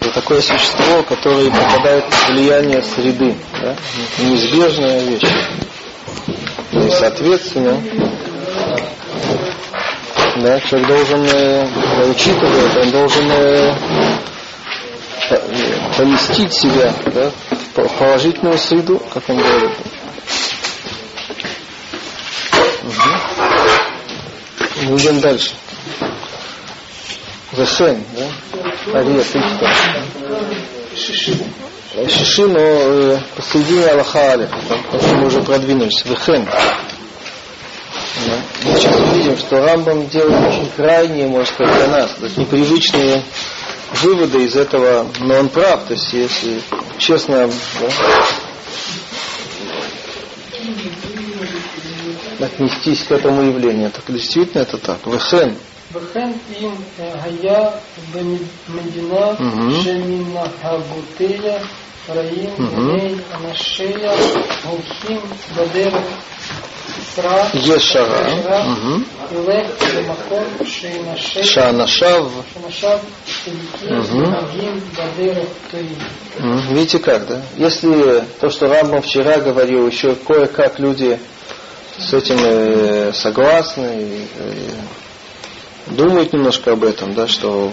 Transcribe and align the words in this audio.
Это 0.00 0.20
такое 0.20 0.40
существо, 0.40 1.02
которое 1.02 1.50
попадает 1.50 2.04
в 2.12 2.28
влияние 2.28 2.82
среды. 2.82 3.36
Да? 3.60 3.76
Неизбежная 4.18 5.00
вещь. 5.00 5.22
И, 6.72 6.90
соответственно, 6.90 7.80
да, 10.36 10.60
человек 10.60 10.88
должен, 10.88 11.26
э, 11.26 12.10
учитывая 12.10 12.68
это, 12.68 12.80
он 12.80 12.90
должен 12.90 13.30
э, 13.30 13.74
поместить 15.98 16.54
себя 16.54 16.94
да, 17.06 17.30
в 17.74 17.88
положительную 17.98 18.58
среду, 18.58 19.02
как 19.12 19.28
он 19.28 19.36
говорит. 19.36 19.72
Угу. 22.82 22.92
Идем 24.96 25.20
дальше. 25.20 25.50
Вехен, 27.52 28.04
да? 28.16 28.98
Ария, 28.98 29.24
кто? 29.24 29.66
Шиши, 32.08 32.46
но 32.46 32.58
э, 32.58 33.18
посередине 33.36 33.86
Аллаха 33.86 34.18
Алиф, 34.32 34.50
мы 35.14 35.26
уже 35.26 35.42
продвинулись. 35.42 36.04
Вехен. 36.04 36.44
Да? 38.26 38.34
Мы 38.64 38.78
сейчас 38.78 39.00
увидим, 39.00 39.36
что 39.36 39.60
Рамбам 39.60 40.08
делает 40.08 40.48
очень 40.48 40.70
крайние, 40.76 41.26
может 41.26 41.52
сказать, 41.54 41.74
для 41.76 41.88
нас, 41.88 42.10
то 42.12 42.24
есть 42.24 42.36
непривычные 42.36 43.22
выводы 43.94 44.44
из 44.44 44.54
этого, 44.54 45.06
но 45.18 45.34
он 45.40 45.48
прав, 45.48 45.84
то 45.84 45.94
есть 45.94 46.12
если 46.12 46.60
честно 46.98 47.50
да, 52.38 52.46
отнестись 52.46 53.02
к 53.04 53.12
этому 53.12 53.42
явлению, 53.42 53.90
так 53.90 54.04
действительно 54.08 54.62
это 54.62 54.78
так. 54.78 54.98
Вехен. 55.06 55.56
וכן 55.93 56.31
אם 56.59 56.71
היה 57.21 57.69
במדינה 58.11 59.25
שמנהגותיה 59.83 61.57
רעים 62.09 62.49
בני 62.55 63.15
אנשיה 63.33 64.11
הולכים 64.63 65.19
בדרך 65.55 65.93
ישרה, 67.53 68.29
ילך 69.31 69.83
למקום 69.95 70.45
שאנשיו 71.43 72.31
Видите 76.69 76.99
как, 76.99 77.27
да? 77.27 77.41
Если 77.57 78.23
то, 78.39 78.49
что 78.49 78.67
Рамбам 78.67 79.01
вчера 79.01 79.39
говорил, 79.39 79.87
еще 79.87 80.15
кое-как 80.15 80.79
люди 80.79 81.17
с 81.97 82.13
этим 82.13 82.37
э, 82.39 83.13
согласны, 83.13 83.87
и, 84.01 84.27
и 84.39 84.69
думают 85.86 86.32
немножко 86.32 86.72
об 86.72 86.84
этом, 86.84 87.14
да, 87.14 87.26
что 87.26 87.72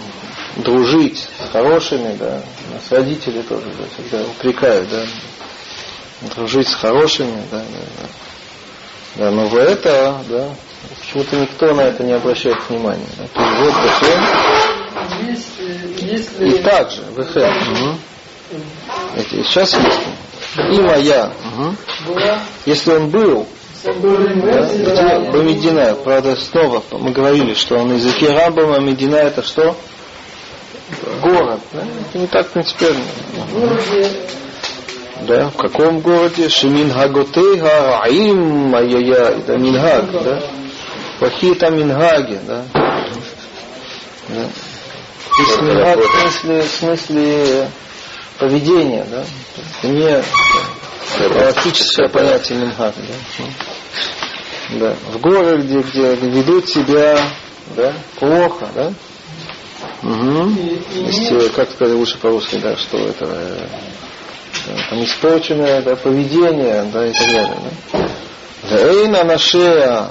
дружить 0.56 1.18
с 1.18 1.52
хорошими, 1.52 2.16
да, 2.16 2.42
нас 2.72 2.90
родители 2.90 3.42
тоже 3.42 3.66
да, 3.78 3.84
всегда 3.94 4.24
упрекают, 4.24 4.88
да, 4.88 5.02
дружить 6.34 6.68
с 6.68 6.74
хорошими, 6.74 7.42
да, 7.50 7.58
да, 7.60 8.08
да, 9.16 9.30
но 9.30 9.46
в 9.46 9.56
это, 9.56 10.22
да, 10.28 10.48
почему-то 11.00 11.36
никто 11.36 11.74
на 11.74 11.82
это 11.82 12.02
не 12.04 12.12
обращает 12.12 12.58
внимания. 12.68 13.06
Да. 13.18 13.26
То 13.28 13.40
есть 13.42 13.58
вот 13.58 13.74
если... 16.02 16.48
И 16.48 16.62
также, 16.62 17.02
ВХ. 17.02 17.36
Угу. 17.36 17.98
Сейчас 19.44 19.74
есть. 19.74 20.00
И 20.56 20.80
моя. 20.80 21.32
Угу. 21.52 21.76
Если 22.66 22.92
он 22.92 23.10
был, 23.10 23.46
да, 23.84 25.30
Бамедина, 25.30 25.94
правда, 25.94 26.36
снова 26.36 26.82
мы 26.92 27.12
говорили, 27.12 27.54
что 27.54 27.76
он 27.76 27.94
из 27.94 28.04
языке 28.04 28.30
Рамбама, 28.30 28.78
Медина 28.80 29.16
это 29.16 29.42
что? 29.42 29.76
Город. 31.22 31.60
Да? 31.72 31.82
Это 32.08 32.18
не 32.18 32.26
так 32.26 32.48
принципиально. 32.48 33.02
Да, 35.22 35.50
в 35.50 35.56
каком 35.56 36.00
городе? 36.00 36.48
Шимин 36.48 36.92
Хаготейха 36.92 38.00
Раим 38.00 38.74
Ай-яй, 38.74 39.40
это 39.40 39.56
Минхаг, 39.58 40.10
да? 40.12 40.42
Плохие 41.18 41.54
там 41.56 41.76
Минхаги, 41.76 42.38
да? 42.46 42.64
да. 44.28 44.44
Здесь 45.38 45.60
Минхаг 45.60 45.98
в 45.98 46.20
смысле, 46.20 46.62
в 46.62 46.70
смысле 46.70 47.68
поведения, 48.38 49.06
да? 49.10 49.24
Не 49.82 50.22
галактическое 51.18 52.08
понятие 52.08 52.58
Минхаг, 52.58 52.94
да? 52.96 53.44
да. 54.78 54.96
В 55.12 55.20
городе, 55.20 55.80
где 55.80 56.14
ведут 56.14 56.68
себя 56.68 57.18
да, 57.76 57.92
плохо, 58.18 58.68
да? 58.74 58.92
Угу. 60.02 60.50
Есть, 60.94 61.52
как 61.54 61.70
сказать 61.70 61.94
лучше 61.94 62.18
по-русски, 62.18 62.56
да, 62.56 62.76
что 62.76 62.98
это 62.98 63.68
там 64.90 65.04
испорченное 65.04 65.82
да, 65.82 65.96
поведение, 65.96 66.84
да, 66.92 67.06
и 67.06 67.12
так 67.12 67.26
далее. 67.26 67.56
Да. 68.70 68.76
Эйна 68.76 69.24
нашея 69.24 70.10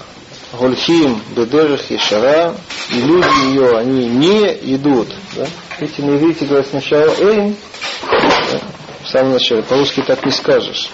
гульхим 0.53 1.21
бедерах 1.35 1.91
и 1.91 1.97
шара, 1.97 2.55
и 2.91 3.01
люди 3.01 3.47
ее, 3.51 3.77
они 3.77 4.07
не 4.07 4.75
идут. 4.75 5.09
Да. 5.35 5.45
Видите, 5.79 6.01
на 6.03 6.15
иврите 6.15 6.45
говорят 6.45 6.67
сначала 6.67 7.09
эйн, 7.19 7.55
да, 7.55 7.57
в 9.07 9.09
самом 9.09 9.33
начале, 9.33 9.63
по-русски 9.63 10.03
так 10.05 10.25
не 10.25 10.31
скажешь. 10.31 10.89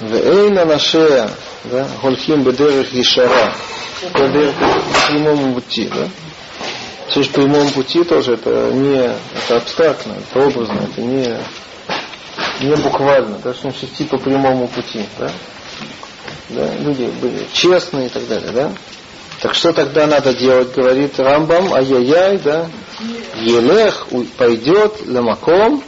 Да. 0.00 0.16
Эйна 0.18 0.66
нашея, 0.66 1.30
да, 1.64 1.88
гульхим 2.02 2.42
бедерах 2.42 2.92
и 2.92 3.02
шара, 3.02 3.54
по 4.12 4.28
прямому 5.08 5.54
пути, 5.54 5.88
да. 5.88 6.06
Все 7.08 7.22
же 7.22 7.30
прямом 7.30 7.70
пути 7.70 8.04
тоже 8.04 8.34
это 8.34 8.70
не 8.72 8.98
это 8.98 9.56
абстрактно, 9.56 10.16
это 10.18 10.46
образно, 10.46 10.80
это 10.92 11.00
не 11.00 11.38
не 12.60 12.76
буквально, 12.76 13.38
да, 13.42 13.54
что 13.54 13.70
значит 13.70 13.84
идти 13.84 14.04
по 14.04 14.18
прямому 14.18 14.68
пути, 14.68 15.06
да? 15.18 15.30
да? 16.50 16.74
Люди 16.74 17.10
были 17.22 17.46
честные 17.54 18.06
и 18.06 18.10
так 18.10 18.28
далее, 18.28 18.50
да? 18.52 18.72
Так 19.40 19.54
что 19.54 19.72
тогда 19.72 20.06
надо 20.06 20.34
делать, 20.34 20.74
говорит 20.74 21.18
Рамбам, 21.18 21.72
ай-яй-яй, 21.72 22.38
да? 22.38 22.68
Елех 23.40 24.08
пойдет 24.36 25.06
лямаком, 25.06 25.82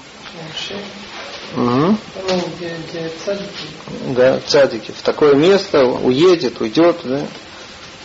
да, 4.14 4.40
цадики, 4.46 4.92
в 4.92 5.02
такое 5.02 5.34
место 5.34 5.84
уедет, 5.84 6.60
уйдет, 6.60 6.98
да? 7.04 7.26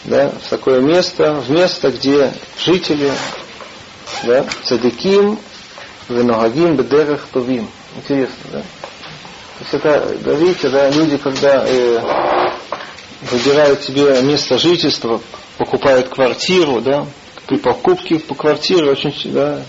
да, 0.06 0.30
в 0.30 0.50
такое 0.50 0.82
место, 0.82 1.34
в 1.36 1.50
место, 1.52 1.92
где 1.92 2.34
жители, 2.58 3.12
да, 4.24 4.46
цадиким, 4.64 5.40
веногагим, 6.10 6.76
бедерах, 6.76 7.28
тувим. 7.32 7.70
Интересно, 7.96 8.36
да? 8.52 8.62
То 8.62 9.62
есть 9.62 9.74
это, 9.74 10.36
видите, 10.36 10.70
да, 10.70 10.90
люди, 10.90 11.18
когда 11.18 11.66
э, 11.66 12.00
выбирают 13.32 13.84
себе 13.84 14.22
место 14.22 14.58
жительства, 14.58 15.22
покупают 15.58 16.10
квартиру, 16.10 16.82
да, 16.82 17.06
при 17.48 17.58
покупке 17.58 18.20
по 18.20 18.36
квартире 18.36 18.92
очень, 18.92 19.14
да, 19.32 19.62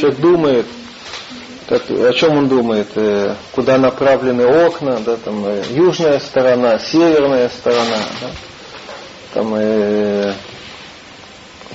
человек 0.00 0.18
думает, 0.18 0.66
как, 1.68 1.90
о 1.90 2.12
чем 2.14 2.38
он 2.38 2.48
думает, 2.48 2.88
э, 2.96 3.34
куда 3.52 3.76
направлены 3.76 4.46
окна, 4.46 5.00
да, 5.00 5.16
там 5.16 5.44
э, 5.44 5.62
южная 5.70 6.18
сторона, 6.18 6.78
северная 6.78 7.50
сторона, 7.50 7.98
да, 8.22 8.30
там 9.34 9.54
э, 9.54 10.32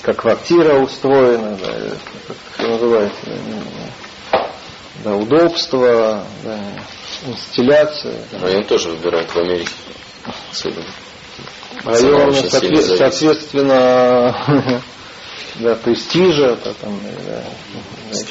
как 0.01 0.17
квартира 0.17 0.79
устроена, 0.79 1.55
да, 1.57 1.67
как 2.27 2.37
это 2.57 2.69
называется, 2.69 3.21
да, 3.25 4.47
да, 5.03 5.15
удобство, 5.15 6.23
да, 6.43 6.59
инстилляция. 7.27 8.15
Да. 8.31 8.47
Район 8.47 8.63
тоже 8.63 8.89
выбирают 8.89 9.29
в 9.29 9.37
Америке. 9.37 9.69
Особенно. 10.51 10.85
Район, 11.83 12.33
соответ, 12.33 12.83
соответственно, 12.83 14.81
да, 15.59 15.75
престижа, 15.75 16.55
то, 16.55 16.73
там, 16.73 16.99
да, 17.27 17.43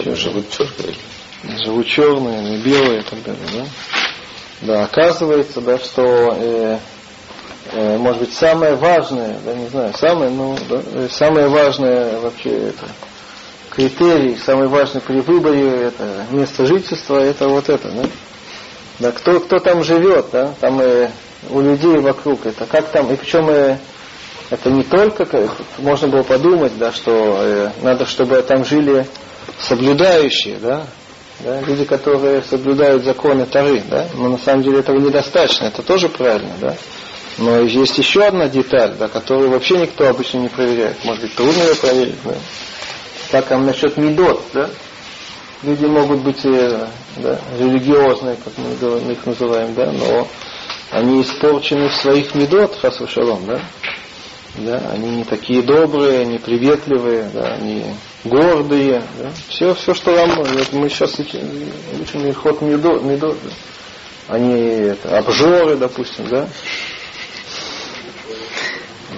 да, 0.04 0.16
живут 0.16 0.50
черные. 0.50 0.96
Живут 1.64 1.86
черные, 1.86 2.42
не 2.42 2.58
белые 2.58 3.00
и 3.00 3.04
так 3.04 3.22
далее, 3.22 3.46
да. 3.52 3.66
Да, 4.62 4.84
оказывается, 4.84 5.60
да, 5.60 5.76
что 5.78 6.36
э, 6.38 6.78
э, 7.72 7.98
может 7.98 8.20
быть 8.20 8.32
самое 8.32 8.76
важное, 8.76 9.38
да, 9.44 9.54
не 9.54 9.68
знаю, 9.68 9.92
самое, 9.94 10.30
ну, 10.30 10.56
да, 10.68 11.08
самое 11.08 11.48
важное 11.48 12.20
вообще 12.20 12.68
это 12.68 12.86
критерий, 13.70 14.36
самый 14.36 14.68
важный 14.68 15.00
при 15.00 15.20
выборе 15.20 15.86
это 15.86 16.26
место 16.30 16.66
жительства, 16.66 17.18
это 17.18 17.48
вот 17.48 17.68
это, 17.68 17.90
да? 17.90 18.02
Да, 19.00 19.12
кто, 19.12 19.40
кто 19.40 19.58
там 19.58 19.82
живет, 19.82 20.26
да, 20.30 20.54
там 20.60 20.80
и 20.80 21.08
у 21.50 21.60
людей 21.60 21.98
вокруг, 21.98 22.46
это 22.46 22.66
как 22.66 22.88
там, 22.90 23.12
и 23.12 23.16
причем 23.16 23.50
и, 23.50 23.76
это 24.50 24.70
не 24.70 24.84
только, 24.84 25.26
можно 25.78 26.06
было 26.06 26.22
подумать, 26.22 26.76
да, 26.78 26.92
что 26.92 27.10
э, 27.40 27.70
надо, 27.82 28.06
чтобы 28.06 28.40
там 28.42 28.64
жили 28.64 29.06
соблюдающие, 29.58 30.58
да, 30.58 30.86
да, 31.44 31.60
люди, 31.60 31.84
которые 31.84 32.42
соблюдают 32.42 33.04
законы 33.04 33.46
Тары, 33.46 33.82
да, 33.90 34.08
но 34.14 34.28
на 34.30 34.38
самом 34.38 34.62
деле 34.62 34.80
этого 34.80 34.98
недостаточно, 34.98 35.66
это 35.66 35.82
тоже 35.82 36.08
правильно, 36.08 36.52
да. 36.60 36.76
Но 37.38 37.60
есть 37.60 37.96
еще 37.98 38.24
одна 38.24 38.48
деталь, 38.48 38.94
да, 38.98 39.08
которую 39.08 39.50
вообще 39.50 39.78
никто 39.78 40.06
обычно 40.06 40.38
не 40.38 40.48
проверяет. 40.48 41.02
Может 41.04 41.22
быть, 41.22 41.34
трудно 41.34 41.62
ее 41.62 41.74
проверить, 41.76 42.18
да. 42.24 42.34
Так, 43.30 43.50
а 43.50 43.58
насчет 43.58 43.96
медот, 43.96 44.42
да? 44.52 44.68
Люди 45.62 45.86
могут 45.86 46.20
быть 46.20 46.44
э, 46.44 46.86
да, 47.16 47.38
религиозные, 47.58 48.36
как 48.36 48.52
мы 48.58 49.12
их 49.12 49.24
называем, 49.24 49.74
да, 49.74 49.90
но 49.92 50.28
они 50.90 51.22
испорчены 51.22 51.88
в 51.88 51.94
своих 51.94 52.34
медот, 52.34 52.76
хасу 52.80 53.08
шалом, 53.08 53.46
да? 53.46 53.60
Да, 54.56 54.82
они 54.92 55.08
не 55.16 55.24
такие 55.24 55.62
добрые, 55.62 56.26
не 56.26 56.38
приветливые, 56.38 57.30
да, 57.32 57.54
они 57.54 57.84
гордые, 58.24 59.02
да. 59.18 59.30
Все, 59.48 59.74
все, 59.74 59.94
что 59.94 60.12
вам, 60.12 60.30
вот 60.34 60.72
мы 60.72 60.90
сейчас 60.90 61.18
учим 61.18 62.22
медот, 62.60 63.02
медот 63.02 63.38
да. 63.42 64.34
они 64.34 64.52
это, 64.52 65.16
обжоры, 65.16 65.76
допустим, 65.78 66.28
да, 66.28 66.48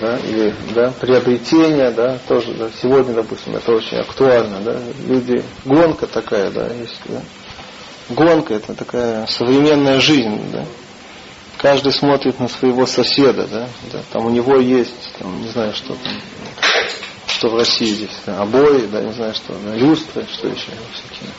да, 0.01 0.19
или 0.19 0.55
да, 0.73 0.93
приобретение, 1.01 1.91
да, 1.91 2.19
тоже, 2.29 2.55
да, 2.55 2.71
сегодня, 2.81 3.15
допустим, 3.15 3.57
это 3.57 3.73
очень 3.73 3.99
актуально, 3.99 4.61
да, 4.61 4.81
люди, 5.09 5.43
гонка 5.65 6.07
такая, 6.07 6.53
да, 6.53 6.69
есть, 6.69 7.01
да, 7.07 7.21
гонка 8.11 8.55
это 8.55 8.75
такая 8.75 9.27
современная 9.27 9.99
жизнь, 9.99 10.53
да, 10.53 10.65
каждый 11.65 11.95
смотрит 11.95 12.39
на 12.41 12.47
своего 12.47 12.85
соседа, 12.85 13.47
да, 13.47 13.67
да 13.91 14.03
там 14.13 14.27
у 14.27 14.29
него 14.31 14.57
есть, 14.57 15.15
там, 15.19 15.41
не 15.41 15.49
знаю, 15.49 15.73
что 15.73 15.95
там, 15.95 16.13
что 17.27 17.49
в 17.49 17.55
России 17.55 17.87
здесь, 17.87 18.11
да, 18.27 18.43
обои, 18.43 18.85
да, 18.93 19.01
не 19.01 19.15
знаю, 19.15 19.35
что, 19.35 19.55
да, 19.65 19.75
люстры, 19.75 20.27
что 20.31 20.49
еще, 20.49 20.73
всякие, 20.93 21.31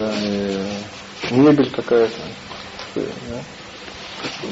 да, 0.00 0.12
и 0.24 1.34
мебель 1.34 1.70
какая-то, 1.70 2.20
да, 2.96 3.02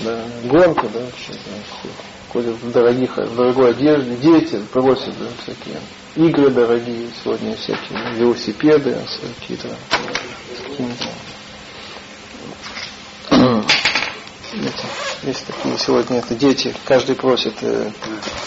да, 0.05 0.23
гонка, 0.45 0.89
да, 0.89 1.01
вообще, 1.01 1.33
да, 1.33 1.91
ходят 2.33 2.55
в 2.55 2.71
дорогих, 2.71 3.17
в 3.17 3.35
дорогой 3.35 3.71
одежде, 3.73 4.15
дети 4.19 4.63
просят 4.73 5.19
да, 5.19 5.27
всякие 5.43 5.81
игры 6.15 6.49
дорогие 6.49 7.09
сегодня, 7.25 7.57
всякие 7.57 8.15
велосипеды, 8.15 8.97
какие-то 9.41 9.77
какими-то 14.51 14.83
есть 15.23 15.47
такие 15.47 15.79
сегодня 15.79 16.19
это 16.19 16.35
дети, 16.35 16.75
каждый 16.85 17.15
просит 17.15 17.55
э, 17.63 17.91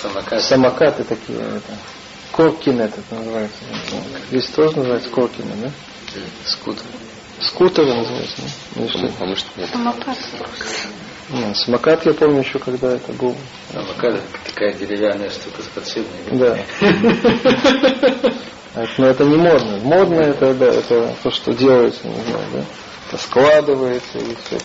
самокаты. 0.01 0.41
самокаты 0.41 1.03
такие, 1.03 1.39
это, 1.39 1.77
Коркин 2.31 2.81
этот 2.81 3.11
называется. 3.11 3.57
Здесь 4.29 4.49
тоже 4.49 4.75
называется 4.77 5.09
Коркины, 5.09 5.51
да? 5.61 5.71
Скутер. 6.45 6.83
Скутеры 7.39 7.93
называется, 7.93 8.41
да? 8.41 8.47
Ну, 8.75 9.09
а 9.19 9.25
может 9.25 9.45
нет? 9.57 9.69
Самокат. 9.69 10.17
Нет, 11.29 11.57
самокат 11.57 12.05
я 12.05 12.13
помню 12.13 12.39
еще, 12.41 12.59
когда 12.59 12.93
это 12.93 13.11
был. 13.13 13.35
Самокат 13.71 14.21
такая 14.45 14.73
деревянная 14.73 15.29
штука 15.29 15.61
с 15.61 15.65
подшипной. 15.67 16.37
Да. 16.37 16.57
Но 18.97 19.05
это 19.05 19.23
не 19.23 19.37
модно. 19.37 19.77
Модно 19.83 20.21
это, 20.21 20.53
да, 20.55 20.65
это 20.65 21.15
то, 21.21 21.31
что 21.31 21.53
делается, 21.53 22.07
не 22.07 22.21
знаю, 22.23 22.45
да. 22.53 22.65
Это 23.07 23.21
складывается 23.21 24.17
и 24.17 24.35
все. 24.35 24.57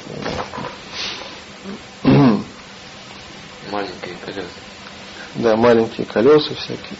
Маленькие 3.70 4.16
колеса. 4.24 4.48
Да, 5.34 5.56
маленькие 5.56 6.06
колеса 6.06 6.54
всякие. 6.54 6.96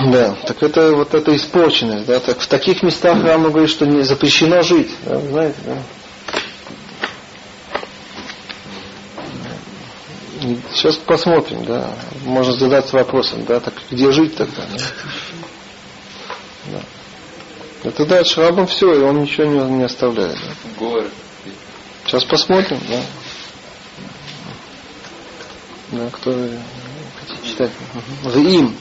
Да, 0.00 0.34
так 0.46 0.62
это 0.62 0.92
вот 0.94 1.14
эта 1.14 1.36
испорченность, 1.36 2.06
да, 2.06 2.18
так 2.18 2.40
в 2.40 2.46
таких 2.46 2.82
местах 2.82 3.22
Рама 3.22 3.50
говорит, 3.50 3.70
что 3.70 3.86
не 3.86 4.02
запрещено 4.02 4.62
жить, 4.62 4.90
да, 5.04 5.20
знаете, 5.20 5.58
да. 5.64 5.82
Сейчас 10.74 10.96
посмотрим, 10.96 11.64
да, 11.64 11.94
можно 12.24 12.54
задаться 12.54 12.96
вопросом, 12.96 13.44
да, 13.44 13.60
так 13.60 13.74
где 13.90 14.10
жить 14.10 14.34
тогда, 14.34 14.62
да? 14.62 14.78
да. 16.72 16.80
Это 17.84 18.06
дальше 18.06 18.40
рабам 18.40 18.66
все, 18.68 18.94
и 18.94 18.98
он 19.00 19.22
ничего 19.22 19.44
не, 19.44 19.58
не 19.78 19.84
оставляет. 19.84 20.36
Да? 20.36 20.54
Горы. 20.78 21.10
Сейчас 22.06 22.24
посмотрим, 22.24 22.78
да. 22.88 23.00
Да, 25.90 26.10
кто 26.10 26.32
хотите 27.18 27.48
читать? 27.48 27.70
Вим. 28.34 28.76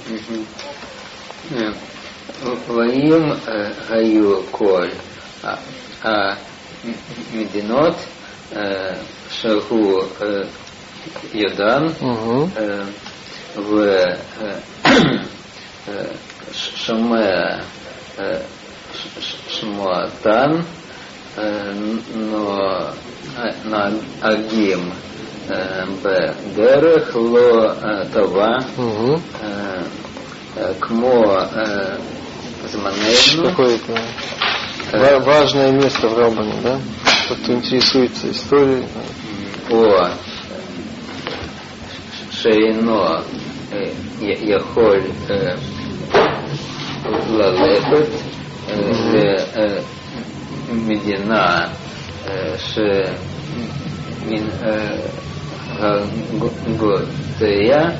Ваим 2.68 3.33
э, 3.33 3.38
э, 3.48 3.74
гаю 3.89 4.44
коль. 4.51 4.94
А, 5.42 5.59
а 6.03 6.38
мединот 7.33 7.98
э, 8.51 8.98
Шаху 9.31 10.06
Йодан 11.33 11.94
в 13.56 14.18
шаме 16.75 17.63
Шмуатан, 19.49 20.65
но 22.15 22.93
на 23.65 23.91
Агим 24.21 24.93
Б. 26.03 26.35
Дерех 26.55 27.15
Ло 27.15 27.75
Това 28.13 28.59
Кмо 30.79 31.47
Зманейну. 32.69 33.49
Какое 33.49 33.79
это 34.91 35.19
важное 35.19 35.71
место 35.71 36.07
в 36.07 36.17
Рабане, 36.17 36.53
да? 36.63 36.79
Тот, 37.27 37.38
кто 37.39 37.53
интересуется 37.53 38.29
историей. 38.31 38.85
О 39.69 40.09
Шейно 42.31 43.23
Яхоль 44.19 45.11
Лалехет 47.29 48.09
למדינה 50.69 51.67
שמן 52.58 52.87
הגותיה 56.67 57.90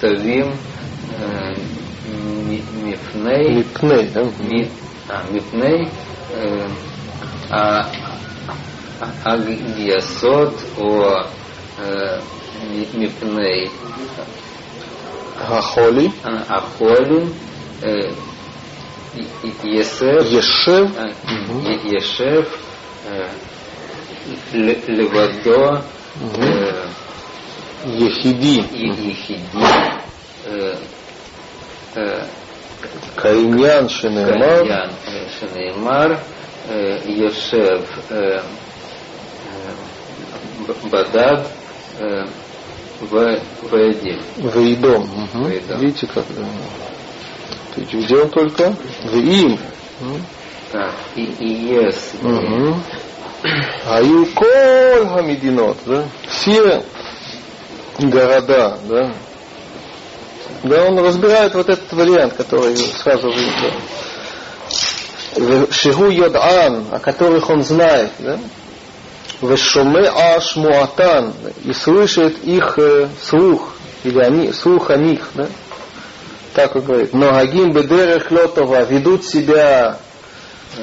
תווים 0.00 0.46
מפני 2.74 3.62
מפני, 4.40 4.68
מפני 5.32 5.84
הגייסות 9.24 10.62
או 10.78 11.02
מפני 12.94 13.68
החולי, 15.38 16.08
החולים 16.48 17.32
Есев. 19.13 20.25
Ешев. 20.31 20.89
Ешев. 21.83 22.47
А, 23.07 23.29
э, 24.53 24.75
Левадо. 24.87 25.83
Э, 26.37 26.85
Ехиди. 27.85 28.61
Ехиди. 28.71 29.41
Э, 31.95 32.25
Кайнян 33.15 33.89
Шинеймар. 33.89 34.39
Кайнян 34.39 34.91
Шинеймар. 35.39 36.19
Ешев. 37.05 37.85
Бадад. 40.89 41.47
Вейдим. 43.01 44.21
Вейдом. 44.37 45.09
Видите 45.79 46.07
как? 46.07 46.25
Да. 47.75 47.83
Ты 47.83 47.97
где 47.97 48.17
он 48.17 48.29
только? 48.29 48.75
Веим. 49.03 49.59
Так, 50.71 50.93
и, 51.15 51.23
и 51.23 51.73
если 51.73 52.17
Угу. 52.25 52.75
Аю 53.87 54.25
коль 54.27 55.07
хамидинот, 55.07 55.77
да? 55.85 56.05
Все 56.29 56.83
города, 57.99 58.77
да? 58.87 59.13
Да, 60.63 60.85
он 60.85 60.99
разбирает 60.99 61.53
вот 61.55 61.69
этот 61.69 61.91
вариант, 61.91 62.35
который 62.35 62.75
сразу 62.75 63.29
видно. 63.31 63.71
Шигу 65.71 66.09
Йод'ан, 66.09 66.85
о 66.91 66.99
которых 66.99 67.49
он 67.49 67.63
знает, 67.63 68.11
да? 68.19 68.37
Вешоме 69.41 70.07
аш 70.07 70.55
муатан, 70.55 71.33
и 71.63 71.73
слышит 71.73 72.43
их 72.43 72.77
э, 72.77 73.07
слух, 73.23 73.73
или 74.03 74.19
они, 74.19 74.53
слух 74.53 74.91
о 74.91 74.97
них, 74.97 75.31
да? 75.33 75.47
Так 76.53 76.75
он 76.75 76.81
говорит. 76.81 77.13
Но 77.13 77.31
Гагим 77.31 77.71
Бедерех 77.71 78.29
Лотова 78.29 78.83
ведут 78.83 79.25
себя 79.25 79.97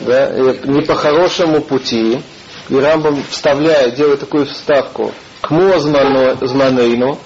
да, 0.06 0.30
не 0.64 0.82
по 0.82 0.94
хорошему 0.94 1.60
пути. 1.60 2.22
И 2.68 2.74
Рамбам 2.74 3.22
вставляет, 3.30 3.94
делает 3.94 4.20
такую 4.20 4.46
вставку. 4.46 5.14
К 5.40 5.50
зманейну, 5.78 7.18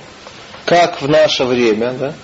как 0.64 1.02
в 1.02 1.08
наше 1.08 1.44
время, 1.44 1.92
да? 1.92 2.14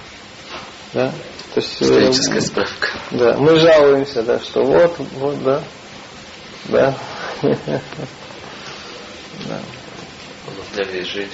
да? 0.93 1.13
То 1.55 1.61
есть, 1.61 1.81
э, 1.81 1.85
Историческая 1.87 2.41
справка. 2.41 2.89
да, 3.11 3.37
мы 3.39 3.59
жалуемся, 3.59 4.23
да, 4.23 4.39
что 4.39 4.63
вот, 4.63 4.95
вот, 5.15 5.43
да, 5.43 5.63
да. 6.67 6.95
Да. 7.43 7.81
Жить. 10.75 11.33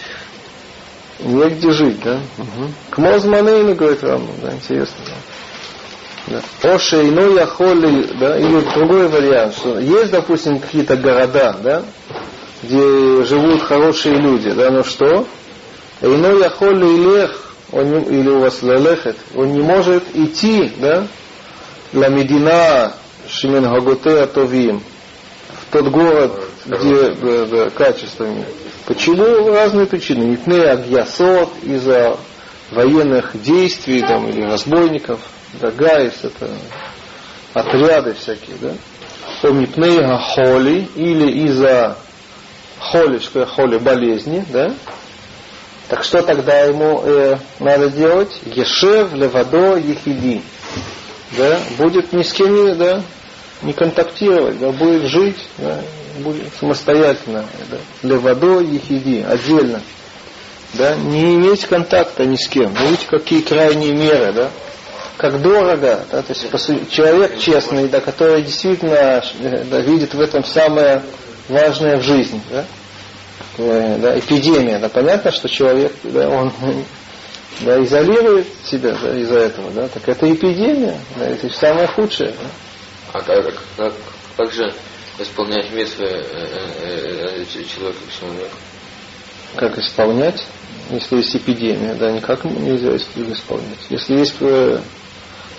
Негде 1.21 1.71
жить, 1.71 2.01
да? 2.03 2.21
Угу. 2.39 2.71
К 2.91 2.99
Мозманейну, 2.99 3.75
говорит 3.75 4.03
вам, 4.03 4.29
да, 4.43 4.53
интересно. 4.53 4.97
Да. 5.07 5.13
Да. 6.27 6.41
Оше 6.63 7.07
иной 7.07 7.35
яхоли, 7.35 8.09
да, 8.19 8.39
или 8.39 8.61
другой 8.75 9.09
вариант, 9.09 9.55
что 9.57 9.79
есть, 9.79 10.11
допустим, 10.11 10.59
какие-то 10.59 10.97
города, 10.97 11.55
да, 11.63 11.83
где 12.63 13.25
живут 13.25 13.63
хорошие 13.63 14.17
люди, 14.17 14.51
да, 14.53 14.71
но 14.71 14.85
что? 14.85 15.27
Иной 16.01 16.41
яхоли 16.43 16.87
илех, 16.87 17.55
он 17.73 17.91
не, 17.91 18.21
или 18.21 18.29
у 18.31 18.41
вас 18.41 18.63
лелехет, 18.63 19.17
он 19.35 19.53
не 19.53 19.61
может 19.61 20.03
идти, 20.15 20.73
да, 20.79 21.07
для 21.93 22.09
Медина 22.09 22.95
Шимен 23.29 23.65
Гаготе 23.65 24.23
Атовим, 24.23 24.83
в 25.61 25.73
тот 25.73 25.89
город, 25.89 26.33
где 26.65 27.11
да, 27.11 27.47
да, 27.47 27.71
качествами. 27.71 28.47
Почему? 28.87 29.49
Разные 29.49 29.87
причины. 29.87 30.25
Митне 30.25 30.63
Агьясот 30.63 31.51
из-за 31.63 32.19
военных 32.71 33.41
действий 33.41 34.01
там, 34.01 34.29
или 34.29 34.43
разбойников. 34.43 35.21
Да, 35.61 35.71
Гайс 35.71 36.15
это 36.23 36.51
отряды 37.55 38.15
всякие, 38.15 38.57
да. 38.61 38.73
О 39.43 39.53
Митне 39.53 40.19
Холи 40.35 40.89
или 40.97 41.47
из-за 41.47 41.97
холи, 42.79 43.19
что 43.19 43.47
холи, 43.47 43.79
болезни, 43.79 44.45
да. 44.51 44.75
Так 45.89 46.03
что 46.03 46.23
тогда 46.23 46.61
ему 46.61 47.03
э, 47.05 47.37
надо 47.61 47.91
делать? 47.91 48.41
Ешев 48.47 49.13
левадо 49.13 49.77
ехиди. 49.77 50.43
Да, 51.37 51.59
будет 51.79 52.13
ни 52.13 52.23
с 52.23 52.33
кем 52.33 52.55
не, 52.55 52.75
да, 52.75 53.03
не 53.63 53.73
контактировать, 53.73 54.59
да, 54.59 54.71
будет 54.71 55.03
жить, 55.11 55.49
да, 55.59 55.81
самостоятельно, 56.59 57.45
да, 57.71 57.77
левадо 58.03 58.61
ехиди, 58.61 59.25
отдельно. 59.29 59.83
Да, 60.75 60.97
не 60.97 61.35
иметь 61.37 61.67
контакта 61.67 62.25
ни 62.25 62.37
с 62.37 62.49
кем. 62.49 62.75
Ну, 62.75 62.87
видите, 62.87 63.07
какие 63.07 63.41
крайние 63.43 63.93
меры, 63.93 64.33
да? 64.33 64.51
Как 65.17 65.41
дорого, 65.41 66.05
да, 66.11 66.23
то 66.23 66.33
есть 66.33 66.91
человек 66.91 67.39
честный, 67.39 67.89
да, 67.89 68.01
который 68.01 68.43
действительно 68.43 69.23
да, 69.71 69.81
видит 69.81 70.13
в 70.13 70.21
этом 70.21 70.45
самое 70.45 71.03
важное 71.49 71.99
в 71.99 72.03
жизни, 72.03 72.43
да, 72.51 72.65
да, 73.57 74.19
эпидемия, 74.19 74.81
да, 74.81 74.89
понятно, 74.89 75.31
что 75.31 75.49
человек, 75.49 75.93
да, 76.03 76.29
он 76.29 76.53
да, 77.61 77.81
изолирует 77.85 78.49
себя 78.65 78.97
да, 79.01 79.17
из-за 79.21 79.39
этого, 79.39 79.71
да, 79.71 79.89
так 79.89 80.09
это 80.09 80.33
эпидемия, 80.33 80.99
да, 81.17 81.27
это 81.27 81.49
самое 81.51 81.87
худшее. 81.87 82.31
Да. 82.31 82.49
А 83.13 83.21
как, 83.21 83.55
как, 83.77 83.95
как 84.37 84.53
же 84.53 84.75
исполнять 85.19 85.71
место 85.73 86.05
э, 86.05 86.25
э, 86.81 87.45
э, 87.45 87.65
человека 87.65 88.01
к 88.09 88.21
человеку? 88.21 88.57
Как 89.57 89.79
исполнять, 89.79 90.45
если 90.91 91.17
есть 91.17 91.37
эпидемия, 91.37 91.95
да, 91.95 92.11
никак 92.11 92.45
нельзя 92.45 92.97
исполнять. 92.97 93.79
Если 93.89 94.17
есть 94.19 94.35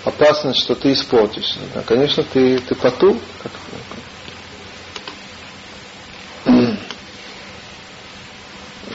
опасность, 0.04 0.60
что 0.60 0.74
ты 0.74 0.92
испортишься, 0.92 1.58
да, 1.74 1.82
конечно, 1.82 2.22
ты, 2.22 2.58
ты 2.58 2.74
поту, 2.74 3.18
как, 3.42 3.52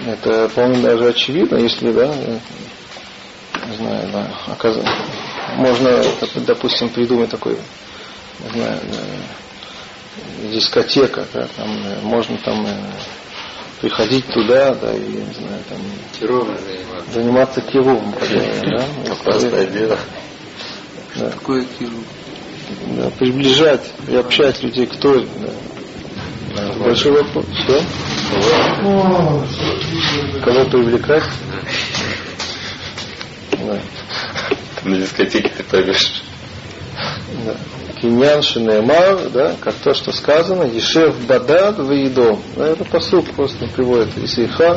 это, 0.05 0.49
по-моему, 0.49 0.83
даже 0.83 1.09
очевидно, 1.09 1.57
если, 1.57 1.91
да, 1.91 2.07
не 3.67 3.75
знаю, 3.77 4.09
да, 4.11 4.31
оказ... 4.47 4.77
можно, 5.55 6.03
допустим, 6.45 6.89
придумать 6.89 7.29
такой, 7.29 7.57
не 8.39 8.49
знаю, 8.49 8.79
дискотека, 10.51 11.25
да, 11.33 11.47
там 11.55 11.69
э, 11.85 12.01
можно 12.01 12.37
там 12.37 12.65
э, 12.65 12.75
приходить 13.81 14.27
туда, 14.27 14.75
да, 14.75 14.93
и, 14.93 14.99
не 14.99 15.33
знаю, 15.33 15.63
там 15.69 15.77
Кировым 16.19 16.57
заниматься. 16.57 17.11
заниматься 17.11 17.61
кировом, 17.61 18.13
да, 18.65 18.85
Опасное 19.11 19.67
дело. 19.67 19.97
Да. 21.15 21.29
Какое 21.31 21.65
киру? 21.65 21.97
Да, 22.95 23.09
приближать 23.11 23.91
и 24.07 24.15
общать 24.15 24.63
людей 24.63 24.87
к 24.87 24.95
Торе. 24.97 25.27
Да. 26.55 26.73
Большой 26.79 27.11
вопрос. 27.11 27.45
Что? 27.63 27.81
Кого 30.43 30.65
привлекать? 30.65 31.23
Да. 33.59 33.79
На 34.83 34.97
дискотеке 34.97 35.49
ты 35.49 35.63
пойдешь. 35.63 36.23
Да. 37.45 37.55
Киньян 38.01 38.41
Шинемар, 38.41 39.29
да, 39.29 39.55
как 39.61 39.75
то, 39.75 39.93
что 39.93 40.11
сказано, 40.11 40.63
Ешев 40.63 41.15
Бадад 41.27 41.77
Ваидом. 41.77 42.41
Да, 42.55 42.69
это 42.69 42.83
посуд 42.83 43.29
просто 43.33 43.67
приводит 43.67 44.17
из 44.17 44.37
Иха, 44.39 44.75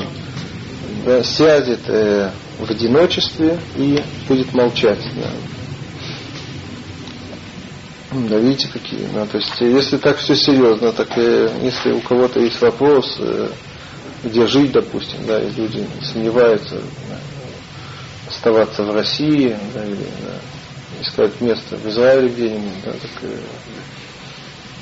да, 1.07 1.23
сядет 1.23 1.89
э, 1.89 2.31
в 2.59 2.71
одиночестве 2.71 3.59
и 3.77 3.99
будет 4.29 4.53
молчать. 4.53 5.01
Да. 5.17 5.31
Да, 8.29 8.37
видите, 8.37 8.69
какие. 8.69 9.07
Ну, 9.13 9.27
то 9.27 9.39
есть, 9.39 9.59
если 9.59 9.97
так 9.97 10.19
все 10.19 10.37
серьезно, 10.37 10.93
так 10.93 11.09
э, 11.17 11.51
если 11.63 11.93
у 11.93 12.01
кого-то 12.01 12.41
есть 12.41 12.61
вопрос, 12.61 13.17
э, 13.21 13.49
где 14.23 14.47
жить, 14.47 14.73
допустим, 14.73 15.19
да, 15.27 15.43
и 15.43 15.51
люди 15.51 15.87
сомневаются, 16.03 16.77
да, 17.09 17.19
оставаться 18.29 18.83
в 18.83 18.95
России, 18.95 19.57
да, 19.73 19.85
или 19.85 19.97
да, 19.97 20.35
искать 21.01 21.41
место 21.41 21.77
в 21.77 21.87
Израиле 21.89 22.29
где-нибудь, 22.29 22.83
да, 22.85 22.93
так, 22.93 23.11
э, 23.23 23.41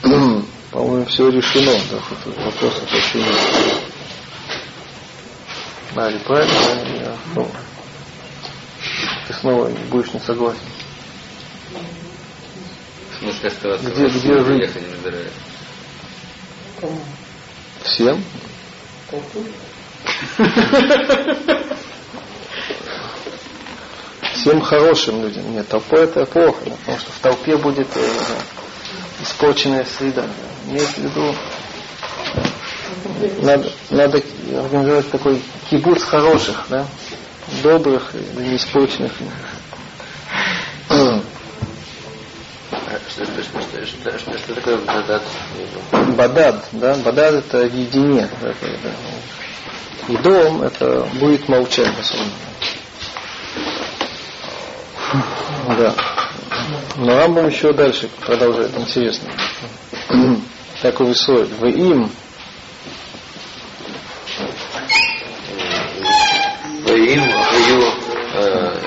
по-моему, 0.71 1.04
все 1.07 1.28
решено, 1.31 1.73
да, 1.90 1.99
тут 2.25 2.37
вопросов 2.37 2.92
вообще 2.92 3.19
нет. 3.19 3.37
Да, 5.95 6.11
или 6.11 6.19
правильно, 6.19 6.54
да, 6.64 6.88
я, 7.04 7.16
ну, 7.35 7.50
ты 9.28 9.35
снова 9.35 9.69
будешь 9.90 10.12
не 10.14 10.21
согласен. 10.21 10.61
В 13.11 13.19
смысле 13.25 13.49
оставаться 13.49 13.90
Где- 13.90 14.09
где 14.09 14.45
жить? 14.45 14.61
ехать 14.62 14.83
в 14.83 15.00
Израиль? 15.00 15.31
Кому? 16.81 17.00
Всем? 17.85 18.25
Толпу? 19.11 19.45
Всем 24.42 24.61
хорошим 24.61 25.22
людям. 25.22 25.52
Нет, 25.52 25.68
толпой 25.68 26.02
это 26.02 26.26
плохо, 26.26 26.58
да, 26.64 26.72
потому 26.72 26.99
что 26.99 27.12
в 27.12 27.18
толпе 27.20 27.56
будет 27.56 27.87
э, 27.96 28.00
да, 28.00 29.22
испорченная 29.22 29.84
среда. 29.84 30.22
Да. 30.22 30.72
Имеется 30.72 31.00
в 31.00 31.04
виду, 31.04 31.34
э, 33.20 33.42
надо, 33.42 33.70
надо 33.90 34.22
организовать 34.58 35.11
такой 35.12 35.40
кибуц 35.70 36.02
хороших, 36.02 36.66
да, 36.68 36.84
добрых 37.62 38.12
и 38.16 38.40
не 38.40 38.56
испорченных. 38.56 39.12
Что, 43.08 43.25
что, 43.25 43.42
что, 43.42 44.18
что, 44.18 44.38
что, 44.38 44.54
такое 44.56 44.78
бадат? 44.78 45.22
Бадад, 46.16 46.64
да, 46.72 46.96
бадад 46.96 47.34
это 47.34 47.58
едине. 47.58 48.28
это, 48.42 48.78
да. 48.82 50.12
И 50.12 50.16
дом 50.16 50.62
это 50.62 51.08
будет 51.20 51.49
молчать 51.49 51.94
особенно. 51.96 52.32
Да. 55.78 55.95
Но 56.97 57.16
Рамбам 57.16 57.49
еще 57.49 57.73
дальше 57.73 58.09
продолжает, 58.25 58.76
интересно. 58.76 59.28
Так 60.83 61.00
Висой. 61.00 61.45
В 61.45 61.66
им 61.66 62.11
Воим, 66.85 67.21
вою, 67.21 67.85
э, 68.35 68.78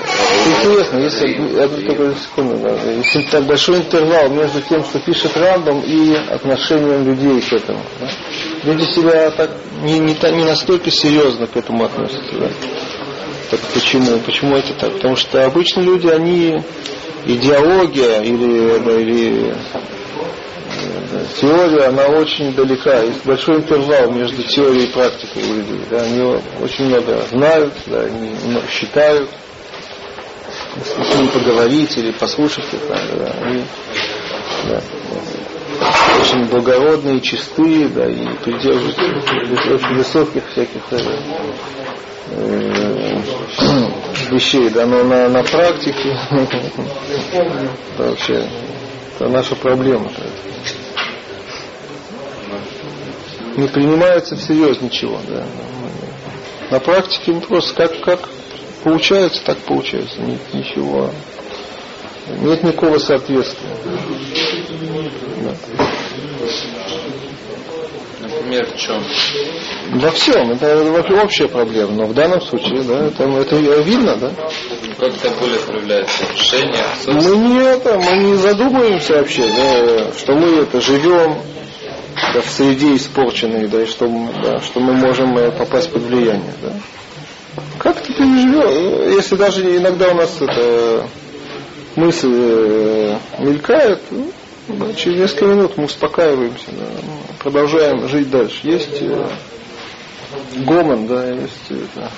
Интересно, 0.46 0.98
если 0.98 1.60
одну 1.60 1.86
только 1.86 2.18
секунду, 2.20 2.56
да, 2.58 2.92
если 2.92 3.22
так 3.22 3.44
большой 3.44 3.78
интервал 3.78 4.28
между 4.28 4.60
тем, 4.60 4.84
что 4.84 4.98
пишет 5.00 5.36
Рамбам, 5.36 5.80
и 5.80 6.14
отношением 6.14 7.04
людей 7.04 7.40
к 7.40 7.52
этому. 7.52 7.82
да. 8.00 8.08
Люди 8.64 8.84
себя 8.84 9.30
так 9.30 9.50
не, 9.82 9.98
не, 9.98 10.14
не 10.14 10.44
настолько 10.44 10.90
серьезно 10.90 11.46
к 11.46 11.56
этому 11.56 11.84
относятся. 11.84 12.38
Да. 12.38 12.48
Так 13.50 13.60
почему? 13.74 14.18
Почему 14.20 14.56
это 14.56 14.74
так? 14.74 14.92
Потому 14.94 15.16
что 15.16 15.44
обычно 15.44 15.80
люди, 15.80 16.08
они 16.08 16.62
идеология 17.26 18.22
или, 18.22 18.78
да, 18.78 19.00
или 19.00 19.50
э, 19.50 21.24
теория, 21.40 21.86
она 21.86 22.06
очень 22.06 22.54
далека. 22.54 23.00
Есть 23.02 23.24
большой 23.24 23.56
интервал 23.56 24.10
между 24.12 24.42
теорией 24.42 24.86
и 24.86 24.92
практикой 24.92 25.42
у 25.42 25.54
людей. 25.54 25.80
Да. 25.90 26.02
Они 26.02 26.22
очень 26.60 26.86
много 26.86 27.22
знают, 27.30 27.74
да, 27.86 28.00
они 28.02 28.34
считают 28.70 29.28
с 30.84 31.14
ними 31.16 31.28
поговорить 31.28 31.96
или 31.96 32.12
послушать 32.12 32.72
их, 32.72 32.80
да, 32.88 32.98
да, 33.16 33.34
они 33.42 33.62
да, 34.68 34.82
очень 36.20 36.44
благородные, 36.46 37.20
чистые, 37.20 37.88
да, 37.88 38.06
и 38.06 38.26
придерживаются 38.44 39.02
очень 39.74 39.96
высоких 39.96 40.42
всяких 40.50 40.82
э, 40.90 40.98
э, 42.30 42.95
вещей, 44.30 44.70
да, 44.70 44.86
но 44.86 45.04
на, 45.04 45.28
на 45.28 45.42
практике 45.42 46.16
это 47.96 48.10
вообще 48.10 48.48
это 49.14 49.28
наша 49.28 49.54
проблема. 49.56 50.10
Не 53.56 53.68
принимается 53.68 54.36
всерьез 54.36 54.80
ничего, 54.82 55.18
да. 55.26 55.46
На 56.70 56.80
практике 56.80 57.32
ну, 57.32 57.40
просто 57.40 57.74
как, 57.74 58.00
как 58.00 58.28
получается, 58.84 59.42
так 59.44 59.58
получается. 59.58 60.20
Нет 60.20 60.40
ничего. 60.52 61.10
Нет 62.40 62.62
никакого 62.62 62.98
соответствия. 62.98 63.70
Да. 65.42 65.86
Например, 68.46 68.66
в 68.66 68.76
чем? 68.78 69.04
Во 70.00 70.10
всем. 70.12 70.52
Это 70.52 71.20
общая 71.22 71.48
проблема. 71.48 71.92
Но 71.92 72.06
в 72.06 72.14
данном 72.14 72.40
случае, 72.40 72.82
да, 72.82 73.06
это, 73.06 73.24
это 73.24 73.56
видно, 73.56 74.16
да? 74.16 74.30
Как 74.98 75.14
это 75.14 75.30
более 75.40 75.58
проявляется? 75.58 76.24
Решение, 76.32 76.84
Мы 77.06 77.36
не 77.36 77.60
это, 77.60 77.98
мы 77.98 78.16
не 78.22 78.34
задумываемся 78.36 79.14
вообще, 79.14 79.42
да, 79.42 80.12
что 80.16 80.34
мы 80.34 80.62
это 80.62 80.80
живем 80.80 81.38
да, 82.34 82.40
в 82.40 82.46
среде 82.46 82.94
испорченной, 82.94 83.66
да, 83.66 83.82
и 83.82 83.86
что, 83.86 84.06
мы- 84.06 84.32
да, 84.42 84.60
что 84.60 84.78
мы 84.78 84.92
можем 84.92 85.36
э, 85.36 85.50
попасть 85.50 85.90
под 85.90 86.02
влияние, 86.02 86.54
да. 86.62 86.72
Как 87.78 88.00
ты 88.00 88.12
переживешь, 88.14 89.16
если 89.16 89.36
даже 89.36 89.76
иногда 89.76 90.10
у 90.10 90.14
нас 90.14 90.36
это 90.40 91.08
мысль 91.96 92.32
э, 92.32 93.16
мелькает, 93.40 94.00
ну, 94.10 94.30
да, 94.68 94.92
через 94.94 95.20
несколько 95.20 95.44
минут 95.46 95.76
мы 95.76 95.84
успокаиваемся, 95.84 96.66
да, 96.72 96.86
ну, 97.02 97.20
продолжаем 97.38 98.08
жить 98.08 98.30
дальше. 98.30 98.60
Есть 98.64 99.00
э, 99.00 99.28
гомон, 100.64 101.06
да, 101.06 101.30
есть 101.30 101.70
это, 101.70 102.10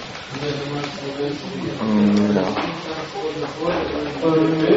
м, 1.81 2.45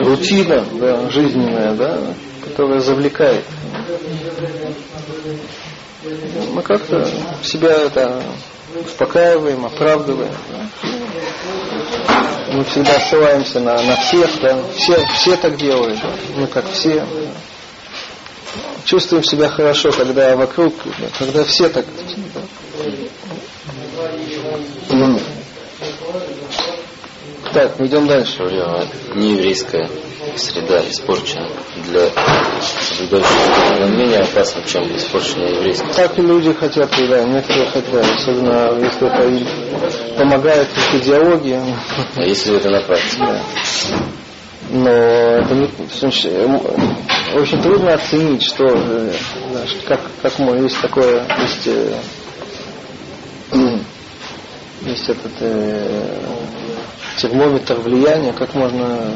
рутина, 0.03 0.65
да, 0.73 1.09
жизненная, 1.09 1.73
да, 1.75 2.13
которая 2.43 2.79
завлекает. 2.81 3.45
Мы 6.53 6.61
как-то 6.61 7.07
себя 7.43 7.69
это 7.71 8.21
успокаиваем, 8.85 9.65
оправдываем. 9.65 10.33
да. 10.49 10.69
Мы 12.53 12.65
всегда 12.65 12.99
ссылаемся 12.99 13.59
на, 13.61 13.81
на 13.81 13.95
всех, 13.95 14.29
да, 14.41 14.61
все, 14.75 15.05
все 15.15 15.37
так 15.37 15.55
делают, 15.57 15.99
да. 16.01 16.13
мы 16.35 16.47
как 16.47 16.69
все. 16.69 16.99
да. 16.99 17.05
Чувствуем 18.85 19.23
себя 19.23 19.49
хорошо, 19.49 19.91
когда 19.91 20.35
вокруг, 20.35 20.73
да, 20.99 21.07
когда 21.17 21.43
все 21.43 21.69
так. 21.69 21.85
Так, 27.53 27.79
мы 27.79 27.87
идем 27.87 28.07
дальше. 28.07 28.43
А 28.43 28.85
нееврейская 29.15 29.89
среда 30.35 30.81
испорчена 30.89 31.49
для 31.87 32.09
соблюдающих 32.97 33.89
мнения 33.89 34.19
опасно, 34.19 34.63
чем 34.65 34.83
испорченная 34.95 35.55
еврейская. 35.55 35.93
Так 35.93 36.17
и 36.17 36.21
люди 36.21 36.53
хотят, 36.53 36.89
да, 36.91 37.23
некоторые 37.23 37.67
хотят, 37.67 38.05
особенно 38.17 38.79
если 38.79 39.07
это 39.07 39.27
им 39.27 39.47
помогает 40.17 40.67
их 40.77 41.01
идеология. 41.01 41.61
А 42.15 42.21
если 42.21 42.55
это 42.55 42.69
на 42.69 42.81
практике? 42.81 43.17
Да. 43.19 43.41
Но 44.73 44.89
это 44.89 45.53
не, 45.53 45.69
очень 47.35 47.61
трудно 47.61 47.93
оценить, 47.93 48.41
что, 48.43 48.65
э, 48.67 49.11
как, 49.85 49.99
как 50.21 50.39
мы, 50.39 50.59
есть 50.59 50.79
такое, 50.79 51.27
есть, 51.41 51.67
э, 51.67 51.97
есть 54.85 55.09
этот 55.09 55.33
э, 55.41 56.21
термометр 57.17 57.79
влияния, 57.81 58.31
как 58.31 58.55
можно 58.55 59.13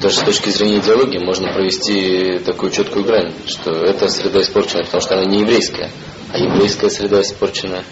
Даже 0.00 0.16
с 0.16 0.22
точки 0.22 0.48
зрения 0.48 0.78
идеологии 0.78 1.18
можно 1.18 1.52
провести 1.52 2.38
такую 2.38 2.72
четкую 2.72 3.04
грань, 3.04 3.34
что 3.46 3.72
эта 3.72 4.08
среда 4.08 4.40
испорчена, 4.40 4.84
потому 4.84 5.02
что 5.02 5.18
она 5.18 5.26
не 5.26 5.40
еврейская, 5.40 5.90
а 6.32 6.38
еврейская 6.38 6.88
среда 6.88 7.20
испорчена. 7.20 7.84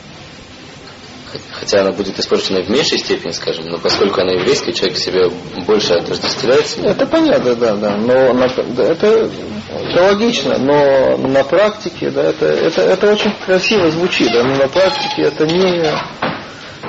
Хотя 1.53 1.81
она 1.81 1.93
будет 1.93 2.19
испорчена 2.19 2.63
в 2.63 2.69
меньшей 2.71 2.99
степени, 2.99 3.33
скажем, 3.33 3.67
но 3.67 3.79
поскольку 3.79 4.21
она 4.21 4.33
еврейская, 4.33 4.73
человек 4.73 4.99
себя 4.99 5.29
больше 5.67 5.95
отождествляет. 5.95 6.67
Это 6.83 7.07
понятно, 7.07 7.55
да, 7.55 7.75
да, 7.75 7.97
но 7.97 8.33
на- 8.33 8.49
да, 8.49 8.85
это, 8.85 9.31
это 9.71 10.03
логично, 10.03 10.59
но 10.59 11.17
на 11.17 11.45
практике, 11.45 12.11
да, 12.11 12.23
это, 12.25 12.47
это, 12.47 12.83
это 12.83 13.13
очень 13.13 13.33
красиво 13.45 13.91
звучит, 13.91 14.29
да, 14.33 14.43
но 14.45 14.57
на 14.57 14.69
практике 14.69 15.23
это 15.23 15.47
не, 15.47 15.91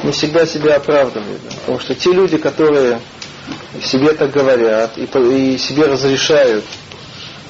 не 0.04 0.12
всегда 0.12 0.46
себя 0.46 0.76
оправдывает, 0.76 1.40
да, 1.44 1.56
потому 1.62 1.80
что 1.80 1.96
те 1.96 2.12
люди, 2.12 2.38
которые 2.38 3.00
себе 3.84 4.14
так 4.14 4.32
говорят 4.32 4.98
и, 4.98 5.04
и 5.04 5.58
себе 5.58 5.86
разрешают 5.86 6.66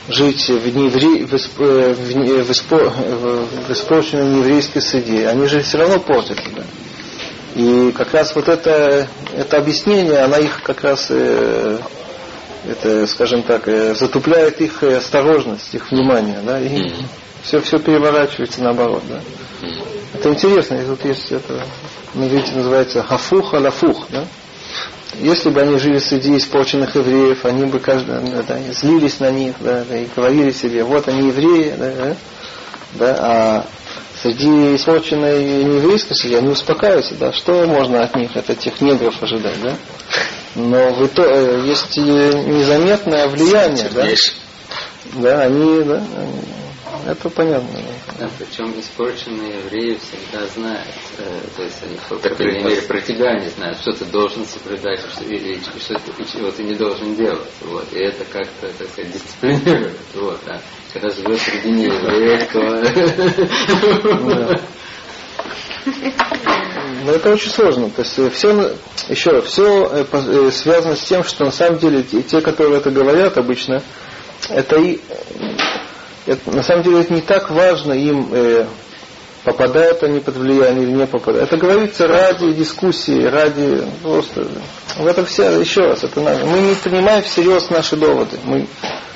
жить 0.10 0.50
в, 0.50 0.68
неевре- 0.68 1.26
в, 1.26 1.34
исп- 1.34 1.64
э, 1.64 1.94
в, 1.94 2.52
испо- 2.52 2.90
в- 2.90 3.72
испорченной 3.72 4.26
нееврейской 4.26 4.82
среде, 4.82 5.28
они 5.28 5.48
же 5.48 5.62
все 5.62 5.78
равно 5.80 6.00
портят 6.00 6.38
себя. 6.40 6.64
И 7.56 7.94
как 7.94 8.14
раз 8.14 8.36
вот 8.36 8.50
это, 8.50 9.08
это 9.34 9.58
объяснение, 9.58 10.20
она 10.20 10.38
их 10.40 10.62
как 10.62 10.82
раз, 10.82 11.08
э, 11.10 11.80
это, 12.68 13.08
скажем 13.08 13.44
так, 13.44 13.66
э, 13.70 13.96
затупляет 13.96 14.60
их 14.60 14.84
э, 14.84 14.98
осторожность, 14.98 15.74
их 15.74 15.90
внимание, 15.90 16.42
да, 16.46 16.60
и 16.60 16.92
все, 17.44 17.62
все 17.62 17.80
переворачивается 17.80 18.62
наоборот, 18.62 19.04
да. 19.08 19.22
Это 20.14 20.30
интересно, 20.30 20.76
и 20.76 20.86
тут 20.86 21.06
есть 21.06 21.32
это, 21.32 21.64
на 22.14 22.28
иврите 22.28 22.52
называется 22.52 23.02
хафух 23.04 23.54
аляфух, 23.54 24.06
да. 24.10 24.26
Если 25.22 25.50
бы 25.50 25.62
они 25.62 25.78
жили 25.78 26.00
среди 26.00 26.36
испорченных 26.36 26.96
евреев, 26.96 27.46
они 27.46 27.68
бы 27.68 27.80
каждый, 27.80 28.16
да, 28.46 28.58
злились 28.74 29.22
на 29.22 29.32
них, 29.32 29.56
да, 29.62 29.86
да, 29.88 29.98
и 29.98 30.08
говорили 30.14 30.52
себе, 30.52 30.84
вот 30.84 31.08
они 31.08 31.30
евреи, 31.30 31.74
да, 31.78 31.92
да, 31.94 32.16
да, 32.96 33.18
а 33.22 33.66
среди 34.26 34.76
испорченной 34.76 35.64
нееврейской 35.64 36.16
среды 36.16 36.38
они 36.38 36.50
успокаиваются, 36.50 37.14
да, 37.16 37.32
что 37.32 37.66
можно 37.68 38.04
от 38.04 38.16
них, 38.16 38.36
от 38.36 38.50
этих 38.50 38.82
негров 38.82 39.22
ожидать, 39.22 39.62
да. 39.62 39.76
Но 40.56 40.94
в 40.94 41.06
итоге 41.06 41.68
есть 41.68 41.96
и 41.98 42.02
незаметное 42.02 43.28
влияние, 43.28 43.90
да, 43.94 44.08
да, 45.14 45.42
они, 45.42 45.84
да, 45.84 45.98
они- 45.98 46.42
это 47.06 47.30
понятно. 47.30 47.70
да. 48.18 48.26
Да, 48.26 48.30
причем 48.38 48.78
испорченные 48.80 49.60
евреи 49.60 49.98
всегда 49.98 50.46
знают, 50.48 50.88
э, 51.18 51.40
то 51.56 51.64
есть 51.64 51.82
они, 51.84 51.98
по 52.10 52.18
крайней 52.18 52.64
мере, 52.64 52.82
про 52.82 53.00
тебя 53.02 53.40
не 53.40 53.50
знают, 53.50 53.80
что 53.80 53.92
ты 53.94 54.06
должен 54.06 54.46
соблюдать, 54.46 55.00
что, 55.00 55.24
и, 55.24 55.36
и 55.36 55.60
что 55.80 55.94
ты, 55.96 56.24
и 56.24 56.28
чего 56.28 56.52
ты 56.52 56.64
не 56.64 56.76
должен 56.76 57.16
делать. 57.16 57.50
Вот. 57.62 57.92
И 57.94 58.00
это 58.00 58.26
как-то, 58.26 58.68
так 58.78 58.90
сказать, 58.90 59.14
дисциплинирует. 59.14 59.98
Вот, 60.16 60.40
а 60.48 60.60
когда 60.94 61.10
живешь 61.10 61.42
среди 61.42 61.72
неевреев, 61.72 62.52
то... 62.52 62.60
Но 67.04 67.12
это 67.12 67.34
очень 67.34 67.52
сложно. 67.52 67.90
То 67.90 68.02
есть 68.02 68.14
все, 68.34 68.74
еще 69.10 69.32
раз, 69.32 69.46
все 69.46 70.06
связано 70.52 70.96
с 70.96 71.02
тем, 71.02 71.24
что 71.24 71.46
на 71.46 71.52
самом 71.52 71.80
деле 71.80 72.04
те, 72.04 72.42
которые 72.42 72.78
это 72.78 72.92
говорят 72.92 73.38
обычно, 73.38 73.82
это, 74.50 74.80
и, 74.80 75.00
это 76.26 76.52
на 76.52 76.64
самом 76.64 76.84
деле 76.84 77.02
это 77.02 77.14
не 77.14 77.22
так 77.22 77.50
важно 77.52 77.94
им, 77.94 78.30
э, 78.34 78.66
попадают 79.44 80.02
они 80.04 80.20
под 80.20 80.38
влияние 80.38 80.84
или 80.84 80.92
не 80.92 81.06
попадают. 81.08 81.48
Это 81.52 81.58
говорится 81.58 82.08
ради 82.08 82.52
дискуссии, 82.54 83.24
ради 83.26 83.84
просто. 84.02 84.48
В 84.98 85.06
этом 85.06 85.26
вся, 85.26 85.52
еще 85.52 85.82
раз, 85.82 86.04
это 86.04 86.20
надо. 86.22 86.46
Мы 86.46 86.60
не 86.60 86.76
принимаем 86.76 87.24
всерьез 87.24 87.70
наши 87.70 87.96
доводы. 87.96 88.38
Мы, 88.44 88.68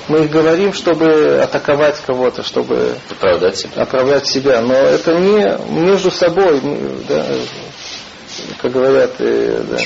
мы 0.08 0.26
их 0.26 0.30
говорим, 0.30 0.74
чтобы 0.74 1.40
атаковать 1.42 2.00
кого-то, 2.06 2.44
чтобы 2.44 2.96
Оправдать 3.10 3.58
себя. 3.58 3.82
оправдать 3.82 4.28
себя. 4.28 4.62
Но 4.62 4.74
это 4.74 5.14
не 5.16 5.58
между 5.82 6.12
собой, 6.12 6.62
да, 7.08 7.26
как 8.62 8.72
говорят, 8.72 9.16
э, 9.20 9.64
да, 9.68 9.78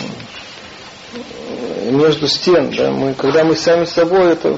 между 1.89 2.27
стен. 2.27 2.71
Да, 2.75 2.91
мы, 2.91 3.13
когда 3.13 3.43
мы 3.43 3.55
сами 3.55 3.85
с 3.85 3.91
собой, 3.91 4.33
это 4.33 4.57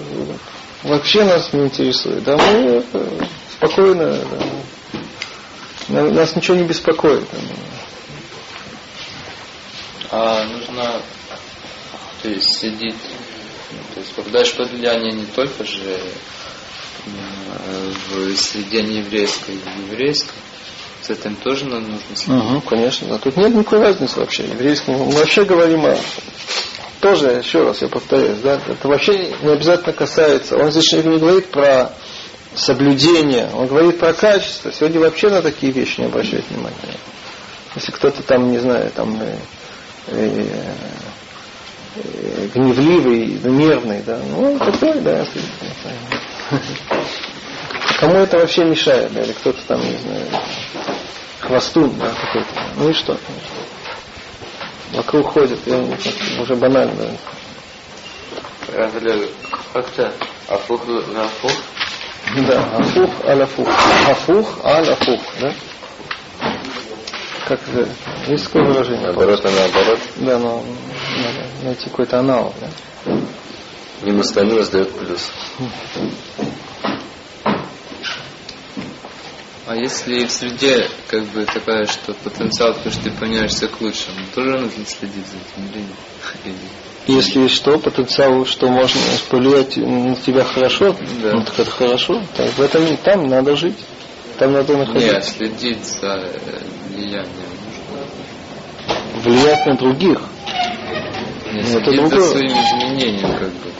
вообще 0.86 1.24
нас 1.24 1.52
не 1.54 1.65
интересует. 1.65 2.24
Да, 2.24 2.38
мы 2.38 2.43
это, 2.78 3.28
спокойно, 3.52 4.17
да, 5.89 6.02
на- 6.02 6.12
нас 6.12 6.36
ничего 6.36 6.58
не 6.58 6.63
беспокоит. 6.63 7.28
А 10.12 10.45
нужно 10.45 11.02
то 12.21 12.30
есть, 12.30 12.60
сидеть, 12.60 12.95
ну, 13.71 13.78
то 13.93 14.00
есть 14.00 14.13
попадаешь 14.13 14.54
под 14.56 14.71
влияние 14.71 15.12
не 15.12 15.26
только 15.28 15.63
же 15.63 16.00
м, 17.06 17.93
в 18.10 18.36
среде 18.36 18.82
нееврейской 18.82 19.54
и 19.56 19.82
еврейской, 19.91 20.34
с 21.05 21.09
этим 21.09 21.35
тоже 21.35 21.65
нам 21.65 21.83
нужно 21.83 22.15
следить. 22.15 22.27
Мгм, 22.27 22.61
конечно, 22.61 23.07
да. 23.07 23.17
Тут 23.19 23.37
нет 23.37 23.53
никакой 23.53 23.79
разницы 23.79 24.19
вообще. 24.19 24.43
Еврейскому. 24.43 25.05
Мы 25.05 25.11
вообще 25.11 25.45
говорим 25.45 25.85
о 25.85 25.95
тоже, 26.99 27.27
еще 27.43 27.61
раз 27.63 27.81
я 27.83 27.87
повторяюсь, 27.87 28.39
да, 28.39 28.59
это 28.67 28.87
вообще 28.87 29.31
не 29.43 29.51
обязательно 29.51 29.93
касается, 29.93 30.57
он 30.57 30.71
здесь 30.71 30.91
не 30.93 31.19
говорит 31.19 31.51
про 31.51 31.91
соблюдение, 32.55 33.47
он 33.53 33.67
говорит 33.67 33.99
про 33.99 34.13
качество. 34.13 34.71
Сегодня 34.71 35.01
вообще 35.01 35.29
на 35.29 35.43
такие 35.43 35.71
вещи 35.71 35.99
не 35.99 36.07
обращать 36.07 36.49
внимания. 36.49 36.97
Если 37.75 37.91
кто-то 37.91 38.23
там, 38.23 38.49
не 38.51 38.57
знаю, 38.57 38.89
там 38.95 39.21
э, 39.21 39.37
э, 40.07 40.47
э, 41.97 42.47
гневливый, 42.55 43.39
нервный, 43.43 44.01
да, 44.03 44.19
ну, 44.31 44.57
такой, 44.57 45.01
да, 45.01 45.27
Кому 47.99 48.15
это 48.15 48.37
вообще 48.37 48.65
мешает, 48.65 49.13
да, 49.13 49.21
или 49.21 49.31
кто-то 49.33 49.59
там, 49.67 49.79
не 49.79 49.97
знаю, 49.97 50.25
хвостун, 51.47 51.97
да, 51.97 52.10
какой-то. 52.10 52.62
Ну 52.77 52.89
и 52.89 52.93
что? 52.93 53.17
вокруг 54.95 55.34
ходят, 55.34 55.60
я 55.65 55.77
уже 56.41 56.55
банально. 56.55 57.17
Как-то 59.73 60.13
афух 60.47 60.88
на 60.88 61.25
афух? 61.25 61.51
Да, 62.47 62.77
афух 62.77 63.10
аль 63.25 63.41
афух. 63.43 63.67
Афух, 64.65 65.19
да? 65.41 65.53
Как 67.47 67.60
это? 67.69 67.88
Есть 68.27 68.45
такое 68.45 68.63
выражение? 68.63 69.08
Наоборот, 69.08 69.45
а 69.45 69.51
наоборот. 69.51 69.99
Да, 70.15 70.39
но 70.39 70.63
надо 71.17 71.47
найти 71.63 71.89
какой-то 71.89 72.19
аналог, 72.19 72.53
да? 72.60 73.13
Минус 74.01 74.34
на 74.34 74.41
минус 74.41 74.69
дает 74.69 74.91
плюс. 74.91 75.31
А 79.67 79.75
если 79.75 80.25
в 80.25 80.32
среде 80.32 80.88
как 81.08 81.23
бы 81.25 81.43
такая, 81.45 81.86
что 81.88 82.13
потенциал, 82.13 82.75
то 82.84 82.91
что 82.91 83.01
ты 83.04 83.12
поменяешься 83.12 83.67
к 83.67 83.82
лучшему, 83.82 84.17
тоже 84.36 84.51
нужно 84.60 84.86
следить 84.86 85.25
за 85.25 85.38
этим 85.38 85.71
или 85.71 85.80
нет? 85.82 86.56
Если 87.08 87.47
что, 87.47 87.80
потенциал, 87.80 88.45
что 88.45 88.67
можно 88.69 88.99
повлиять 89.30 89.75
на 89.78 90.15
тебя 90.15 90.43
хорошо, 90.43 90.95
Да. 91.21 91.32
ну 91.34 91.43
так 91.43 91.60
это 91.60 91.71
хорошо. 91.71 92.21
Так, 92.36 92.49
в 92.51 92.62
этом 92.62 92.95
там 92.97 93.28
надо 93.28 93.56
жить. 93.56 93.78
Там 94.38 94.54
надо 94.54 94.75
Нет, 94.75 94.88
находиться. 94.88 95.32
следить 95.32 95.84
за 95.86 96.08
э, 96.15 96.60
влиянием. 96.89 97.30
Влиять 99.23 99.65
на 99.65 99.75
других. 99.78 100.19
Не, 101.54 101.62
Ну, 101.62 101.80
это 101.80 101.91
следить 101.91 102.01
за 102.01 102.10
другое. 102.10 102.30
своим 102.30 102.51
изменением, 102.51 103.32
как 103.38 103.49
бы. 103.49 103.71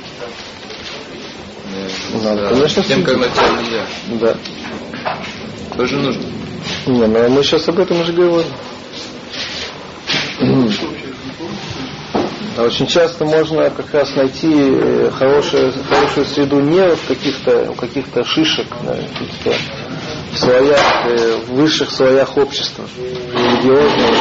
Ну, 2.14 2.20
Да, 2.24 2.36
за 2.36 2.50
конечно, 2.56 2.84
тем, 2.84 3.04
как 3.04 3.18
на 3.18 3.28
тебя 3.28 3.52
влияет. 3.54 3.90
Да. 4.20 4.38
Тоже 5.78 5.98
нужно. 5.98 6.24
Не, 6.88 7.06
ну 7.06 7.30
мы 7.30 7.44
сейчас 7.44 7.68
об 7.68 7.80
этом 7.80 8.00
уже 8.02 8.14
говорим. 8.14 8.52
А 12.58 12.64
очень 12.64 12.88
часто 12.88 13.26
можно 13.26 13.70
как 13.70 13.94
раз 13.94 14.16
найти 14.16 14.50
э, 14.50 15.12
хорошую, 15.12 15.74
хорошую 15.90 16.26
среду 16.26 16.62
не 16.62 16.88
в 16.88 17.06
каких-то 17.06 17.70
у 17.72 17.74
каких-то 17.74 18.24
шишек, 18.24 18.68
да, 18.82 18.96
каких-то 18.96 19.54
в 20.32 20.38
слоях, 20.38 21.06
э, 21.06 21.38
в 21.48 21.54
высших 21.56 21.92
слоях 21.92 22.38
общества, 22.38 22.86
религиозного. 22.98 24.16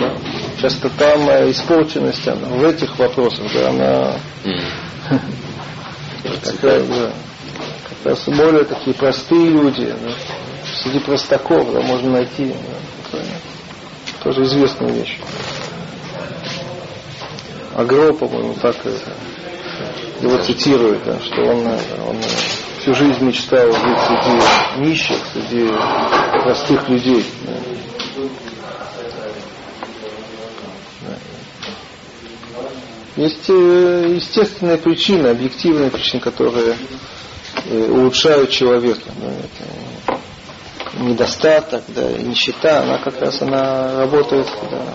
Да. 0.00 0.14
Часто 0.60 0.90
там 0.90 1.30
э, 1.30 1.50
испорченность 1.50 2.28
она, 2.28 2.48
в 2.48 2.62
этих 2.62 2.98
вопросах, 2.98 3.46
да, 3.54 3.70
она 3.70 4.16
такая, 6.44 6.82
да, 6.82 7.12
как 7.88 8.04
раз 8.12 8.28
более 8.28 8.64
такие 8.64 8.94
простые 8.94 9.48
люди, 9.48 9.86
да. 9.86 10.12
Среди 10.82 11.00
простаков 11.00 11.72
да, 11.72 11.80
можно 11.80 12.10
найти 12.12 12.46
да, 12.46 12.54
такое, 13.04 13.24
тоже 14.22 14.42
известная 14.44 14.90
вещь. 14.90 15.18
Агро, 17.74 18.12
по-моему, 18.12 18.54
так 18.54 18.76
это, 18.84 19.12
его 20.20 20.38
цитирует, 20.38 21.04
да, 21.04 21.18
что 21.20 21.42
он, 21.42 21.66
э, 21.66 21.78
он 22.08 22.16
э, 22.16 22.80
всю 22.80 22.94
жизнь 22.94 23.24
мечтал 23.24 23.66
жить 23.70 23.98
среди 24.06 24.88
нищих, 24.88 25.18
среди 25.32 25.68
простых 26.42 26.88
людей. 26.88 27.24
да. 27.46 27.52
Есть 33.16 33.50
э, 33.50 34.14
естественные 34.16 34.78
причины, 34.78 35.28
объективные 35.28 35.90
причины, 35.90 36.20
которые 36.20 36.76
э, 37.66 37.88
улучшают 37.90 38.50
человека. 38.50 39.10
да, 39.20 39.26
это 39.28 39.97
недостаток, 40.94 41.84
да, 41.88 42.12
нищета, 42.12 42.82
она 42.82 42.98
как 42.98 43.20
раз 43.20 43.40
она 43.42 43.98
работает, 43.98 44.46
да, 44.70 44.94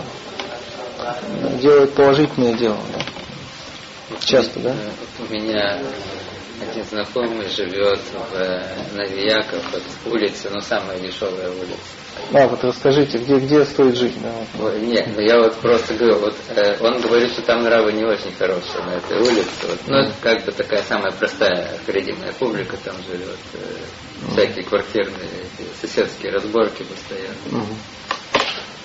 делает 1.60 1.94
положительное 1.94 2.54
дело. 2.54 2.78
Да. 2.92 4.16
Часто, 4.20 4.60
да? 4.60 4.74
У 5.18 5.32
меня 5.32 5.80
один 6.60 6.84
знакомый 6.84 7.48
живет 7.48 8.00
в 8.30 8.96
Новияков, 8.96 9.62
от 9.74 10.12
улицы, 10.12 10.50
ну 10.52 10.60
самая 10.60 10.98
дешевая 10.98 11.50
улица. 11.50 12.03
А, 12.32 12.48
вот 12.48 12.64
расскажите, 12.64 13.18
где, 13.18 13.38
где 13.38 13.64
стоит 13.64 13.96
жить? 13.96 14.14
Да, 14.22 14.32
вот. 14.54 14.76
Нет, 14.78 15.08
ну 15.14 15.20
я 15.20 15.38
вот 15.38 15.54
просто 15.56 15.94
говорю, 15.94 16.18
вот 16.20 16.34
э, 16.56 16.76
он 16.80 17.00
говорит, 17.00 17.30
что 17.30 17.42
там 17.42 17.62
нравы 17.62 17.92
не 17.92 18.04
очень 18.04 18.32
хорошие 18.38 18.82
на 18.84 18.94
этой 18.94 19.18
улице. 19.18 19.50
Вот, 19.68 19.78
ну, 19.86 19.96
это 19.96 20.12
как 20.20 20.44
бы 20.44 20.52
такая 20.52 20.82
самая 20.82 21.12
простая 21.12 21.70
кредитная 21.86 22.32
публика 22.32 22.76
там 22.84 22.94
живет. 23.08 23.38
э, 23.54 24.30
всякие 24.32 24.64
квартирные 24.64 25.28
соседские 25.80 26.32
разборки 26.32 26.82
постоянно. 26.82 27.66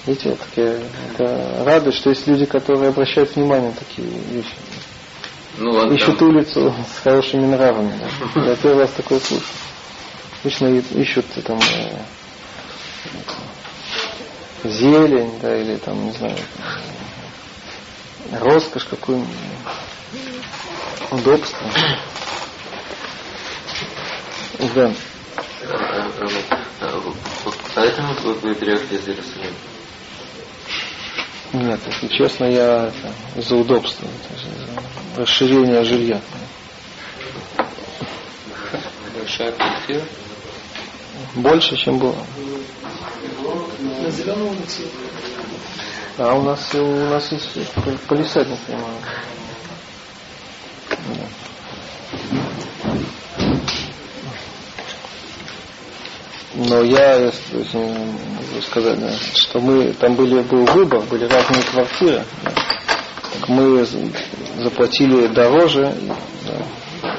Видите, 0.05 0.29
вот 0.29 0.39
такие, 0.39 0.79
это 1.13 1.63
радует, 1.65 1.95
что 1.95 2.09
есть 2.09 2.27
люди, 2.27 2.45
которые 2.45 2.89
обращают 2.89 3.35
внимание 3.35 3.69
на 3.69 3.75
такие 3.75 4.07
вещи. 4.31 4.55
Ну, 5.57 5.71
он 5.71 5.93
Ищут 5.93 6.19
там, 6.19 6.29
улицу 6.29 6.73
с 6.95 6.99
хорошими 7.03 7.45
нравами. 7.45 7.93
Да. 8.35 8.41
Я 8.45 8.55
первый 8.55 8.81
раз 8.81 8.91
такое 8.91 9.19
слышу. 9.19 9.43
Обычно 10.41 10.67
ищут 10.67 11.25
там 11.45 11.59
э, 11.59 11.97
зелень, 14.63 15.39
да, 15.39 15.55
или 15.55 15.77
там, 15.77 16.05
не 16.05 16.11
знаю, 16.11 16.37
роскошь 18.31 18.85
какую-нибудь, 18.85 19.35
удобство. 21.11 21.67
Да. 24.75 24.93
Поэтому 27.75 28.13
вы 28.13 28.55
приехали 28.55 28.97
из 28.97 29.07
Иерусалима? 29.07 29.55
Нет, 31.53 31.79
если 31.87 32.07
честно, 32.09 32.45
я 32.45 32.91
это 34.15 34.37
же 34.37 34.47
из-за 34.49 35.21
расширения 35.21 35.83
жилья. 35.83 36.21
Большая 39.17 39.51
квартира. 39.53 40.03
Больше, 41.35 41.75
чем 41.77 41.99
было. 41.99 42.15
На 44.03 44.09
зеленой 44.09 44.49
улице. 44.49 44.83
А 46.17 46.33
у 46.33 46.41
нас 46.43 46.73
у 46.73 47.09
нас 47.09 47.31
есть 47.31 47.53
пол- 47.73 47.97
полисадник. 48.07 48.57
Да. 48.67 48.75
Но 56.55 56.81
я, 56.81 57.31
могу 57.73 58.61
сказать, 58.69 58.99
да, 58.99 59.11
что 59.33 59.61
мы 59.61 59.93
там 59.93 60.15
были 60.15 60.41
был 60.41 60.65
выбор, 60.65 61.01
были 61.03 61.25
разные 61.25 61.63
квартиры. 61.63 62.25
да. 62.43 62.51
Так 62.51 63.49
мы 63.49 63.85
заплатили 64.57 65.27
дороже 65.27 65.95
да, 66.47 66.65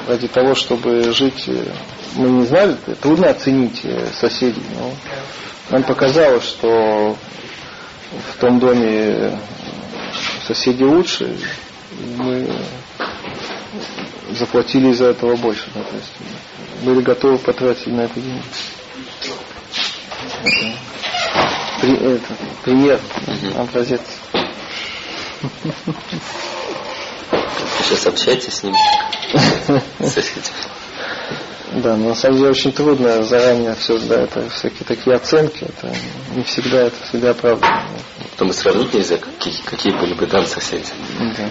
ради 0.07 0.27
того, 0.27 0.53
чтобы 0.53 1.11
жить. 1.11 1.49
Э, 2.15 2.19
Мы 2.19 2.29
не 2.29 2.45
знали, 2.45 2.77
трудно 3.01 3.29
оценить 3.29 3.81
э, 3.83 4.07
соседей, 4.19 4.63
но 4.77 4.93
нам 5.69 5.83
показалось, 5.83 6.43
что 6.43 7.17
в 8.33 8.37
том 8.39 8.59
доме 8.59 9.37
соседи 10.45 10.83
лучше, 10.83 11.37
мы 12.17 12.49
заплатили 14.31 14.89
из-за 14.89 15.07
этого 15.07 15.35
больше. 15.35 15.69
да, 15.73 15.81
то 15.83 15.95
есть 15.95 16.83
были 16.83 17.01
готовы 17.01 17.37
потратить 17.37 17.87
на 17.87 18.01
это 18.01 18.19
деньги. 18.19 18.43
При- 21.81 22.15
это, 22.15 22.25
пример, 22.63 22.99
образец. 23.57 24.01
Сейчас 27.79 28.05
общаетесь 28.05 28.53
с 28.53 28.63
ним? 28.63 28.75
Соседи. 29.99 30.41
Да, 31.71 31.95
но 31.95 32.09
на 32.09 32.15
самом 32.15 32.37
деле 32.37 32.49
очень 32.49 32.73
трудно 32.73 33.23
заранее 33.23 33.75
все, 33.75 33.97
да, 33.99 34.23
это 34.23 34.49
всякие 34.49 34.83
такие 34.85 35.15
оценки, 35.15 35.63
это 35.63 35.93
не 36.35 36.43
всегда 36.43 36.87
это 36.87 36.95
всегда 37.05 37.31
оправдано. 37.31 37.83
Потом 38.31 38.49
и 38.49 38.53
сравнить 38.53 38.93
нельзя, 38.93 39.17
какие, 39.17 39.53
какие 39.63 39.93
были 39.93 40.13
бы 40.13 40.25
там 40.27 40.45
соседи. 40.45 40.91
Да. 41.37 41.49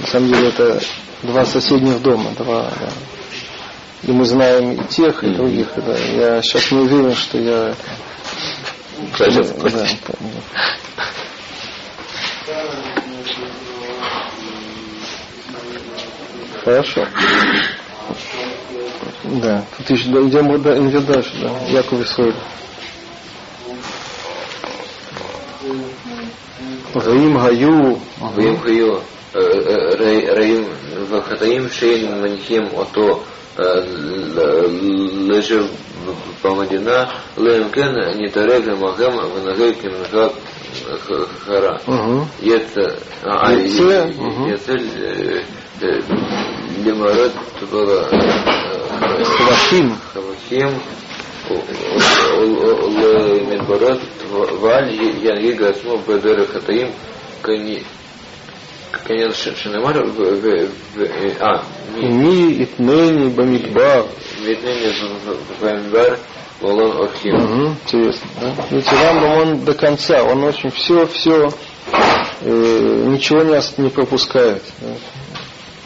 На 0.00 0.06
самом 0.06 0.28
деле 0.28 0.48
это 0.48 0.80
два 1.22 1.44
соседних 1.44 2.00
дома, 2.00 2.30
два, 2.38 2.70
да. 2.80 2.88
И 4.02 4.12
мы 4.12 4.24
знаем 4.24 4.72
и 4.72 4.86
тех, 4.88 5.22
и 5.22 5.28
других. 5.28 5.68
Да. 5.76 5.96
Я 5.96 6.40
сейчас 6.40 6.70
не 6.70 6.78
уверен, 6.78 7.14
что 7.14 7.38
я 7.38 7.74
да, 9.18 9.26
помню. 10.06 10.42
Хорошо. 16.64 17.06
Да, 19.24 19.64
тут 19.76 19.90
еще 19.90 20.10
да, 20.10 20.20
идем 20.28 20.56
идет 20.88 21.06
дальше, 21.06 21.32
да, 21.40 21.66
Яков 21.68 22.00
и 22.00 22.04
Соль. 22.04 22.34
Гаим 26.94 27.36
Гаю. 27.36 27.98
Раим 28.36 28.56
Гаю. 28.60 29.00
Э, 29.32 29.40
э, 29.40 30.34
Раим 30.34 30.66
Вахатаим 31.10 31.68
Шейн 31.68 32.20
Манихим 32.20 32.68
Ото 32.76 33.24
э, 33.56 33.80
Лежев 35.26 35.66
Памадина 36.42 37.10
Лемкен 37.36 38.16
Нитарев 38.18 38.78
Махем 38.78 39.16
Ванагей 39.16 39.74
Кимнахат 39.74 40.34
Хара. 41.46 41.80
Это 42.42 42.98
а, 43.24 43.48
а, 43.48 43.52
Яцель 43.52 45.44
Яце, 45.80 45.86
э, 45.86 46.02
э, 46.86 47.66
было 47.66 48.08
э, 48.10 49.24
Хвахим. 49.24 49.96
Хавахим, 50.12 50.80
Медбарат, 53.48 54.00
Валь, 54.30 54.92
Янгига, 54.92 55.70
Асмо, 55.70 55.98
Бедера, 56.06 56.46
Хатаим, 56.46 56.92
Конец 57.42 57.84
Шинамар, 59.56 59.96
а, 61.40 61.62
Ми, 61.96 62.62
Итнени, 62.62 63.28
Бамидбар. 63.30 64.06
Витнение 64.40 64.92
Вамбар, 65.60 66.18
Волон 66.60 67.02
Орхим. 67.02 67.72
Интересно, 67.72 68.28
да? 68.40 68.54
Ведь 68.70 68.90
Рамбам, 68.92 69.38
он 69.38 69.64
до 69.64 69.74
конца, 69.74 70.22
он 70.22 70.44
очень 70.44 70.70
все, 70.70 71.06
все, 71.08 71.50
э, 72.40 73.04
ничего 73.08 73.42
не 73.78 73.90
пропускает. 73.90 74.62
да. 74.80 74.94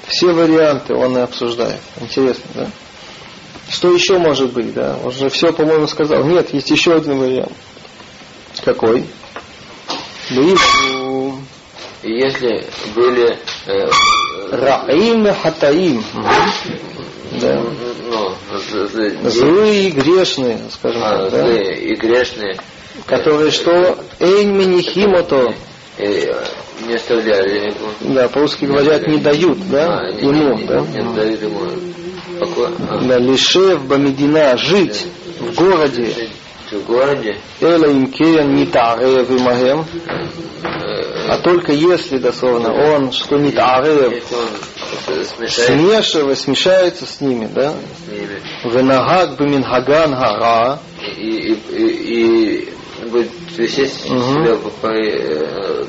Все 0.09 0.33
варианты 0.33 0.95
он 0.95 1.17
и 1.17 1.21
обсуждает. 1.21 1.81
Интересно, 2.01 2.45
да? 2.55 2.71
Что 3.71 3.93
еще 3.93 4.19
может 4.19 4.53
быть, 4.53 4.73
да? 4.73 4.97
Он 5.05 5.13
же 5.13 5.29
все, 5.29 5.53
по-моему, 5.53 5.87
сказал. 5.87 6.25
Нет, 6.25 6.53
есть 6.55 6.71
еще 6.71 6.95
один 6.95 7.19
вариант. 7.19 7.53
Какой? 8.65 9.05
И 10.31 12.11
если 12.11 12.65
были 12.95 13.39
э, 13.67 13.91
Раим 14.51 15.35
Хатаим. 15.35 16.03
Да. 17.41 17.63
ну, 18.11 18.35
Злые 19.29 19.89
и 19.89 19.91
грешные, 19.91 20.61
скажем 20.71 21.03
а, 21.05 21.25
так, 21.25 21.31
да? 21.33 21.41
злые 21.43 21.79
и 21.83 21.95
грешные, 21.95 22.59
Которые 23.07 23.51
что? 23.51 23.99
Эйн 24.19 24.57
Минихимото. 24.57 25.55
Э, 25.99 26.45
не 26.87 26.95
оставляли 26.95 27.71
его. 27.71 27.91
Да, 28.01 28.29
по-русски 28.29 28.65
говорят, 28.67 29.07
не 29.07 29.19
дают, 29.19 29.59
да, 29.69 29.99
А, 30.01 30.13
не- 30.13 30.21
ему, 30.29 30.57
не- 30.57 30.67
да. 30.67 30.81
не 30.81 31.15
дают 31.15 31.43
ему. 31.43 31.61
Покой. 32.41 32.69
А, 32.89 32.99
Да, 33.01 33.19
лишев 33.19 33.85
Бамедина, 33.87 34.57
жить 34.57 35.07
в 35.41 35.55
городе, 35.55 36.07
жить 36.07 36.31
в 36.71 36.87
городе, 36.87 37.37
Эла 37.61 37.87
Имкеян 37.87 38.55
Нитарев 38.55 39.31
Имагем, 39.31 39.85
а 40.63 41.39
только 41.43 41.73
если, 41.73 42.19
дословно, 42.19 42.73
он, 42.73 43.13
что 43.13 43.37
он 43.37 43.51
смешает. 43.51 44.23
Смешивает, 45.51 46.39
смешается 46.39 47.07
с 47.07 47.21
ними, 47.21 47.47
да, 47.53 47.75
Венагак 48.65 49.37
Баминхаган 49.37 50.11
Гара, 50.13 50.79
и, 51.17 51.29
и, 51.29 51.53
и, 51.71 52.65
и 52.65 52.69
будет 53.07 53.31
висеть 53.57 54.09
Мгм. 54.09 54.45
себя 54.45 54.57
по, 54.81 54.87
э, 54.87 55.85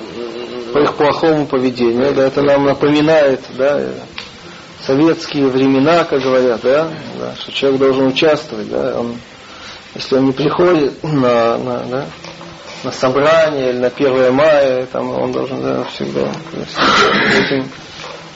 по 0.74 0.80
их 0.80 0.94
плохому 0.96 1.46
поведению, 1.48 2.14
да, 2.14 2.28
это 2.28 2.42
нам 2.42 2.66
напоминает, 2.66 3.42
да, 3.58 3.82
советские 4.86 5.48
времена, 5.48 6.04
как 6.04 6.22
говорят, 6.22 6.62
да, 6.62 6.90
да, 7.20 7.36
что 7.40 7.52
человек 7.52 7.80
должен 7.80 8.08
участвовать, 8.08 8.70
да, 8.70 9.00
он, 9.00 9.16
если 9.96 10.16
он 10.18 10.26
не 10.26 10.32
приходит 10.32 11.04
на, 11.04 11.58
на, 11.58 11.80
да, 11.86 12.06
на 12.84 12.92
собрание 12.92 13.72
или 13.72 13.78
на 13.80 13.88
1 13.88 14.34
мая, 14.34 14.86
там 14.92 15.12
он 15.12 15.32
должен 15.32 15.62
да, 15.62 15.84
всегда 15.86 16.32
этим 17.38 17.70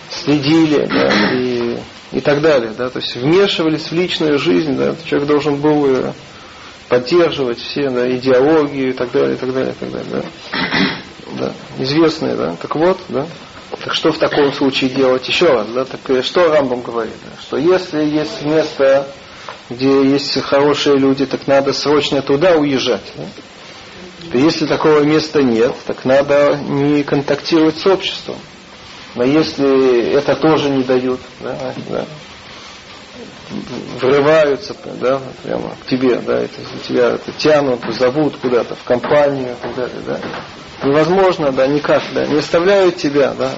следили, 0.09 0.85
да, 0.85 1.33
и, 1.33 1.77
и 2.11 2.21
так 2.21 2.41
далее, 2.41 2.71
да, 2.77 2.89
то 2.89 2.99
есть 2.99 3.15
вмешивались 3.15 3.89
в 3.89 3.93
личную 3.93 4.37
жизнь, 4.37 4.75
да, 4.75 4.95
человек 5.05 5.27
должен 5.27 5.55
был 5.55 5.85
э, 5.87 6.13
поддерживать 6.89 7.59
все, 7.59 7.89
да, 7.89 8.09
идеологию 8.15 8.89
и 8.89 8.93
так 8.93 9.11
далее, 9.11 9.35
и 9.35 9.37
так 9.37 9.53
далее, 9.53 9.71
и 9.71 9.75
так 9.75 9.91
далее, 9.91 10.09
да 10.11 10.23
да, 11.39 11.53
известные, 11.83 12.35
да. 12.35 12.55
Так 12.61 12.75
вот, 12.75 12.99
да. 13.09 13.27
Так 13.83 13.95
что 13.95 14.11
в 14.11 14.17
таком 14.17 14.53
случае 14.53 14.91
делать 14.91 15.27
еще 15.27 15.47
раз, 15.47 15.67
да? 15.69 15.85
Так 15.85 15.99
э, 16.09 16.21
что 16.21 16.47
Рамбам 16.47 16.81
говорит, 16.81 17.15
да? 17.23 17.41
что 17.41 17.57
если 17.57 18.03
есть 18.03 18.43
место, 18.43 19.07
где 19.69 20.03
есть 20.03 20.39
хорошие 20.41 20.97
люди, 20.97 21.25
так 21.25 21.47
надо 21.47 21.73
срочно 21.73 22.21
туда 22.21 22.55
уезжать. 22.55 23.11
Да? 23.15 23.23
То 24.31 24.37
если 24.37 24.67
такого 24.67 25.01
места 25.01 25.41
нет, 25.41 25.75
так 25.85 26.05
надо 26.05 26.57
не 26.57 27.03
контактировать 27.03 27.77
с 27.77 27.85
обществом. 27.85 28.37
Но 29.15 29.23
если 29.23 30.11
это 30.11 30.35
тоже 30.35 30.69
не 30.69 30.83
дают, 30.83 31.19
да, 31.39 31.73
да, 31.89 32.05
врываются 34.01 34.75
да, 34.99 35.21
прямо 35.43 35.75
к 35.81 35.89
тебе, 35.89 36.19
да, 36.19 36.39
это, 36.39 36.53
тебя 36.87 37.11
это 37.11 37.31
тянут, 37.33 37.81
зовут 37.93 38.37
куда-то 38.37 38.75
в 38.75 38.83
компанию 38.83 39.53
и 39.53 39.61
так 39.61 39.75
далее, 39.75 40.01
да. 40.05 40.19
Невозможно, 40.83 41.51
да, 41.51 41.67
никак, 41.67 42.03
да, 42.13 42.25
не 42.25 42.37
оставляют 42.37 42.97
тебя, 42.97 43.33
да. 43.33 43.51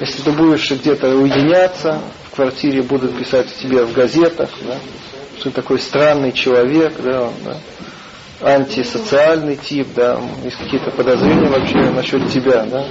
Если 0.00 0.22
ты 0.22 0.32
будешь 0.32 0.70
где-то 0.70 1.08
уединяться, 1.16 2.00
в 2.30 2.36
квартире 2.36 2.82
будут 2.82 3.16
писать 3.18 3.46
о 3.46 3.62
тебе 3.62 3.84
в 3.84 3.92
газетах, 3.92 4.50
да, 4.62 4.76
что 5.38 5.50
ты 5.50 5.56
такой 5.56 5.78
странный 5.78 6.32
человек, 6.32 6.94
да, 7.02 7.30
да, 7.44 7.60
антисоциальный 8.40 9.56
тип, 9.56 9.88
да, 9.94 10.20
есть 10.42 10.56
какие-то 10.58 10.90
подозрения 10.90 11.48
вообще 11.48 11.90
насчет 11.90 12.28
тебя, 12.30 12.64
да, 12.64 12.86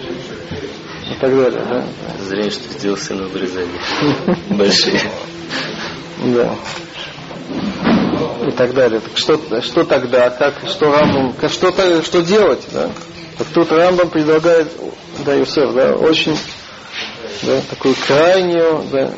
и 1.12 1.16
так 1.20 1.36
далее, 1.36 1.66
да. 1.70 1.86
Зря, 2.24 2.50
что 2.50 2.62
сделал 2.78 2.98
сына 2.98 3.28
вырезали. 3.28 3.68
Большие. 4.50 5.02
Да. 6.20 6.56
И 8.48 8.52
так 8.52 8.74
далее. 8.74 9.00
Так 9.00 9.18
что, 9.18 9.62
что 9.62 9.84
тогда? 9.84 10.30
Как, 10.30 10.56
что 10.68 10.92
Рамбам, 10.92 11.36
что, 11.50 11.72
то- 11.72 12.04
что 12.04 12.22
делать? 12.22 12.62
Да? 12.72 12.90
Так 13.38 13.48
тут 13.48 13.72
Рамбам 13.72 14.10
предлагает, 14.10 14.72
да, 15.26 15.34
Юсеф, 15.34 15.74
да, 15.74 15.96
очень 15.96 16.38
да, 17.42 17.62
такую 17.70 17.96
крайнюю, 18.08 18.84
да, 18.92 19.12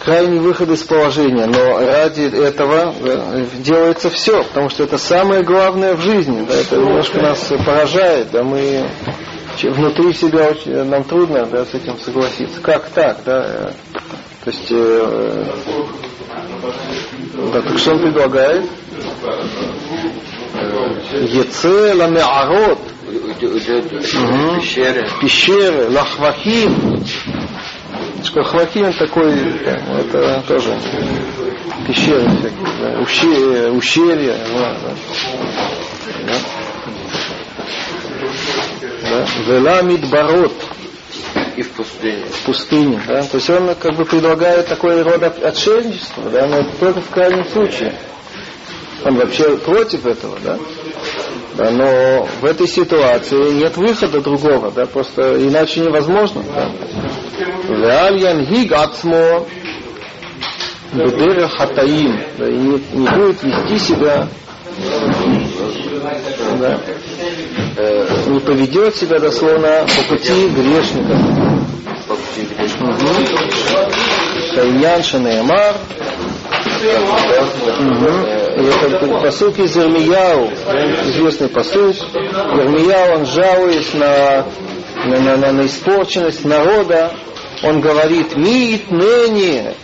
крайний 0.00 0.38
выход 0.40 0.70
из 0.70 0.82
положения. 0.82 1.46
Но 1.46 1.78
ради 1.78 2.22
этого 2.22 2.94
да, 3.00 3.40
делается 3.58 4.10
все, 4.10 4.42
потому 4.44 4.68
что 4.68 4.84
это 4.84 4.98
самое 4.98 5.42
главное 5.42 5.94
в 5.94 6.00
жизни. 6.00 6.44
Да, 6.46 6.54
это 6.54 6.76
немножко 6.76 7.20
нас 7.20 7.52
поражает. 7.64 8.30
Да, 8.32 8.42
мы 8.42 8.88
внутри 9.68 10.12
себя 10.12 10.48
очень, 10.48 10.84
нам 10.84 11.04
трудно 11.04 11.46
да, 11.46 11.64
с 11.64 11.74
этим 11.74 11.98
согласиться. 11.98 12.60
Как 12.60 12.88
так? 12.90 13.18
Да? 13.24 13.44
э, 13.46 13.72
То 14.44 14.50
есть, 14.50 14.70
э, 14.70 15.44
да, 17.52 17.62
так 17.62 17.78
что 17.78 17.92
он 17.92 18.00
предлагает? 18.00 18.64
Еце 21.12 21.94
ламеарот, 21.94 22.78
пещеры, 23.40 25.08
пещеры, 25.20 25.90
лахвахим. 25.90 27.04
Что 28.22 28.42
хвахим 28.42 28.92
такой, 28.92 29.32
это 29.32 30.42
тоже 30.46 30.76
пещеры 31.86 32.28
всякие, 32.28 32.68
да, 32.80 33.00
ущелья, 33.00 33.70
ущелья 33.72 34.36
да, 34.54 34.76
да. 36.26 36.34
Да. 39.10 39.26
Вела 39.46 39.82
мидбарот 39.82 40.52
и 41.56 41.62
в 41.62 41.70
пустыне. 41.72 42.24
в 42.30 42.44
пустыне. 42.46 43.02
Да? 43.08 43.22
То 43.24 43.36
есть 43.38 43.50
он 43.50 43.74
как 43.74 43.96
бы 43.96 44.04
предлагает 44.04 44.68
такой 44.68 45.02
род 45.02 45.22
от- 45.22 45.42
отшельничества, 45.42 46.30
да, 46.30 46.46
но 46.46 46.62
только 46.78 47.00
в 47.00 47.10
крайнем 47.10 47.44
случае. 47.46 47.94
Он 49.04 49.16
вообще 49.16 49.56
против 49.58 50.06
этого, 50.06 50.38
да? 50.44 50.58
Да, 51.54 51.70
но 51.70 52.28
в 52.40 52.44
этой 52.44 52.68
ситуации 52.68 53.52
нет 53.54 53.76
выхода 53.76 54.20
другого, 54.20 54.70
да, 54.70 54.86
просто 54.86 55.36
иначе 55.44 55.80
невозможно. 55.80 56.42
Да? 56.54 56.70
Реаль 57.68 58.20
янхиг 58.20 58.72
ацмо 58.72 59.46
бедера 60.92 61.48
хатаим, 61.48 62.20
да, 62.38 62.48
и 62.48 62.52
не, 62.52 62.82
не 62.92 63.08
будет 63.08 63.42
вести 63.42 63.78
себя, 63.78 64.28
да, 66.58 66.80
не 68.26 68.40
поведет 68.40 68.96
себя 68.96 69.18
дословно 69.18 69.86
по 69.86 70.14
пути 70.14 70.48
грешника. 70.48 71.16
по 72.08 72.14
пути. 72.14 72.48
Шайнян 74.54 75.02
Шанеямар. 75.02 75.74
И 78.56 78.62
это 78.62 79.06
посук 79.22 79.58
из 79.58 79.76
Ирмияу, 79.76 80.50
известный 81.08 81.48
посук. 81.48 81.96
Ирмияу, 82.14 83.18
он 83.18 83.26
жалуясь 83.26 83.94
на, 83.94 84.46
на, 85.06 85.20
на, 85.20 85.36
на, 85.36 85.52
на 85.52 85.66
испорченность 85.66 86.44
народа, 86.44 87.12
он 87.62 87.80
говорит, 87.80 88.36
мит 88.36 88.90
ныне 88.90 89.74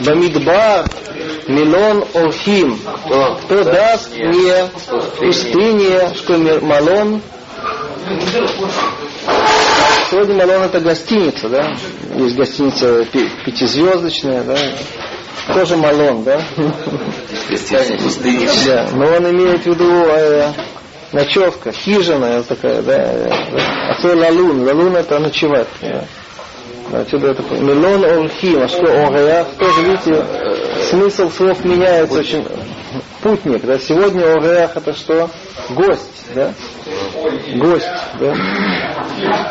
Бамидбар 0.00 0.84
Милон 1.48 2.04
Орхим. 2.14 2.78
Кто 3.44 3.64
даст 3.64 4.16
мне 4.16 4.68
пустыне, 5.18 6.14
что 6.16 6.38
Малон 6.60 7.20
Сегодня 10.10 10.36
Малон 10.36 10.62
это 10.62 10.80
гостиница, 10.80 11.48
да? 11.48 11.76
Есть 12.14 12.36
гостиница 12.36 13.04
пятизвездочная, 13.44 14.42
да? 14.44 14.56
Тоже 15.52 15.76
Малон, 15.76 16.22
да? 16.22 16.40
Гостиница 17.48 17.96
пустыни. 18.02 18.48
Да, 18.66 18.88
но 18.92 19.06
он 19.06 19.30
имеет 19.30 19.62
в 19.62 19.66
виду 19.66 19.90
э, 19.90 20.52
ночевка, 21.12 21.72
хижина 21.72 22.42
такая, 22.44 22.82
да, 22.82 23.12
да. 23.12 23.90
а 23.90 24.00
то 24.00 24.14
лалун, 24.14 24.62
лалун 24.64 24.96
это 24.96 25.18
ночевать, 25.18 25.68
да. 25.80 26.04
Отсюда 26.92 27.32
это 27.32 27.42
миллион 27.54 28.04
орхим, 28.04 28.62
а 28.62 28.68
что 28.68 28.84
ореах, 28.84 29.48
тоже 29.58 29.82
видите, 29.82 30.24
смысл 30.88 31.30
слов 31.30 31.64
меняется 31.64 32.20
очень. 32.20 32.46
Путник, 33.22 33.64
да, 33.64 33.78
сегодня 33.78 34.34
ореах 34.34 34.76
это 34.76 34.92
что? 34.94 35.28
Гость, 35.70 36.26
да? 36.34 36.52
Гость, 37.56 37.86
да? 38.20 38.34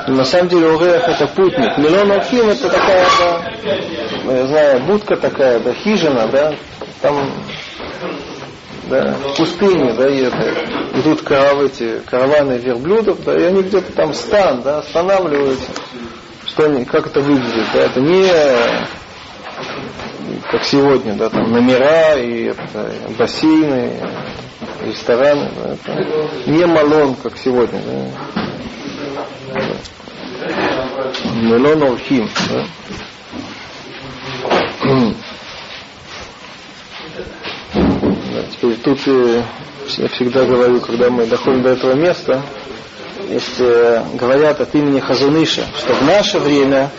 На 0.08 0.24
самом 0.24 0.48
деле 0.48 0.68
ореах 0.76 1.10
это 1.10 1.28
путник. 1.28 1.78
Миллион 1.78 2.12
орхим 2.12 2.50
это 2.50 2.70
такая, 2.70 3.06
да, 3.20 4.34
я 4.34 4.48
знаю, 4.48 4.80
будка 4.86 5.18
такая, 5.18 5.60
да, 5.60 5.74
хижина, 5.74 6.28
да, 6.28 6.56
там 7.02 7.32
да, 8.90 9.14
в 9.14 9.38
пустыне, 9.38 9.94
да, 9.94 10.08
и 10.08 10.22
это, 10.22 10.54
идут 11.00 11.22
каравы, 11.22 11.66
эти, 11.66 12.00
караваны 12.10 12.54
верблюдов, 12.54 13.24
да, 13.26 13.36
и 13.38 13.44
они 13.44 13.64
где-то 13.64 13.92
там 13.92 14.14
стан, 14.14 14.62
да, 14.62 14.80
останавливаются 14.80 15.72
что 16.48 16.66
они, 16.66 16.86
как 16.86 17.08
это 17.08 17.22
выглядит. 17.22 17.66
Да? 17.74 17.80
Это 17.82 18.00
не 18.00 18.28
как 20.52 20.64
сегодня, 20.64 21.16
да, 21.16 21.30
там 21.30 21.52
номера 21.52 22.16
и 22.16 22.46
это, 22.46 22.92
бассейны, 23.18 24.00
рестораны. 24.84 25.52
Да, 25.56 25.74
это 25.74 26.50
не 26.50 26.66
малон, 26.66 27.16
как 27.16 27.38
сегодня. 27.38 27.82
Да. 27.82 28.36
Мелон. 31.36 32.00
Да. 32.50 32.66
Да, 37.74 38.44
теперь 38.52 38.76
тут 38.78 39.00
э, 39.08 39.44
я 39.98 40.08
всегда 40.10 40.46
говорю, 40.46 40.82
когда 40.82 41.10
мы 41.10 41.26
доходим 41.26 41.62
до 41.62 41.70
этого 41.70 41.94
места, 41.94 42.44
если 43.30 44.18
говорят 44.18 44.62
от 44.62 44.74
имени 44.76 45.00
Хазуныша, 45.00 45.66
что 45.78 45.94
в 45.94 46.04
наше 46.04 46.40
время 46.40 46.90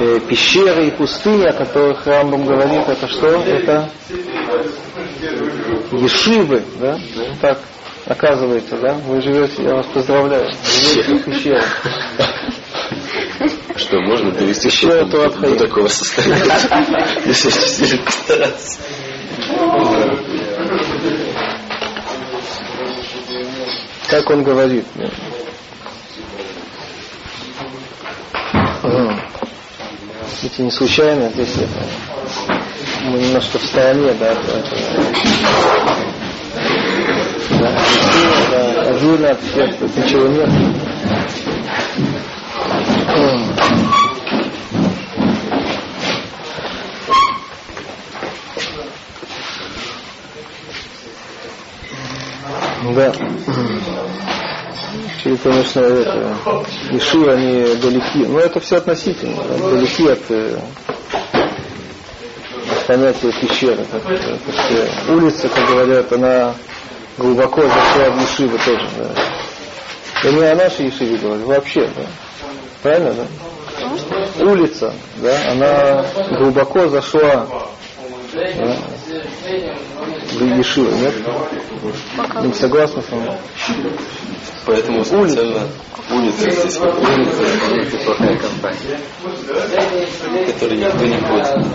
э, 0.00 0.20
пещеры 0.28 0.88
и 0.88 0.90
пустыни, 0.90 1.46
о 1.46 1.52
которых 1.52 2.06
Рамбам 2.06 2.44
говорит, 2.46 2.88
это 2.88 3.06
что? 3.08 3.28
Это 3.28 3.90
ешивы, 5.92 6.62
да? 6.80 6.98
Так 7.40 7.60
оказывается, 8.06 8.76
да? 8.78 8.94
Вы 9.06 9.20
живете, 9.22 9.62
я 9.62 9.74
вас 9.74 9.86
поздравляю, 9.86 10.50
живете 10.64 11.14
в 11.14 11.24
пещерах. 11.24 11.64
Что, 13.76 14.00
можно 14.00 14.30
довести 14.30 14.68
Пещера 14.68 15.04
до 15.04 15.28
такого 15.56 15.88
состояния, 15.88 16.44
если 17.26 17.50
сильно 17.50 18.04
постараться. 18.04 18.80
Так 24.08 24.30
он 24.30 24.44
говорит. 24.44 24.84
Видите, 30.44 30.62
не 30.62 30.70
случайно 30.70 31.30
здесь 31.30 31.56
это, 31.56 31.86
мы 33.04 33.18
немножко 33.18 33.58
в 33.58 33.62
стороне, 33.64 34.12
да, 34.20 34.32
от 34.32 34.44
этого. 34.44 34.62
Да, 37.60 37.72
да, 38.50 38.82
отдельно 38.90 39.30
от 39.30 39.40
всех, 39.40 39.74
тут 39.78 39.96
ничего 39.96 40.28
нет. 40.28 40.50
Да. 52.94 54.23
Или, 55.24 55.36
конечно, 55.36 55.80
это, 55.80 56.36
Иши, 56.90 57.18
они 57.30 57.76
далеки. 57.76 58.26
Но 58.26 58.40
это 58.40 58.60
все 58.60 58.76
относительно. 58.76 59.42
Да, 59.42 59.70
далеки 59.70 60.06
от, 60.06 60.30
э, 60.30 60.58
от 62.70 62.86
понятия 62.86 63.32
пещеры. 63.32 63.86
Как, 63.90 64.02
как, 64.02 65.08
улица, 65.08 65.48
как 65.48 65.66
говорят, 65.66 66.12
она 66.12 66.54
глубоко 67.16 67.62
зашла 67.62 68.10
в 68.10 68.20
Ешивы 68.20 68.58
тоже. 68.58 68.86
Да. 68.98 69.10
Я 70.24 70.32
не 70.32 70.42
о 70.42 70.54
нашей 70.56 70.86
Ешиве 70.86 71.16
говорю, 71.16 71.46
вообще. 71.46 71.88
Да. 71.96 72.06
Правильно, 72.82 73.14
да? 73.14 74.44
Улица, 74.44 74.92
да, 75.16 75.52
она 75.52 76.04
глубоко 76.38 76.88
зашла 76.88 77.46
да, 78.34 78.76
в 80.32 80.58
Ешивы, 80.58 80.92
нет? 80.98 81.14
Не 82.42 82.52
согласны 82.52 83.02
со 83.02 83.14
мной? 83.14 83.38
Поэтому 84.66 85.04
специально 85.04 85.68
улица 86.10 86.50
здесь 86.50 86.78
Улица 86.78 87.96
плохая 88.04 88.36
компания. 88.38 89.00
который 90.52 90.78
никто 90.78 91.04
не 91.04 91.18
ходит. 91.20 91.66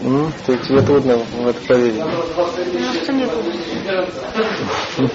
Ну, 0.00 0.32
то 0.46 0.56
тебе 0.56 0.80
трудно 0.80 1.18
в 1.18 1.46
это 1.46 1.60
поверить. 1.66 2.02
Ну. 4.98 5.08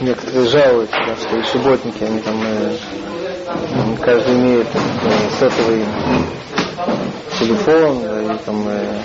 Некоторые 0.00 0.48
жалуются, 0.48 0.96
да, 1.06 1.14
что 1.16 1.38
и 1.38 1.42
субботники, 1.44 2.02
они 2.02 2.20
там 2.20 2.42
э, 2.42 2.74
каждый 4.00 4.34
имеет 4.34 4.66
э, 4.74 5.10
сотовый 5.38 5.84
телефон, 7.38 8.02
да, 8.02 8.34
и 8.34 8.38
там 8.44 8.68
э, 8.68 9.02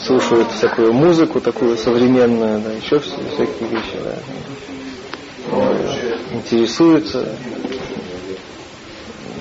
слушают 0.00 0.50
всякую 0.52 0.92
музыку 0.92 1.40
такую 1.40 1.76
современную, 1.76 2.60
да, 2.60 2.72
еще 2.72 2.98
всякие 2.98 3.68
вещи, 3.68 3.98
да. 4.04 4.16
Интересуются 6.32 7.26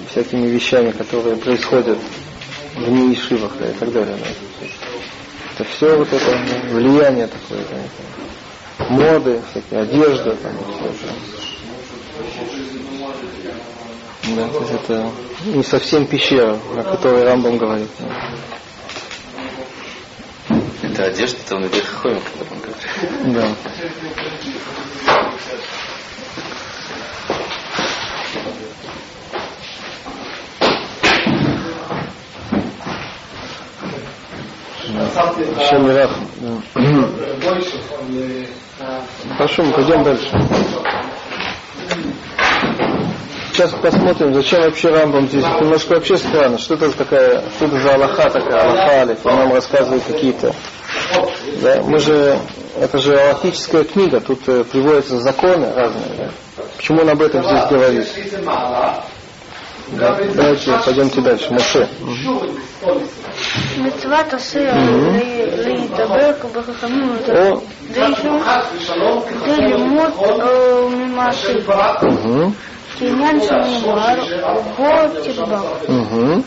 всякими 0.10 0.48
вещами, 0.48 0.92
которые 0.92 1.36
происходят 1.36 1.98
в 2.76 2.90
неишивах 2.90 3.52
да, 3.60 3.70
и 3.70 3.74
так 3.74 3.92
далее. 3.92 4.16
Да. 4.18 4.68
Это 5.56 5.70
все 5.70 5.98
вот 5.98 6.12
это 6.12 6.38
влияние 6.72 7.28
такое, 7.28 7.64
да, 7.70 8.86
моды, 8.90 9.42
всякие 9.52 9.82
одежда, 9.82 10.36
там, 10.36 10.54
все 10.74 10.86
это. 10.86 11.14
Да, 14.34 14.48
то 14.50 14.60
есть 14.60 14.72
это 14.72 15.12
не 15.46 15.64
совсем 15.64 16.08
пещера, 16.08 16.58
о 16.78 16.84
которой 16.84 17.24
Рамбам 17.24 17.58
говорит. 17.58 17.90
Это 20.82 21.04
одежда, 21.06 21.38
там 21.48 21.62
наверх 21.62 21.88
ходим, 22.02 22.22
когда 22.22 22.56
он 22.56 22.60
говорит. 22.60 23.36
Да. 23.36 23.48
Еще 35.60 35.78
Мирах. 35.80 36.12
Хорошо, 39.38 39.64
мы 39.64 39.74
пойдем 39.74 40.04
дальше. 40.04 40.95
Сейчас 43.55 43.73
посмотрим, 43.73 44.35
зачем 44.35 44.63
вообще 44.63 44.91
Рамбам 44.91 45.29
здесь. 45.29 45.45
Это 45.45 45.65
немножко 45.65 45.95
вообще 45.95 46.17
странно. 46.17 46.59
Что 46.59 46.75
это 46.75 46.93
такая, 46.93 47.43
что 47.57 47.67
это 47.67 47.81
за 47.81 47.95
Аллаха 47.95 48.31
такая, 48.31 48.63
Аллаха 48.63 49.01
Алиф. 49.01 49.19
Он 49.25 49.37
нам 49.37 49.53
рассказывает 49.53 50.03
какие-то. 50.05 50.55
Да, 51.63 51.83
мы 51.83 51.99
же, 51.99 52.39
это 52.79 52.99
же 52.99 53.19
аллахическая 53.19 53.85
книга, 53.85 54.21
тут 54.21 54.49
э, 54.49 54.65
приводятся 54.65 55.21
законы 55.21 55.73
разные. 55.75 56.33
Да. 56.57 56.63
Почему 56.77 57.03
он 57.03 57.11
об 57.11 57.23
этом 57.23 57.43
здесь 57.43 57.65
говорит? 57.71 58.09
Да. 59.93 60.17
Давайте 60.35 60.73
пойдемте 60.85 61.21
дальше. 61.21 61.53
Моше. 61.53 61.89
מצוות 63.79 64.33
עושה 64.33 64.73
להידבר 65.59 66.31
בחכמים 66.55 67.17
О, 67.29 67.61
כדי 69.29 69.57
ללמוד 69.57 70.13
ממעשים. 70.91 71.57
Kenyani 73.00 73.42
Шанивар, 73.48 74.20
Уго 74.58 74.92
Тишба. 75.24 75.60
Угу. 75.88 76.44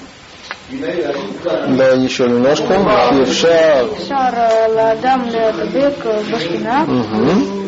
Да, 0.70 1.86
еще 1.92 2.24
немножко. 2.28 2.74
Евшар. 3.12 3.86
Евшар 3.86 4.34
Ладам 4.74 5.28
Леакбек 5.28 6.05
Башкина. 6.30 6.82
Угу. 6.82 7.59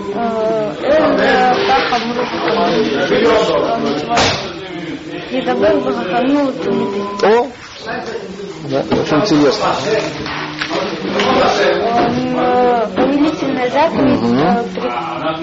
Эль 0.82 1.16
Таха 1.66 1.96
Мурухамид. 2.04 3.00
О, 7.22 7.46
да, 7.84 8.80
очень 8.90 9.18
интересно. 9.20 9.66
Повелительная 12.94 13.70
заповедь 13.70 14.20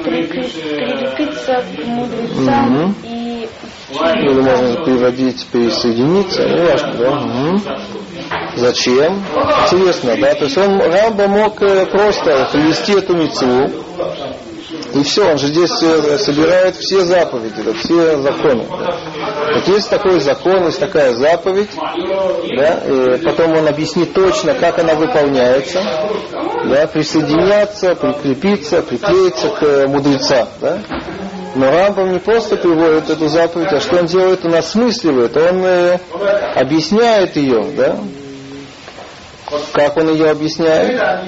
при- 0.04 0.24
прикреп- 0.24 0.76
прикрепиться 0.76 1.64
к 1.76 1.86
мудрецам 1.86 2.74
Мгм. 2.74 2.96
и 3.04 3.48
Или 3.90 4.42
можно 4.42 4.84
переводить 4.86 5.46
присоединиться, 5.48 6.44
не 6.48 6.62
важно, 6.66 6.94
да? 6.94 7.12
Мгм. 7.12 7.62
Зачем? 8.58 9.24
Интересно, 9.64 10.16
да? 10.20 10.34
То 10.36 10.44
есть 10.46 10.58
он, 10.58 10.80
Рамба 10.82 11.28
мог 11.28 11.62
э, 11.62 11.86
просто 11.86 12.50
привести 12.52 12.94
эту 12.94 13.16
мецву, 13.16 13.70
и 14.94 15.04
все, 15.04 15.32
он 15.32 15.38
же 15.38 15.48
здесь 15.48 15.72
э, 15.84 16.18
собирает 16.18 16.76
все 16.76 17.02
заповеди, 17.02 17.62
да, 17.64 17.74
все 17.74 18.18
законы. 18.20 18.66
Вот 18.68 19.68
есть 19.68 19.90
такой 19.90 20.20
закон, 20.20 20.66
есть 20.66 20.80
такая 20.80 21.14
заповедь, 21.14 21.70
да, 22.58 22.82
и 22.88 23.18
потом 23.24 23.58
он 23.58 23.68
объяснит 23.68 24.14
точно, 24.14 24.54
как 24.54 24.80
она 24.80 24.96
выполняется, 24.96 25.82
да, 26.66 26.88
присоединяться, 26.88 27.96
прикрепиться, 27.96 28.82
приклеиться 28.82 29.50
к 29.50 29.64
э, 29.64 29.88
мудрецам. 29.88 30.48
Да. 30.62 30.80
Но 31.56 31.72
Рамбам 31.72 32.14
не 32.14 32.20
просто 32.20 32.56
приводит 32.56 33.10
эту 33.10 33.28
заповедь, 33.30 33.74
а 33.74 33.80
что 33.80 33.98
он 33.98 34.06
делает? 34.06 34.46
Он 34.46 34.54
осмысливает, 34.54 35.36
он 35.36 35.66
э, 35.66 36.00
объясняет 36.56 37.36
ее, 37.36 37.66
да? 37.76 37.98
Как 39.74 39.96
он 39.98 40.10
ее 40.10 40.32
объясняет? 40.32 40.98
Да 40.98 41.24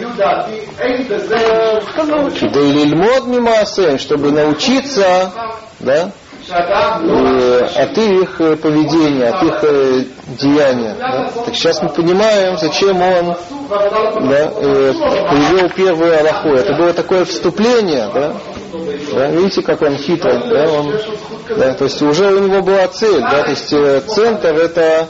или 2.60 2.90
льмод 2.90 3.28
мимасем, 3.28 3.98
чтобы 3.98 4.32
научиться, 4.32 5.32
да, 5.80 6.12
э, 6.50 7.68
от 7.76 7.98
их 7.98 8.42
э, 8.42 8.56
поведения, 8.58 9.30
от 9.30 9.44
их 9.44 9.64
э, 9.64 10.04
деяния. 10.40 10.96
Да? 11.00 11.32
Так 11.46 11.56
сейчас 11.56 11.82
мы 11.82 11.90
понимаем, 11.90 12.58
зачем 12.58 13.02
он 13.02 13.38
да, 13.70 14.48
привел 14.50 15.70
первую 15.70 16.20
Аллаху. 16.20 16.50
Это 16.50 16.74
было 16.74 16.94
такое 16.94 17.24
вступление, 17.24 18.10
да? 18.14 18.34
Да, 19.14 19.28
видите, 19.28 19.62
как 19.62 19.82
он 19.82 19.96
хитрый, 19.96 20.40
да, 20.50 20.70
он, 20.70 20.94
да, 21.58 21.74
то 21.74 21.86
есть 21.86 22.02
уже 22.02 22.34
у 22.36 22.40
него 22.40 22.62
была 22.62 22.88
цель, 22.88 23.22
да, 23.22 23.44
то 23.44 23.50
есть 23.50 23.70
центр 24.14 24.56
это 24.56 25.08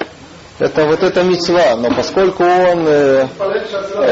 это 0.60 0.86
вот 0.86 1.04
эта 1.04 1.24
мецва, 1.24 1.76
но 1.78 1.90
поскольку 1.96 2.44
он, 2.44 2.86
э, 2.86 3.28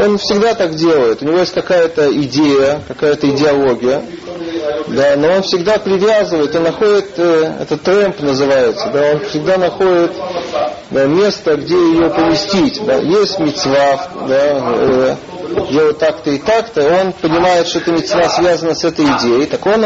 он 0.06 0.18
всегда 0.18 0.54
так 0.54 0.76
делает, 0.76 1.22
у 1.22 1.26
него 1.26 1.40
есть 1.40 1.54
какая-то 1.54 2.10
идея, 2.22 2.82
какая-то 2.88 3.30
идеология, 3.30 4.02
да, 4.88 5.16
но 5.18 5.34
он 5.34 5.42
всегда 5.44 5.78
привязывает, 5.78 6.56
он 6.56 6.64
находит, 6.64 7.08
э, 7.18 7.52
это 7.62 7.78
трэмп 7.78 8.22
называется, 8.22 8.90
да, 8.94 9.12
он 9.14 9.20
всегда 9.26 9.58
находит 9.58 10.12
да, 10.90 11.06
место, 11.06 11.58
где 11.58 11.76
ее 11.76 12.10
поместить. 12.10 12.82
Да. 12.86 12.96
Есть 12.96 13.40
мецва, 13.40 14.08
да, 14.28 15.18
делать 15.66 15.98
так-то 15.98 16.30
и 16.32 16.38
так-то, 16.38 16.82
он 17.02 17.14
понимает, 17.14 17.68
что 17.68 17.80
эта 17.80 17.92
мецва 17.92 18.30
связана 18.30 18.76
с 18.76 18.84
этой 18.84 19.06
идеей, 19.06 19.46
так 19.46 19.66
он 19.66 19.86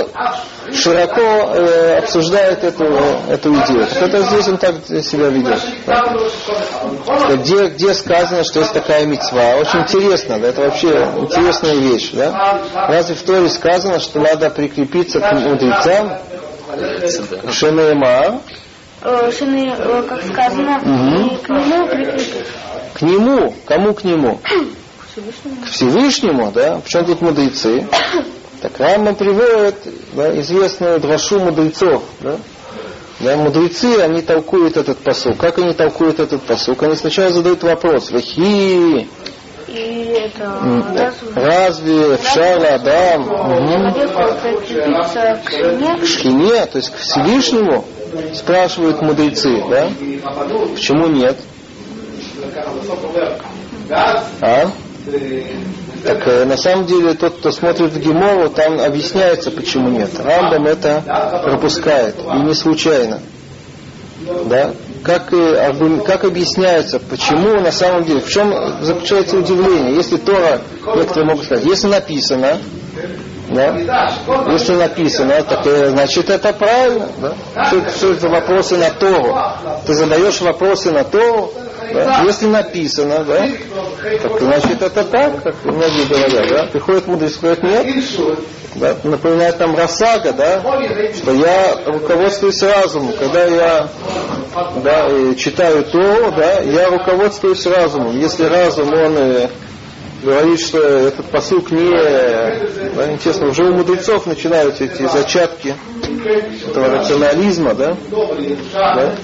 широко 0.73 1.21
э, 1.21 1.97
обсуждает 1.99 2.63
эту, 2.63 2.85
эту 3.29 3.53
идею. 3.53 3.87
Так 3.87 4.03
это 4.03 4.21
здесь 4.23 4.47
он 4.47 4.57
так 4.57 4.75
себя 4.87 5.27
ведет. 5.29 5.59
Да. 5.85 7.35
Где, 7.35 7.67
где 7.67 7.93
сказано, 7.93 8.43
что 8.43 8.59
есть 8.59 8.73
такая 8.73 9.05
мецва? 9.05 9.55
Очень 9.55 9.81
интересно, 9.81 10.39
да, 10.39 10.47
это 10.47 10.61
вообще 10.61 10.89
интересная 11.17 11.75
вещь. 11.75 12.11
Да? 12.13 12.61
Разве 12.73 13.15
в 13.15 13.23
Торе 13.23 13.49
сказано, 13.49 13.99
что 13.99 14.19
надо 14.19 14.49
прикрепиться 14.49 15.19
к 15.19 15.31
мудрецам? 15.33 16.17
Шенеймар, 17.51 18.35
э, 19.01 19.31
шины, 19.31 19.73
как 20.07 20.23
сказано, 20.23 20.79
и 20.81 21.35
к 21.37 21.49
нему 21.49 21.87
прикрепить. 21.87 22.45
к 22.93 23.01
нему, 23.01 23.53
кому 23.65 23.93
к 23.93 24.03
нему? 24.03 24.39
Всевышнему. 25.11 25.55
К 25.61 25.69
Всевышнему, 25.69 26.51
да? 26.51 26.81
Причем 26.83 27.05
тут 27.05 27.21
мудрецы? 27.21 27.87
Так 28.61 28.79
Рамма 28.79 29.15
приводит 29.15 29.75
да, 30.13 30.39
известную 30.39 30.99
дрошу 30.99 31.39
мудрецов. 31.39 32.03
Да? 32.19 32.37
Да, 33.19 33.35
мудрецы, 33.35 33.99
они 33.99 34.21
толкуют 34.21 34.77
этот 34.77 34.99
посыл. 34.99 35.33
Как 35.33 35.57
они 35.57 35.73
толкуют 35.73 36.19
этот 36.19 36.43
посыл? 36.43 36.75
Они 36.79 36.95
сначала 36.95 37.31
задают 37.31 37.63
вопрос. 37.63 38.11
Вахи, 38.11 39.07
И 39.67 40.15
это 40.15 41.09
разве 41.33 42.17
разве 42.17 42.17
Шара 42.23 42.75
Адам 42.75 43.25
к 45.99 46.05
Шхине, 46.05 46.67
то 46.67 46.77
есть 46.77 46.91
к 46.91 46.97
Всевышнему, 46.97 47.83
спрашивают 48.35 49.01
мудрецы, 49.01 49.63
да? 49.71 49.89
Почему 50.75 51.07
нет? 51.07 51.35
А? 54.39 54.71
Так 56.03 56.27
э, 56.27 56.45
на 56.45 56.57
самом 56.57 56.85
деле 56.85 57.13
тот, 57.13 57.37
кто 57.37 57.51
смотрит 57.51 57.91
в 57.91 57.99
Гемору, 57.99 58.49
там 58.49 58.79
объясняется, 58.79 59.51
почему 59.51 59.89
нет. 59.89 60.09
Рамбам 60.19 60.65
это 60.65 61.03
пропускает, 61.43 62.15
и 62.19 62.39
не 62.39 62.53
случайно. 62.55 63.19
Да? 64.45 64.71
Как, 65.03 65.33
э, 65.33 65.73
как 66.05 66.23
объясняется, 66.25 66.99
почему 66.99 67.59
на 67.59 67.71
самом 67.71 68.03
деле, 68.05 68.19
в 68.21 68.29
чем 68.29 68.53
заключается 68.81 69.37
удивление? 69.37 69.95
Если 69.95 70.17
Тора, 70.17 70.61
некоторые 70.95 71.25
могут 71.25 71.45
сказать, 71.45 71.65
если 71.65 71.87
написано, 71.87 72.57
да? 73.49 73.75
Если 74.51 74.73
написано, 74.75 75.43
так 75.43 75.65
э, 75.65 75.89
значит 75.89 76.29
это 76.29 76.53
правильно. 76.53 77.07
Да? 77.19 77.33
Это- 77.55 77.89
что 77.97 78.11
это 78.13 78.29
вопросы 78.29 78.77
на 78.77 78.89
Тору? 78.91 79.35
Ты 79.85 79.93
задаешь 79.93 80.39
вопросы 80.41 80.91
на 80.91 81.03
Тору, 81.03 81.51
да? 81.93 82.23
если 82.25 82.47
написано, 82.47 83.23
да? 83.23 83.47
так 84.21 84.39
значит 84.39 84.81
это 84.81 85.03
так, 85.03 85.43
как 85.43 85.55
многие 85.63 86.07
говорят. 86.07 86.49
Да? 86.49 86.65
Приходит 86.71 87.07
мудрец 87.07 87.37
и 87.37 87.39
говорит, 87.41 87.63
нет. 87.63 88.05
Да? 88.75 88.95
Напоминает 89.03 89.57
там 89.57 89.75
Расага, 89.75 90.33
да? 90.33 90.61
что 91.15 91.31
я 91.33 91.77
руководствуюсь 91.85 92.61
разумом. 92.61 93.13
Когда 93.19 93.45
я 93.45 93.89
да, 94.83 95.09
читаю 95.35 95.83
Тору, 95.85 96.31
да, 96.31 96.59
я 96.59 96.89
руководствуюсь 96.89 97.65
разумом. 97.65 98.19
Если 98.19 98.43
разум, 98.43 98.89
он 98.93 99.17
э, 99.17 99.49
говорит, 100.23 100.59
что 100.59 100.79
этот 100.79 101.25
посылк 101.27 101.71
не... 101.71 101.89
Да, 102.95 103.11
интересно, 103.11 103.47
уже 103.47 103.63
у 103.63 103.73
мудрецов 103.73 104.25
начинаются 104.25 104.85
эти 104.85 105.03
зачатки 105.07 105.75
этого 106.67 106.89
рационализма, 106.89 107.73
да? 107.73 107.97
да? 108.73 109.15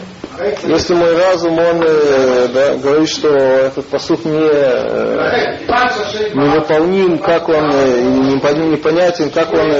Если 0.63 0.93
мой 0.93 1.15
разум, 1.17 1.57
он 1.57 1.81
э, 1.83 2.47
да, 2.53 2.73
говорит, 2.75 3.09
что 3.09 3.29
этот 3.29 3.85
посуд 3.87 4.23
не, 4.25 4.37
э, 4.37 5.65
невыполним, 6.33 7.17
как 7.19 7.49
он, 7.49 7.71
э, 7.73 8.01
непон- 8.01 8.69
непонятен, 8.71 9.29
как 9.31 9.51
он, 9.53 9.71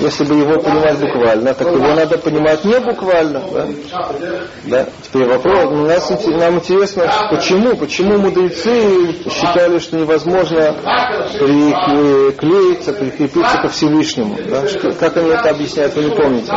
если 0.00 0.24
бы 0.24 0.34
его 0.36 0.60
понимать 0.60 0.98
буквально, 0.98 1.54
так 1.54 1.68
его 1.68 1.94
надо 1.94 2.18
понимать 2.18 2.64
не 2.64 2.78
буквально. 2.80 3.40
Да? 3.52 3.66
Да? 4.64 4.86
Теперь 5.02 5.26
вопрос, 5.28 5.70
нас, 5.70 6.10
нам 6.26 6.54
интересно, 6.56 7.04
почему, 7.30 7.76
почему 7.76 8.18
мудрецы 8.18 9.14
считали, 9.30 9.78
что 9.78 9.96
невозможно 9.96 10.76
приклеиться, 11.38 12.92
прикрепиться 12.92 13.58
ко 13.58 13.68
Всевышнему. 13.68 14.36
Да? 14.48 14.62
Как 15.00 15.16
они 15.16 15.30
это 15.30 15.50
объясняют, 15.50 15.94
вы 15.94 16.04
не 16.04 16.10
помните. 16.10 16.50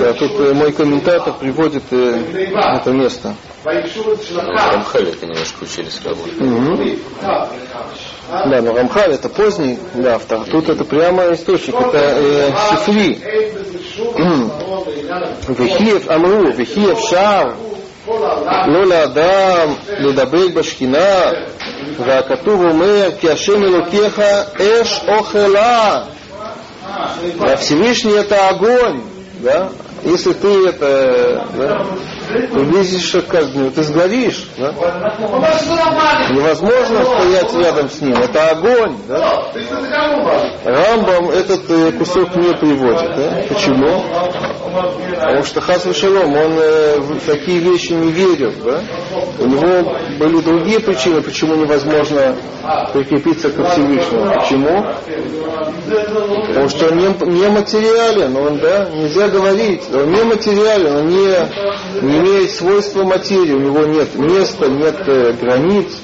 Да, 0.00 0.12
тут 0.14 0.32
э, 0.40 0.52
мой 0.54 0.72
комментатор 0.72 1.34
приводит 1.34 1.82
э, 1.90 2.20
это 2.80 2.90
место. 2.92 3.34
В 3.64 4.72
Рамхале 4.72 5.10
это 5.10 5.26
немножко 5.26 5.64
учили 5.64 5.88
сразу. 5.88 6.20
Мгм. 6.38 6.98
Да, 8.28 8.60
но 8.62 8.72
Рамхаль 8.74 9.12
это 9.14 9.28
поздний 9.28 9.78
да, 9.94 10.16
автор. 10.16 10.44
Тут 10.50 10.68
это 10.68 10.84
прямо 10.84 11.32
источник, 11.32 11.74
это 11.74 11.98
э, 11.98 12.50
Сифри. 12.70 13.20
Вехиев 15.48 16.10
Амру, 16.10 16.50
Вехиев 16.52 16.98
Шар, 17.08 17.56
Лола 18.07 19.03
Адам, 19.03 19.75
Ледабель 19.99 20.51
Башкина, 20.53 21.31
והכתוב 21.97 22.61
אומר 22.61 23.09
כי 23.19 23.29
השם 23.29 23.63
אלוקיך 23.63 24.21
אש 24.59 25.01
אוכלה. 25.07 26.03
Да, 27.39 27.55
Всевышний 27.57 28.13
это 28.13 28.49
огонь. 28.49 29.01
Да? 29.41 29.69
Если 30.03 30.33
ты 30.33 30.67
это 30.67 31.45
да, 31.55 31.85
приблизишься 32.26 33.22
к 33.22 33.34
огню, 33.34 33.70
ты 33.70 33.82
сгоришь. 33.82 34.48
Да? 34.58 34.72
Невозможно 36.30 37.04
стоять 37.04 37.54
рядом 37.54 37.90
с 37.90 38.00
ним. 38.00 38.16
Это 38.16 38.50
огонь. 38.50 38.96
Да? 39.08 39.44
Рамбам 40.64 41.30
этот 41.30 41.70
э, 41.70 41.92
кусок 41.92 42.34
не 42.36 42.52
приводит. 42.54 43.16
Да? 43.16 43.44
Почему? 43.48 44.02
Потому 45.14 45.42
что 45.44 45.60
Хас 45.60 45.86
Шалом, 45.96 46.34
он 46.34 46.52
э, 46.58 46.98
в 46.98 47.20
такие 47.20 47.60
вещи 47.60 47.92
не 47.92 48.10
верил. 48.10 48.52
Да? 48.64 48.80
У 49.38 49.46
него 49.46 49.96
были 50.18 50.42
другие 50.42 50.80
причины, 50.80 51.22
почему 51.22 51.54
невозможно 51.54 52.36
прикрепиться 52.92 53.50
ко 53.50 53.70
Всевышнему. 53.70 54.32
Почему? 54.34 54.86
Потому 56.48 56.68
что 56.68 56.88
он 56.88 56.96
не, 56.96 57.06
не 57.06 57.48
материален, 57.48 58.36
он, 58.36 58.58
да, 58.58 58.88
нельзя 58.90 59.28
говорить. 59.28 59.82
Он 59.92 60.10
не 60.10 60.22
материален, 60.24 60.96
он 60.96 61.06
не, 61.06 62.12
не 62.12 62.15
имеет 62.16 62.50
свойства 62.52 63.04
материи, 63.04 63.52
у 63.52 63.60
него 63.60 63.84
нет 63.86 64.14
места, 64.16 64.68
нет 64.68 64.96
э, 65.06 65.32
границ, 65.32 66.00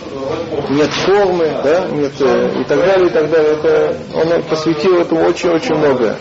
нет 0.71 0.91
формы, 0.93 1.47
да, 1.63 1.87
нет 1.89 2.13
э, 2.21 2.61
и 2.61 2.65
так 2.65 2.79
далее, 2.79 3.07
и 3.09 3.11
так 3.11 3.31
далее. 3.31 3.53
Это, 3.53 3.97
он 4.15 4.43
посвятил 4.45 4.97
этому 5.01 5.25
очень-очень 5.27 5.75
многое. 5.75 6.17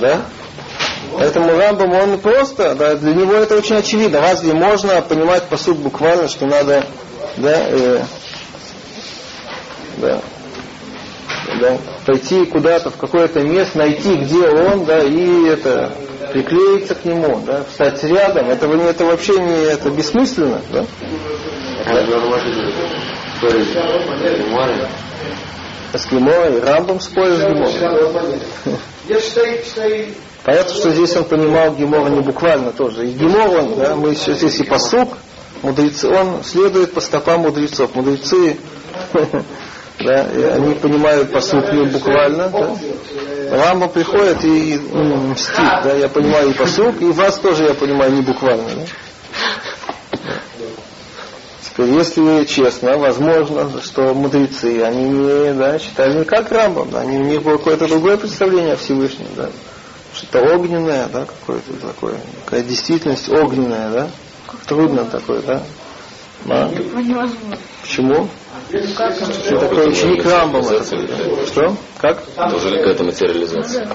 Да? 0.00 0.22
Поэтому 1.12 1.56
Рамбам, 1.56 1.92
он 1.92 2.18
просто, 2.18 2.74
да, 2.74 2.94
для 2.94 3.14
него 3.14 3.34
это 3.34 3.56
очень 3.56 3.76
очевидно. 3.76 4.20
Разве 4.20 4.52
можно 4.52 5.02
понимать 5.02 5.44
посуд 5.44 5.78
буквально, 5.78 6.28
что 6.28 6.46
надо, 6.46 6.84
да, 7.36 7.66
э, 7.68 8.02
да, 9.98 10.20
да, 11.60 11.78
пойти 12.06 12.44
куда-то 12.46 12.90
в 12.90 12.96
какое-то 12.96 13.40
место, 13.40 13.78
найти, 13.78 14.14
где 14.14 14.48
он, 14.48 14.84
да, 14.84 15.02
и 15.02 15.46
это 15.46 15.92
приклеиться 16.32 16.94
к 16.94 17.04
нему, 17.04 17.42
да, 17.46 17.64
встать 17.64 18.02
рядом, 18.04 18.48
это, 18.50 18.66
это 18.66 19.04
вообще 19.04 19.38
не 19.38 19.64
это 19.64 19.90
бессмысленно, 19.90 20.60
да? 20.72 20.84
С 25.92 26.06
Геморой, 26.10 26.60
Рамбом 26.60 27.00
спорит 27.00 27.38
с 27.38 27.40
Геморой. 27.40 28.40
Понятно, 30.44 30.74
что 30.74 30.90
здесь 30.90 31.16
он 31.16 31.24
понимал 31.24 31.74
Гемора 31.74 32.08
не 32.08 32.20
буквально 32.20 32.72
тоже. 32.72 33.06
И 33.08 33.12
Гемор, 33.12 33.48
он, 33.58 33.74
да, 33.76 33.96
мы 33.96 34.14
сейчас 34.14 34.38
здесь 34.38 34.60
и 34.60 34.64
посук, 34.64 35.18
мудрецы, 35.62 36.08
он 36.08 36.42
следует 36.44 36.92
по 36.92 37.00
стопам 37.00 37.40
мудрецов. 37.40 37.94
Мудрецы, 37.94 38.56
да, 40.04 40.26
и 40.26 40.42
они 40.42 40.74
понимают 40.74 41.32
посук 41.32 41.72
не 41.72 41.86
буквально. 41.86 42.48
Да. 42.48 42.76
Рамба 43.50 43.88
приходит 43.88 44.44
и 44.44 44.80
ну, 44.92 45.16
мстит, 45.32 45.56
да, 45.56 45.92
я 45.94 46.08
понимаю 46.08 46.50
и 46.50 46.52
посук, 46.52 47.00
и 47.00 47.06
вас 47.06 47.38
тоже 47.38 47.64
я 47.64 47.74
понимаю 47.74 48.12
не 48.12 48.22
буквально. 48.22 48.68
Да. 48.68 48.82
Теперь, 51.62 51.90
если 51.90 52.44
честно, 52.44 52.98
возможно, 52.98 53.70
что 53.82 54.14
мудрецы, 54.14 54.82
они 54.82 55.08
не 55.08 55.54
да, 55.54 55.78
считали 55.78 56.18
не 56.18 56.24
как 56.24 56.50
Рамбам, 56.50 56.90
да, 56.90 57.00
они, 57.00 57.18
у 57.18 57.24
них 57.24 57.42
было 57.42 57.56
какое-то 57.56 57.88
другое 57.88 58.16
представление 58.16 58.74
о 58.74 58.76
Всевышнем, 58.76 59.28
да 59.36 59.48
что-то 60.12 60.54
огненное, 60.54 61.06
да, 61.06 61.24
какое-то 61.24 61.72
такое, 61.74 62.16
какая 62.44 62.62
действительность 62.62 63.28
огненная, 63.28 63.90
да, 63.90 64.10
трудно 64.66 65.04
такое, 65.04 65.40
да. 65.42 65.62
А? 66.48 66.70
Почему? 67.82 68.28
Ты 68.70 69.58
такой 69.58 69.90
ученик 69.90 70.24
да? 70.24 70.84
Что? 71.46 71.76
Как? 71.98 72.22
Тоже 72.50 72.76
какая-то 72.76 73.04
материализация. 73.04 73.88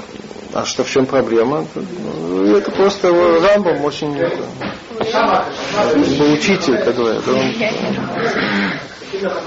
А 0.54 0.66
что 0.66 0.84
в 0.84 0.90
чем 0.90 1.06
проблема? 1.06 1.66
Ну, 1.76 2.56
Это 2.56 2.72
просто 2.72 3.10
Рамбам 3.10 3.84
очень 3.84 4.18
это, 4.18 4.38
был 6.18 6.32
учитель, 6.34 6.78
как 6.78 6.96
говорят. 6.96 7.24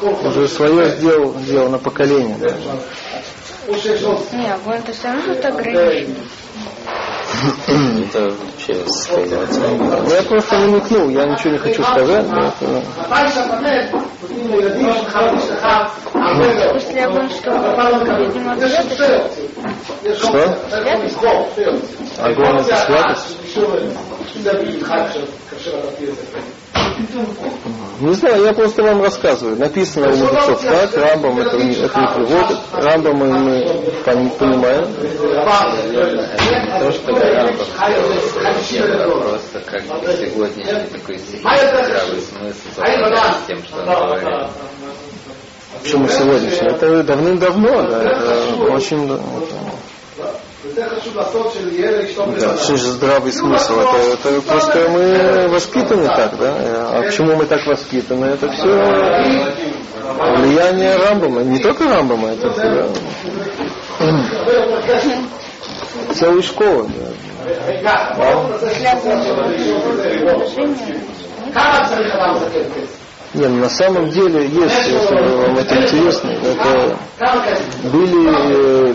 Он 0.03 0.27
уже 0.27 0.49
свое 0.49 0.91
сделал, 0.97 1.35
сделал 1.41 1.71
на 1.71 1.79
поколение. 1.79 2.37
Да. 2.39 2.55
Не, 4.33 4.53
огонь 4.53 4.79
это 4.79 4.93
все 4.93 5.09
равно 5.09 5.33
ограничено. 5.49 6.15
Это 7.69 8.21
вообще 8.31 8.75
состояние. 8.87 9.39
Ну, 10.03 10.11
я 10.15 10.23
просто 10.23 10.59
намекнул, 10.59 11.09
я 11.11 11.25
ничего 11.27 11.51
не 11.53 11.59
хочу 11.59 11.83
сказать. 11.85 12.27
но 12.31 12.49
это- 12.49 12.83
Если 17.75 17.95
что, 18.01 18.17
видимо. 18.19 18.57
Что? 20.17 20.59
Огонь 22.19 22.57
это 22.57 22.77
святость? 22.77 23.37
Не 28.01 28.15
знаю, 28.15 28.45
я 28.45 28.53
просто 28.53 28.83
вам 28.85 29.03
рассказываю. 29.03 29.57
Написано 29.59 30.09
у 30.13 30.17
мудрецов 30.17 30.63
так, 30.63 30.97
Рамбам 30.97 31.39
это, 31.41 31.57
не- 31.57 31.75
это 31.75 32.01
не 32.01 32.07
приводит. 32.15 32.59
Рамбам 32.73 33.17
мы, 33.17 33.27
мы 33.39 33.61
пон- 34.05 34.31
понимаем. 34.39 34.87
То, 36.79 36.93
что 36.93 37.13
Рамбов 37.13 37.69
просто 39.23 39.61
как 39.67 39.83
бы 39.83 40.13
сегодняшний 40.13 40.65
такой 40.93 41.19
здравый 41.19 42.21
смысл 42.21 42.69
совпадает 42.77 43.35
с 43.43 43.47
тем, 43.49 43.63
что 43.65 43.77
он 43.79 43.85
говорил. 43.87 44.49
Почему 45.83 46.09
сегодняшний? 46.09 46.69
Это 46.69 47.03
давным-давно, 47.05 47.83
да, 47.83 48.03
это 48.03 48.55
очень... 48.73 49.09
да, 52.41 52.57
что 52.57 52.77
же 52.77 52.91
здравый 52.93 53.33
смысл? 53.33 53.81
Это, 53.81 54.29
это 54.31 54.43
просто 54.43 54.89
мы 54.91 55.49
воспитаны 55.49 56.07
так, 56.07 56.37
да? 56.39 56.55
А 56.93 57.03
почему 57.03 57.37
мы 57.37 57.47
так 57.47 57.67
воспитаны? 57.67 58.27
Это 58.27 58.51
все 58.53 58.67
влияние 60.37 60.97
Рамбама. 60.97 61.43
Не 61.43 61.59
только 61.59 61.85
Рамбама, 61.89 62.29
это 62.31 62.51
да, 62.51 62.87
целая 66.15 66.43
школа. 66.43 66.87
Да. 66.87 67.09
Не, 73.35 73.47
ну 73.47 73.57
на 73.57 73.69
самом 73.69 74.09
деле 74.09 74.47
есть, 74.47 74.89
если 74.89 75.15
вам 75.15 75.59
это 75.59 75.77
интересно, 75.77 76.31
это 76.31 76.97
были, 77.93 78.91
э, 78.91 78.95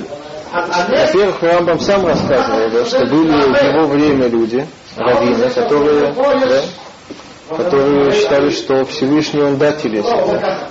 во-первых, 0.53 1.41
Рамбам 1.41 1.79
сам 1.79 2.05
рассказывал, 2.05 2.69
да, 2.69 2.85
что 2.85 2.99
были 3.07 3.31
в 3.31 3.63
его 3.63 3.87
время 3.87 4.27
люди, 4.27 4.65
раввины, 4.95 5.49
которые, 5.49 6.13
да, 6.13 7.57
которые 7.57 8.11
считали, 8.11 8.49
что 8.51 8.85
Всевышний 8.85 9.41
он 9.41 9.57
да 9.57 9.71
телесен. 9.71 10.11
Да. 10.39 10.69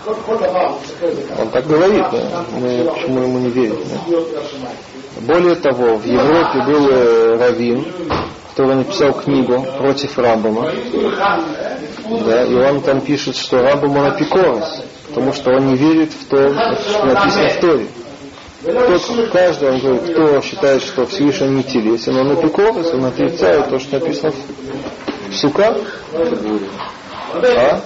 Он 1.39 1.49
так 1.51 1.66
говорит, 1.66 2.05
да. 2.12 2.45
мы 2.53 2.93
почему 2.93 3.22
ему 3.22 3.39
не 3.41 3.51
верим. 3.51 3.78
Да. 4.09 4.16
Более 5.22 5.57
того, 5.57 5.97
в 5.97 6.05
Европе 6.07 6.62
был 6.64 6.89
э, 6.89 7.37
раввин, 7.39 7.87
который 8.51 8.76
написал 8.76 9.12
книгу 9.14 9.66
против 9.78 10.16
Рамбама. 10.16 10.70
Да, 12.24 12.45
и 12.45 12.55
он 12.55 12.80
там 12.83 13.01
пишет, 13.01 13.37
что 13.37 13.62
Рамбам 13.62 13.97
он 13.97 14.07
апикорос, 14.07 14.85
потому 15.09 15.33
что 15.33 15.51
он 15.51 15.66
не 15.66 15.76
верит 15.76 16.12
в 16.12 16.28
то, 16.28 16.53
что 16.53 17.05
написано 17.05 17.49
в 17.49 17.61
Торе. 17.61 17.87
Кто, 18.63 19.27
каждый, 19.33 19.71
он 19.71 19.79
говорит, 19.81 20.03
кто 20.15 20.41
считает, 20.41 20.83
что 20.83 21.07
Всевышний 21.07 21.49
не 21.49 21.63
телесен, 21.65 22.17
он 22.17 22.31
апикорос, 22.33 22.93
он 22.95 23.05
отрицает 23.07 23.69
то, 23.69 23.79
что 23.79 23.99
написано 23.99 24.33
в 25.31 25.35
Сука. 25.35 25.75
А? 27.35 27.81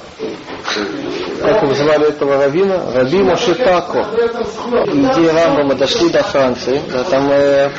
Как 1.41 1.62
его 1.62 1.74
звали 1.74 2.09
этого 2.09 2.37
равина? 2.37 2.91
Раби 2.93 3.22
Моше 3.22 3.55
Тако. 3.55 4.01
Идеи 4.01 5.29
Рамбама 5.29 5.74
дошли 5.77 6.09
до 6.11 6.22
Франции. 6.24 6.83
Да, 6.93 7.05
там 7.05 7.31
э, 7.31 7.70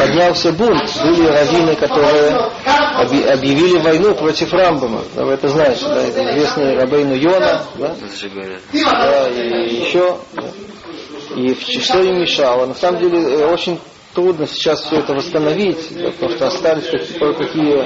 поднялся 0.00 0.50
бунт. 0.52 0.82
Были 1.04 1.26
раввины, 1.28 1.76
которые 1.76 2.50
оби- 3.04 3.22
объявили 3.32 3.78
войну 3.78 4.14
против 4.16 4.52
Рамбама. 4.52 5.02
Да, 5.14 5.24
вы 5.24 5.32
это 5.34 5.46
знаете, 5.48 5.84
да, 5.86 6.02
это 6.02 6.24
известный 6.32 6.76
Рабейну 6.76 7.14
Йона. 7.14 7.62
Да? 7.78 7.94
Да, 8.72 9.28
и 9.28 9.76
еще. 9.76 10.16
да. 10.34 10.42
И 11.36 11.54
что 11.80 12.00
им 12.02 12.20
мешало? 12.20 12.66
На 12.66 12.74
самом 12.74 13.00
деле 13.00 13.18
э, 13.20 13.52
очень 13.52 13.78
трудно 14.14 14.46
сейчас 14.46 14.82
все 14.82 14.96
это 14.96 15.14
восстановить, 15.14 15.88
потому 16.14 16.32
что 16.32 16.46
остались 16.48 16.88
какие- 16.90 17.18
кое-какие 17.18 17.84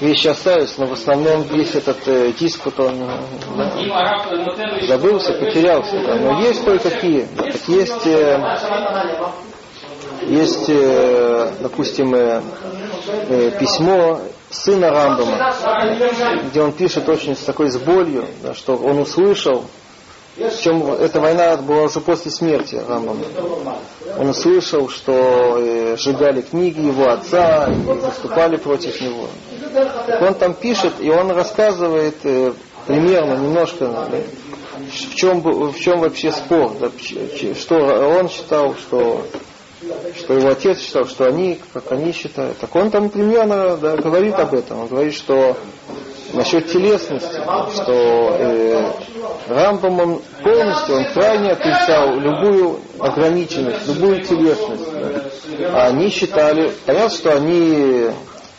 вещи 0.00 0.26
остались, 0.28 0.76
но 0.78 0.86
в 0.86 0.92
основном 0.92 1.42
весь 1.42 1.74
этот 1.74 1.98
э, 2.06 2.32
диспут, 2.38 2.78
он 2.80 2.94
э, 3.02 3.18
да, 3.56 4.86
забылся, 4.88 5.32
потерялся. 5.34 5.96
да. 6.04 6.14
Но 6.16 6.40
есть 6.40 6.64
кое-какие. 6.64 7.26
да. 7.36 7.44
Так 7.44 7.68
есть, 7.68 8.06
э, 8.06 8.40
есть 10.26 10.68
э, 10.68 11.52
допустим, 11.60 12.14
э, 12.14 12.42
э, 13.28 13.50
письмо 13.58 14.20
сына 14.50 14.90
Рамбама, 14.90 15.52
где 16.50 16.62
он 16.62 16.72
пишет 16.72 17.08
очень 17.08 17.36
с 17.36 17.40
такой 17.40 17.70
с 17.70 17.76
болью, 17.78 18.24
да, 18.42 18.54
что 18.54 18.76
он 18.76 18.98
услышал, 18.98 19.64
причем 20.36 20.90
эта 20.92 21.20
война 21.20 21.56
была 21.56 21.84
уже 21.84 22.00
после 22.00 22.30
смерти 22.30 22.80
Рамбама. 22.88 23.24
Он 24.18 24.28
услышал, 24.30 24.88
что 24.88 25.58
э, 25.58 25.96
сжигали 25.96 26.40
книги 26.42 26.80
его 26.80 27.08
отца 27.08 27.68
и 27.70 27.74
выступали 27.74 28.56
против 28.56 29.00
него. 29.00 29.28
Он 30.20 30.34
там 30.34 30.54
пишет, 30.54 30.94
и 31.00 31.08
он 31.08 31.30
рассказывает 31.30 32.16
э, 32.24 32.52
примерно, 32.86 33.34
немножко, 33.34 34.08
в 34.88 35.14
чем, 35.14 35.40
в 35.40 35.78
чем 35.78 36.00
вообще 36.00 36.32
спор, 36.32 36.72
что 37.56 37.76
он 38.18 38.28
считал, 38.28 38.74
что, 38.74 39.24
что 40.16 40.34
его 40.34 40.48
отец 40.48 40.80
считал, 40.80 41.06
что 41.06 41.26
они, 41.26 41.60
как 41.72 41.92
они 41.92 42.12
считают. 42.12 42.58
Так 42.58 42.74
он 42.74 42.90
там 42.90 43.08
примерно 43.08 43.76
да, 43.76 43.96
говорит 43.96 44.34
об 44.34 44.54
этом. 44.54 44.80
Он 44.80 44.86
говорит, 44.88 45.14
что 45.14 45.56
насчет 46.34 46.70
телесности, 46.70 47.40
что 47.74 48.36
э, 48.38 48.92
Рамбам 49.48 50.00
он 50.00 50.22
полностью, 50.42 50.96
он 50.96 51.04
крайне 51.12 51.50
отрицал 51.52 52.14
любую 52.18 52.80
ограниченность, 52.98 53.86
любую 53.86 54.22
телесность. 54.24 54.92
да. 54.92 55.68
А 55.84 55.86
они 55.88 56.08
считали, 56.10 56.72
понятно, 56.86 57.10
что 57.16 57.34
они 57.34 58.10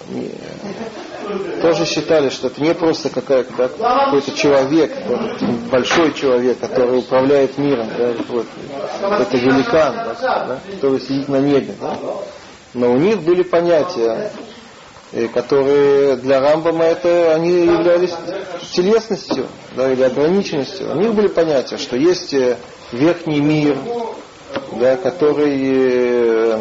не- 0.09 0.31
тоже 1.61 1.85
считали, 1.85 2.29
что 2.29 2.47
это 2.47 2.61
не 2.61 2.73
просто 2.73 3.09
какая- 3.09 3.45
да, 3.57 3.67
какой-то 3.67 4.31
человек, 4.37 4.91
какой-то 4.93 5.45
большой 5.71 6.13
человек, 6.13 6.59
который 6.59 6.99
управляет 6.99 7.57
миром, 7.57 7.89
да, 7.97 8.13
вот, 8.29 8.45
это 9.21 9.37
великан, 9.37 9.95
да, 9.95 10.15
да, 10.21 10.59
который 10.75 10.99
сидит 11.01 11.27
на 11.29 11.37
небе. 11.37 11.73
Да. 11.81 11.97
Но 12.75 12.91
у 12.91 12.97
них 12.97 13.21
были 13.23 13.41
понятия, 13.41 14.31
которые 15.33 16.17
для 16.17 16.41
Рамбама 16.41 16.83
это 16.83 17.33
они 17.33 17.65
являлись 17.65 18.13
телесностью 18.71 19.47
да, 19.75 19.91
или 19.91 20.03
ограниченностью. 20.03 20.91
У 20.91 20.99
них 20.99 21.13
были 21.13 21.27
понятия, 21.27 21.77
что 21.77 21.95
есть 21.95 22.33
э, 22.33 22.57
верхний 22.91 23.39
мир, 23.39 23.77
да, 24.73 24.97
который 24.97 25.57
э, 25.57 26.59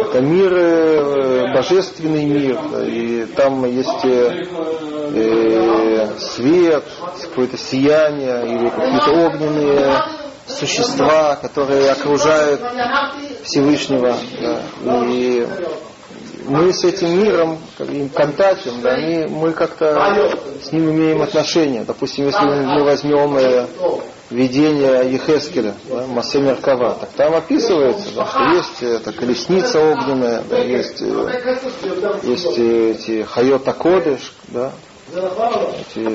это 0.00 0.20
мир, 0.20 0.52
э, 0.54 1.54
божественный 1.54 2.24
мир, 2.24 2.58
да, 2.70 2.86
и 2.86 3.24
там 3.26 3.64
есть 3.64 4.04
э, 4.04 4.46
э, 5.14 6.08
свет, 6.20 6.84
какое-то 7.22 7.56
сияние 7.56 8.46
или 8.46 8.68
какие-то 8.68 9.10
огненные 9.26 10.02
существа, 10.46 11.36
которые 11.36 11.90
окружают 11.90 12.60
Всевышнего. 13.44 14.14
да. 14.84 15.04
И 15.06 15.46
мы 16.48 16.72
с 16.72 16.84
этим 16.84 17.22
миром 17.22 17.58
им 17.78 18.08
контактим, 18.08 18.80
да, 18.82 18.90
они, 18.94 19.26
мы 19.26 19.52
как-то 19.52 20.38
с 20.62 20.72
ним 20.72 20.90
имеем 20.90 21.22
отношение. 21.22 21.84
Допустим, 21.84 22.26
если 22.26 22.44
мы 22.44 22.84
возьмем 22.84 23.36
э, 23.36 23.66
видение 24.30 25.12
Ехескеля, 25.12 25.74
да, 25.88 26.06
Масе 26.06 26.40
Меркава, 26.40 26.96
так 27.00 27.10
там 27.10 27.34
описывается, 27.34 28.08
да, 28.14 28.26
что 28.26 28.42
есть 28.54 28.82
эта 28.82 29.12
колесница 29.12 29.80
огненная, 29.80 30.42
да, 30.48 30.58
есть, 30.58 31.02
э, 31.02 32.20
есть 32.24 32.58
э, 32.58 32.90
эти 32.92 33.22
хайота 33.22 33.72
кодыш, 33.72 34.32
да, 34.48 34.72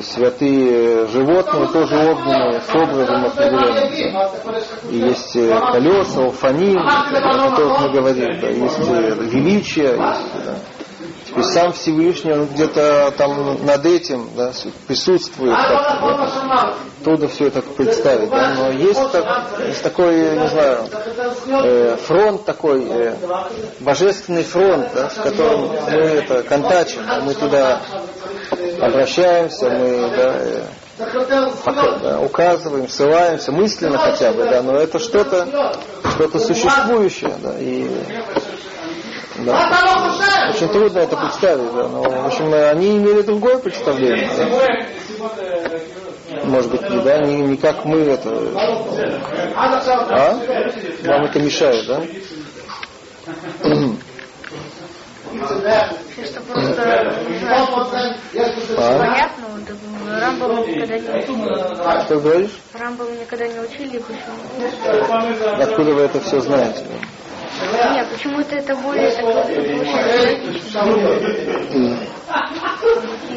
святые 0.02 1.08
животные 1.08 1.68
тоже 1.68 1.96
огненные, 1.96 2.62
с 2.62 2.76
образом 2.76 3.26
определенным. 3.26 4.92
И 4.92 4.98
есть 4.98 5.36
э, 5.36 5.60
колеса, 5.72 6.22
уфаним, 6.22 6.78
о 6.80 7.50
которых 7.50 7.82
мы 7.82 7.90
говорим, 7.92 8.40
да, 8.40 8.48
есть 8.50 8.80
э, 8.80 9.16
величие, 9.32 9.86
есть, 9.88 9.98
да. 9.98 10.56
Теперь 11.34 11.46
сам 11.46 11.74
Всевышний, 11.74 12.32
он 12.32 12.46
где-то 12.46 13.12
там 13.18 13.66
над 13.66 13.86
этим 13.88 14.30
да, 14.38 14.52
присутствует. 14.88 15.56
как-то, 15.56 16.46
да. 16.48 16.74
Трудно 17.04 17.28
все 17.28 17.48
это 17.48 17.64
представить. 17.64 18.30
Да. 18.30 18.54
Но 18.56 18.70
есть, 18.70 19.12
так- 19.12 19.60
есть 19.68 19.82
такой, 19.82 20.16
не 20.38 20.48
знаю, 20.48 20.86
э, 21.64 21.98
фронт 22.06 22.46
такой, 22.46 22.86
э, 22.88 23.16
божественный 23.80 24.44
фронт, 24.44 24.88
да, 24.94 25.10
с 25.10 25.16
которым 25.16 25.70
мы 25.70 25.98
это 25.98 26.44
контачим, 26.44 27.02
мы 27.24 27.34
туда 27.34 27.82
обращаемся, 28.80 29.70
мы 29.72 30.10
да, 30.16 30.36
э, 30.38 30.64
пока- 31.66 31.98
да, 31.98 32.20
указываем, 32.20 32.88
ссылаемся, 32.88 33.52
мысленно 33.52 33.98
хотя 33.98 34.32
бы, 34.34 34.44
да, 34.44 34.62
но 34.62 34.76
это 34.78 35.00
что-то, 35.00 35.48
что-то 36.16 36.38
существующее, 36.38 37.34
да, 37.42 37.56
и 37.60 37.90
да. 39.40 40.50
Очень 40.50 40.70
трудно 40.70 41.00
это 41.00 41.18
представить, 41.18 41.74
да, 41.74 41.88
но, 41.88 42.04
в 42.04 42.28
общем, 42.28 42.54
они 42.54 42.98
имели 42.98 43.22
другое 43.22 43.58
представление, 43.58 44.30
да. 44.38 44.46
может 46.46 46.72
быть, 46.72 46.90
не, 46.90 47.02
да, 47.02 47.18
не, 47.20 47.42
не 47.42 47.58
как 47.58 47.86
мы 47.86 48.00
это, 48.02 48.30
а? 49.56 50.40
Вам 51.04 51.26
это 51.26 51.40
мешает, 51.40 51.88
да? 51.88 52.04
Что 56.26 56.42
просто, 56.42 56.84
А? 58.78 59.00
понятно, 59.00 59.48
вот, 59.50 59.64
э, 59.68 60.20
Рамбам 60.20 60.68
никогда 60.68 60.98
не 60.98 61.10
учили. 61.10 62.06
Что 62.06 62.20
говоришь? 62.20 62.60
Рамбам 62.74 63.20
никогда 63.20 63.48
не 63.48 63.60
учили, 63.60 63.98
почему? 63.98 65.60
Откуда 65.60 65.92
вы 65.94 66.02
это 66.04 66.20
все 66.20 66.40
знаете? 66.40 66.86
Нет, 67.94 68.08
почему-то 68.10 68.56
это 68.56 68.76
более 68.76 69.12
такое. 69.12 69.46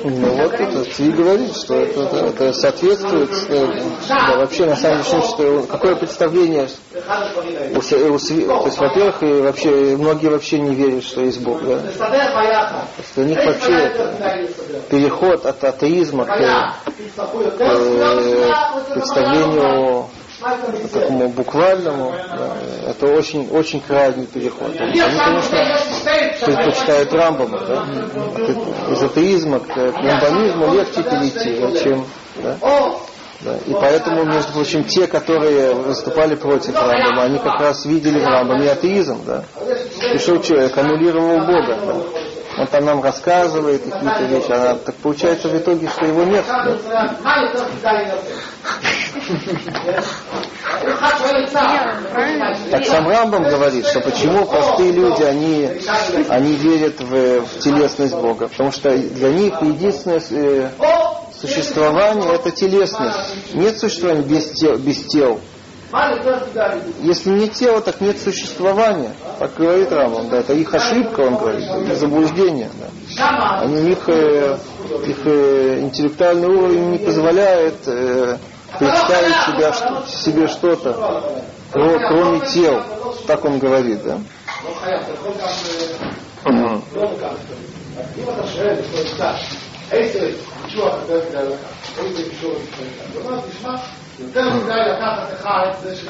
Ну 0.05 0.35
вот 0.37 0.53
это 0.53 0.85
Цви 0.85 1.11
говорит, 1.11 1.57
что 1.57 1.75
это, 1.75 2.03
это, 2.03 2.17
это 2.27 2.53
соответствует 2.53 3.31
э, 3.49 3.67
да, 4.09 4.37
вообще 4.37 4.67
на 4.67 4.77
самом 4.77 5.03
деле, 5.03 5.23
что 5.23 5.67
какое 5.69 5.97
представление 5.97 6.69
у, 6.95 7.79
у 7.79 7.83
то 7.83 8.67
есть, 8.67 8.79
во-первых, 8.79 9.23
и 9.23 9.41
вообще 9.41 9.97
многие 9.97 10.29
вообще 10.29 10.59
не 10.61 10.75
верят, 10.75 11.05
что 11.05 11.23
есть 11.23 11.41
Бог, 11.43 11.63
да? 11.63 11.79
То 11.79 11.87
есть 12.99 13.15
для 13.17 13.25
них 13.25 13.45
вообще 13.45 13.73
это 13.73 14.49
переход 14.91 15.45
от 15.47 15.65
атеизма 15.65 16.25
к, 16.25 16.31
э, 16.31 16.71
к 17.57 18.95
представлению 18.95 20.07
такому 20.93 21.29
буквальному, 21.29 22.13
да, 22.13 22.57
это 22.91 23.07
очень, 23.07 23.49
очень 23.51 23.81
крайний 23.81 24.27
переход. 24.27 24.75
Они, 24.79 25.01
конечно, 25.01 25.59
предпочитают 26.45 27.13
Рамбама, 27.13 27.59
да? 27.61 27.87
Из 28.93 29.03
атеизма 29.03 29.61
к, 29.61 29.73
к 29.73 30.03
легче 30.73 31.03
перейти, 31.03 31.83
чем 31.83 32.07
да? 32.43 32.57
Да. 33.43 33.57
И 33.67 33.73
поэтому, 33.73 34.25
между 34.25 34.53
прочим, 34.53 34.85
те, 34.85 35.07
которые 35.07 35.75
выступали 35.75 36.35
против 36.35 36.75
Рамбама, 36.75 37.25
они 37.25 37.39
как 37.39 37.61
раз 37.61 37.85
видели 37.85 38.19
в 38.19 38.25
Рамбаме 38.27 38.71
атеизм, 38.71 39.25
да. 39.27 39.45
Пришел 40.11 40.41
человек, 40.41 40.77
аннулировал 40.77 41.41
Бога, 41.41 41.79
да. 41.87 41.97
Он 42.59 42.67
там 42.69 42.85
нам 42.85 43.03
рассказывает 43.03 43.83
какие-то 43.83 44.25
вещи, 44.25 44.51
а 44.51 44.77
так 44.77 44.95
получается 44.97 45.49
в 45.49 45.57
итоге, 45.57 45.89
что 45.89 46.07
его 46.07 46.25
нет. 46.25 46.45
Так 52.71 52.85
сам 52.85 53.09
Рамбам 53.09 53.43
говорит, 53.45 53.87
что 53.87 54.01
почему 54.01 54.47
простые 54.47 54.93
люди, 54.93 55.23
они, 55.23 55.71
они 56.29 56.53
верят 56.57 57.01
в, 57.01 57.41
в 57.41 57.59
телесность 57.61 58.15
Бога. 58.15 58.49
Потому 58.49 58.73
что 58.73 58.91
для 58.97 59.33
них 59.33 59.61
единственное 59.61 60.23
э, 60.31 60.71
существование 61.41 62.35
это 62.35 62.51
телесность. 62.51 63.55
Нет 63.55 63.79
существования 63.79 64.23
без 64.23 64.51
тел. 64.53 64.77
Без 64.79 65.03
тел. 65.07 65.41
Если 67.01 67.31
нет 67.31 67.53
тела, 67.53 67.81
так 67.81 68.01
нет 68.01 68.19
существования. 68.19 69.13
Так 69.39 69.55
говорит 69.55 69.93
Рамбам. 69.93 70.29
Да, 70.29 70.39
это 70.39 70.53
их 70.53 70.75
ошибка, 70.75 71.21
он 71.21 71.37
говорит, 71.37 71.65
заблуждение. 71.97 72.71
Да. 72.81 73.61
Они 73.61 73.93
их, 73.93 74.09
э, 74.09 74.59
их 75.07 75.27
э, 75.27 75.81
интеллектуальный 75.81 76.49
уровень 76.49 76.91
не 76.91 76.99
позволяет 76.99 77.87
э, 77.87 78.39
представить 78.79 79.37
себя, 79.47 79.73
что, 79.73 80.05
себе 80.09 80.49
что-то, 80.49 81.43
кроме 81.73 82.41
тел. 82.41 82.83
Так 83.27 83.45
он 83.45 83.59
говорит, 83.59 84.03
да? 84.03 84.19
Если 89.93 90.35
чувак, 90.69 91.01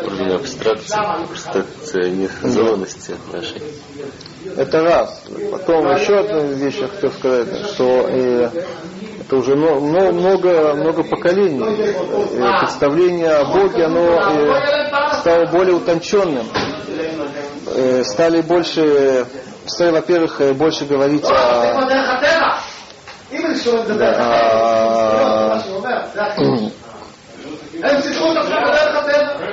уровень 0.02 0.34
абстракции, 0.34 0.96
абстракционизованности 0.96 3.16
нашей. 3.32 3.62
Это 4.56 4.82
раз. 4.82 5.24
Потом 5.50 5.90
еще 5.96 6.20
одна 6.20 6.38
вещь 6.40 6.76
я 6.76 6.86
хотел 6.86 7.10
сказать, 7.12 7.66
что 7.66 8.06
э, 8.08 8.48
это 9.20 9.36
уже 9.36 9.56
много, 9.56 10.12
много, 10.12 10.74
много 10.74 11.02
поколений. 11.02 11.64
Э, 11.64 12.60
представление 12.60 13.32
о 13.32 13.46
Боге, 13.52 13.86
оно 13.86 14.00
э, 14.00 14.54
стало 15.20 15.46
более 15.46 15.74
утонченным. 15.74 16.46
Э, 17.74 18.04
стали 18.04 18.40
больше, 18.42 19.26
стали, 19.66 19.90
во-первых, 19.90 20.40
э, 20.40 20.52
больше 20.52 20.84
говорить 20.84 21.24
о, 21.24 21.28
о 21.28 21.32
הם 27.85 28.01
סיפרו 28.01 28.31
את 28.31 28.37
עצמם 28.37 28.57
בדרך 28.67 28.95
הטבע. 28.95 29.47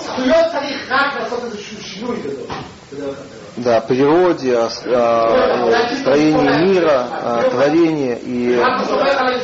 זכויות 0.00 0.46
צריך 0.52 0.90
רק 0.92 1.20
לעשות 1.20 1.44
איזשהו 1.44 1.82
שינוי 1.82 2.16
גדול 2.20 2.46
בדרך 2.92 3.18
הטבע. 3.18 3.40
да, 3.58 3.78
о 3.78 3.80
природе, 3.80 4.56
о, 4.58 4.70
с- 4.70 4.86
о, 4.86 5.68
э, 5.68 5.96
строении 5.96 6.66
мира, 6.66 7.04
о 7.24 7.42
творении 7.50 8.14
и 8.22 8.54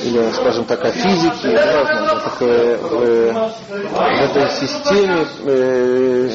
или, 0.07 0.31
скажем 0.33 0.65
так, 0.65 0.85
о 0.85 0.91
физике, 0.93 1.51
да, 1.51 1.83
ну, 2.01 2.07
так, 2.07 2.37
э, 2.41 2.77
в, 2.77 3.33
в 3.33 4.23
этой 4.27 4.49
системе 4.51 5.27
э, 5.45 6.31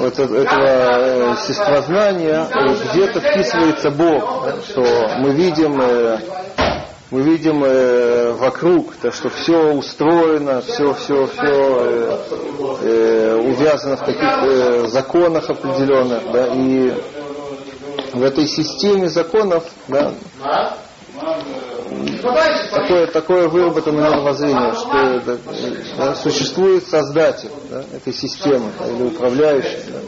вот 0.00 0.18
это- 0.18 0.34
этого 0.34 0.66
э, 0.66 1.30
естествознания 1.36 2.46
э, 2.52 2.74
где-то 2.92 3.20
вписывается 3.20 3.90
Бог, 3.90 4.44
да, 4.46 4.52
что 4.68 4.82
мы 5.18 5.30
видим, 5.30 5.80
э, 5.80 6.18
мы 7.15 7.21
видим 7.21 7.63
э, 7.63 8.33
вокруг, 8.33 8.93
то, 8.95 9.09
что 9.09 9.29
все 9.29 9.71
устроено, 9.71 10.61
все, 10.61 10.93
все, 10.95 11.27
все 11.27 11.45
увязано 13.39 13.95
в 13.95 14.01
каких-то 14.01 14.45
э, 14.47 14.87
законах 14.89 15.49
определенных, 15.49 16.29
да, 16.33 16.47
и 16.53 16.93
в 18.11 18.21
этой 18.21 18.47
системе 18.47 19.07
законов, 19.07 19.63
да, 19.87 20.13
такое, 22.71 23.07
такое 23.07 23.47
выработанное 23.47 24.09
мировоззрение, 24.09 24.73
что 24.73 25.21
да, 25.25 25.37
да, 25.97 26.15
существует 26.15 26.85
создатель 26.85 27.51
да, 27.69 27.85
этой 27.93 28.13
системы 28.13 28.71
да, 28.77 28.87
или 28.87 29.03
управляющий. 29.03 29.79
Да. 29.87 29.99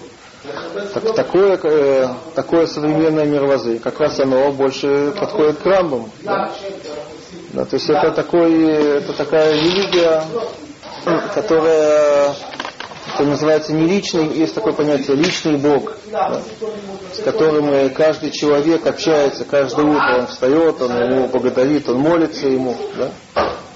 Так, 0.94 1.16
такое, 1.16 1.60
э, 1.62 2.08
такое 2.36 2.68
современное 2.68 3.26
мировоззрение, 3.26 3.80
как 3.80 4.00
раз 4.00 4.20
оно 4.20 4.52
больше 4.52 5.14
подходит 5.20 5.58
к 5.58 5.66
рамбам. 5.66 6.12
Да. 6.24 6.52
Да, 7.54 7.66
то 7.66 7.76
есть 7.76 7.90
это, 7.90 8.12
такой, 8.12 8.66
это 8.66 9.14
такая 9.14 9.54
религия, 9.54 10.24
которая 11.34 12.36
это 13.14 13.24
называется 13.24 13.74
не 13.74 13.88
личный, 13.88 14.28
есть 14.28 14.54
такое 14.54 14.74
понятие 14.74 15.16
личный 15.16 15.58
Бог, 15.58 15.98
да, 16.12 16.42
с 17.14 17.24
которым 17.24 17.90
каждый 17.94 18.32
человек 18.32 18.86
общается, 18.86 19.44
каждое 19.44 19.86
утро 19.86 20.20
он 20.20 20.28
встает, 20.28 20.82
он 20.82 20.92
ему 20.92 21.28
благодарит, 21.28 21.90
он 21.90 21.98
молится 21.98 22.48
ему. 22.48 22.76
Да. 22.96 23.12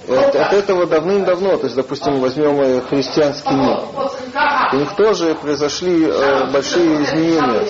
От, 0.08 0.36
от 0.36 0.54
этого 0.54 0.86
давным-давно, 0.86 1.58
то 1.58 1.64
есть, 1.66 1.76
допустим, 1.76 2.20
возьмем 2.20 2.82
христианский 2.88 3.54
мир. 3.54 3.80
У 4.74 4.76
них 4.78 4.96
тоже 4.96 5.36
произошли 5.36 6.06
э, 6.06 6.52
большие 6.52 7.04
изменения. 7.04 7.68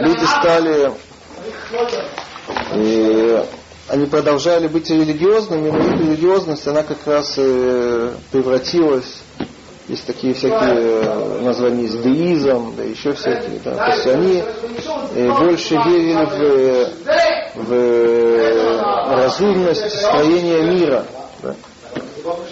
Люди 0.00 0.24
стали 0.24 0.92
и 2.74 3.42
они 3.88 4.06
продолжали 4.06 4.68
быть 4.68 4.88
религиозными, 4.90 5.70
но 5.70 5.78
их 5.78 5.92
религиозность, 6.00 6.66
она 6.66 6.82
как 6.82 7.06
раз 7.06 7.34
э, 7.36 8.12
превратилась 8.30 9.22
есть 9.88 10.06
такие 10.06 10.32
всякие 10.32 11.02
э, 11.02 11.40
названия, 11.42 11.82
есть 11.82 12.00
деизм, 12.02 12.74
да 12.76 12.84
еще 12.84 13.12
всякие. 13.14 13.58
Да. 13.64 13.74
То 13.74 13.90
есть 13.90 14.06
они 14.06 14.42
э, 15.14 15.38
больше 15.38 15.74
верили 15.74 16.88
в, 17.56 17.66
в 17.66 19.16
разумность 19.16 19.90
строения 19.90 20.62
мира. 20.62 21.04
Да. 21.42 21.54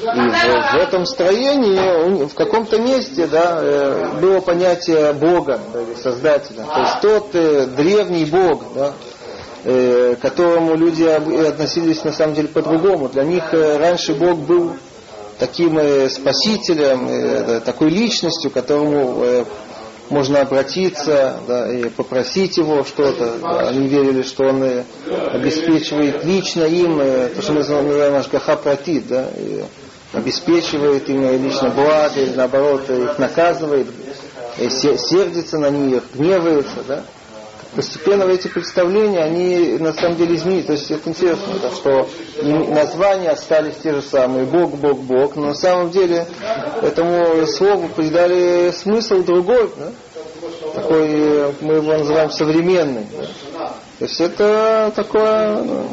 И 0.02 0.06
в, 0.06 0.74
этом 0.76 1.04
строении, 1.06 2.26
в 2.26 2.34
каком-то 2.34 2.78
месте, 2.78 3.26
да, 3.26 3.58
э, 3.60 4.20
было 4.20 4.40
понятие 4.40 5.12
Бога, 5.12 5.60
Создателя. 6.02 6.64
То 6.64 6.80
есть 6.80 7.00
тот 7.02 7.30
древний 7.76 8.24
Бог, 8.24 8.64
да, 8.74 8.92
к 9.62 10.16
которому 10.22 10.74
люди 10.74 11.04
относились 11.04 12.02
на 12.04 12.12
самом 12.12 12.34
деле 12.34 12.48
по-другому. 12.48 13.08
Для 13.08 13.24
них 13.24 13.52
раньше 13.52 14.14
Бог 14.14 14.38
был 14.38 14.72
таким 15.40 15.78
э, 15.78 16.08
спасителем, 16.10 17.08
э, 17.08 17.60
такой 17.64 17.88
личностью, 17.88 18.50
к 18.50 18.54
которому 18.54 19.24
э, 19.24 19.44
можно 20.10 20.42
обратиться 20.42 21.40
да, 21.48 21.72
и 21.72 21.88
попросить 21.88 22.58
его 22.58 22.84
что-то. 22.84 23.38
Да. 23.40 23.68
Они 23.68 23.88
верили, 23.88 24.22
что 24.22 24.44
он 24.44 24.84
обеспечивает 25.32 26.24
лично 26.24 26.64
им, 26.64 26.98
то, 26.98 27.42
что 27.42 27.52
мы 27.52 27.58
называем 27.60 28.14
Ашгаха 28.14 28.56
Пратит, 28.56 29.08
да, 29.08 29.28
и 29.36 29.64
обеспечивает 30.12 31.08
им 31.08 31.22
лично 31.42 31.70
благо, 31.70 32.20
или 32.20 32.34
наоборот 32.34 32.88
их 32.90 33.18
наказывает, 33.18 33.86
сердится 34.58 35.58
на 35.58 35.70
них, 35.70 36.02
гневается. 36.14 36.82
Да 36.86 37.04
постепенно 37.74 38.24
эти 38.24 38.48
представления, 38.48 39.20
они 39.20 39.78
на 39.78 39.92
самом 39.92 40.16
деле 40.16 40.34
изменились. 40.34 40.66
То 40.66 40.72
есть 40.72 40.90
это 40.90 41.08
интересно, 41.08 41.54
да, 41.62 41.70
что 41.70 42.08
названия 42.42 43.30
остались 43.30 43.76
те 43.76 43.92
же 43.92 44.02
самые, 44.02 44.44
Бог, 44.44 44.74
Бог, 44.76 44.98
Бог, 45.00 45.36
но 45.36 45.48
на 45.48 45.54
самом 45.54 45.90
деле 45.90 46.26
этому 46.82 47.46
слову 47.46 47.88
придали 47.88 48.72
смысл 48.72 49.22
другой, 49.22 49.70
да? 49.76 49.92
такой, 50.74 51.54
мы 51.60 51.74
его 51.74 51.92
называем 51.92 52.30
современный. 52.30 53.06
Да? 53.18 53.72
То 53.98 54.04
есть 54.04 54.20
это 54.20 54.92
такое, 54.94 55.62
ну, 55.62 55.88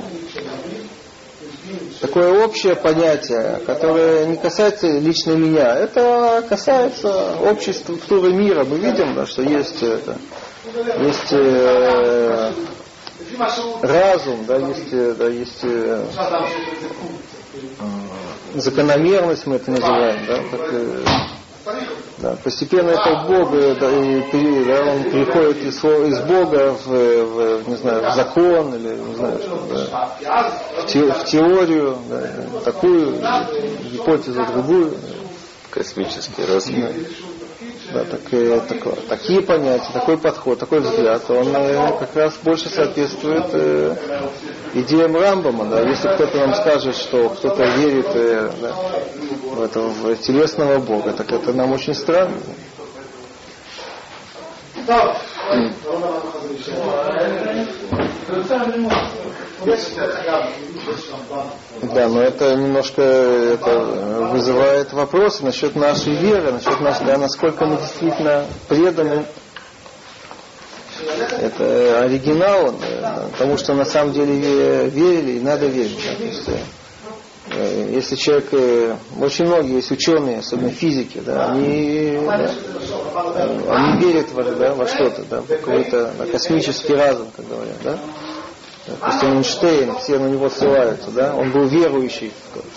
такое 2.01 2.45
общее 2.45 2.75
понятие, 2.75 3.61
которое 3.65 4.25
не 4.27 4.37
касается 4.37 4.87
лично 4.87 5.31
меня, 5.31 5.75
это 5.75 6.43
касается 6.47 7.37
общей 7.41 7.73
структуры 7.73 8.33
мира. 8.33 8.63
Мы 8.63 8.77
видим, 8.77 9.15
да, 9.15 9.25
что 9.25 9.41
есть 9.41 9.81
это, 9.81 10.17
есть 10.99 11.31
э, 11.31 12.51
разум, 13.81 14.45
да, 14.45 14.57
есть, 14.57 14.93
э, 14.93 15.13
да, 15.17 15.27
есть 15.27 15.59
э, 15.63 16.05
закономерность, 18.55 19.45
мы 19.45 19.55
это 19.57 19.71
называем, 19.71 20.25
да, 20.25 20.43
как, 20.51 20.73
э, 20.73 21.03
да, 22.17 22.35
постепенно 22.43 22.89
это 22.89 23.25
Бог, 23.27 23.51
да, 23.51 23.91
и, 23.91 24.65
да, 24.65 24.91
он 24.91 25.03
приходит 25.03 25.57
из, 25.63 25.83
из 25.83 26.19
Бога 26.21 26.73
в, 26.73 26.87
в, 26.87 27.69
не 27.69 27.75
знаю, 27.75 28.11
в 28.11 28.15
закон 28.15 28.75
или 28.75 28.95
не 28.95 29.15
знаю, 29.15 29.39
что, 29.39 29.63
да, 29.69 30.51
в, 30.81 30.85
те, 30.87 31.11
в 31.11 31.25
теорию, 31.25 31.97
да, 32.09 32.61
такую 32.65 33.21
гипотезу, 33.91 34.45
другую. 34.51 34.93
Космический 35.69 36.43
разум. 36.45 36.81
Да, 36.81 36.87
так, 37.93 38.33
э, 38.33 38.61
так, 38.67 39.05
такие 39.07 39.41
понятия, 39.41 39.91
такой 39.93 40.17
подход, 40.17 40.59
такой 40.59 40.79
взгляд, 40.81 41.29
он 41.29 41.53
как 41.97 42.15
раз 42.15 42.37
больше 42.43 42.69
соответствует 42.69 43.45
э, 43.53 43.95
идеям 44.73 45.15
Рамбама. 45.15 45.65
Да. 45.65 45.81
Если 45.81 46.07
кто-то 46.09 46.37
нам 46.37 46.53
скажет, 46.55 46.95
что 46.95 47.29
кто-то 47.29 47.63
верит 47.63 48.07
э, 48.13 48.51
да, 48.61 48.73
в, 49.53 49.61
этого, 49.61 49.89
в 49.89 50.15
телесного 50.17 50.79
Бога, 50.79 51.13
так 51.13 51.31
это 51.31 51.53
нам 51.53 51.71
очень 51.71 51.93
странно. 51.93 52.37
Да, 54.85 55.17
но 61.81 62.21
это 62.21 62.55
немножко 62.55 63.01
это 63.01 63.79
вызывает 64.31 64.93
вопросы 64.93 65.43
насчет 65.43 65.75
нашей 65.75 66.15
веры, 66.15 66.51
насчет 66.51 66.79
нас, 66.81 66.99
да, 67.01 67.17
насколько 67.17 67.65
мы 67.65 67.77
действительно 67.77 68.45
преданы 68.67 69.25
это 71.39 72.01
оригинал, 72.01 72.73
потому 73.31 73.57
что 73.57 73.73
на 73.73 73.85
самом 73.85 74.13
деле 74.13 74.89
верили 74.89 75.33
и 75.33 75.39
надо 75.39 75.67
верить. 75.67 75.99
Да, 76.03 76.15
то 76.15 76.23
есть, 76.23 76.49
э, 77.51 77.89
если 77.93 78.15
человек, 78.15 78.47
э, 78.51 78.95
очень 79.19 79.45
многие 79.45 79.75
есть 79.75 79.91
ученые, 79.91 80.39
особенно 80.39 80.69
физики, 80.69 81.21
да, 81.23 81.51
они, 81.51 82.19
да, 82.25 82.51
они 83.69 84.01
верят 84.01 84.31
во, 84.31 84.43
да, 84.43 84.73
во 84.73 84.87
что-то, 84.87 85.23
да, 85.29 85.41
какой-то 85.47 86.13
да, 86.17 86.25
космический 86.25 86.93
разум, 86.93 87.27
как 87.35 87.47
говорят, 87.47 87.77
да. 87.83 87.99
Допустим, 88.87 89.33
Эйнштейн, 89.33 89.95
все 89.97 90.17
на 90.17 90.27
него 90.27 90.49
ссылаются, 90.49 91.11
да, 91.11 91.35
он 91.35 91.51
был 91.51 91.67
верующий 91.67 92.31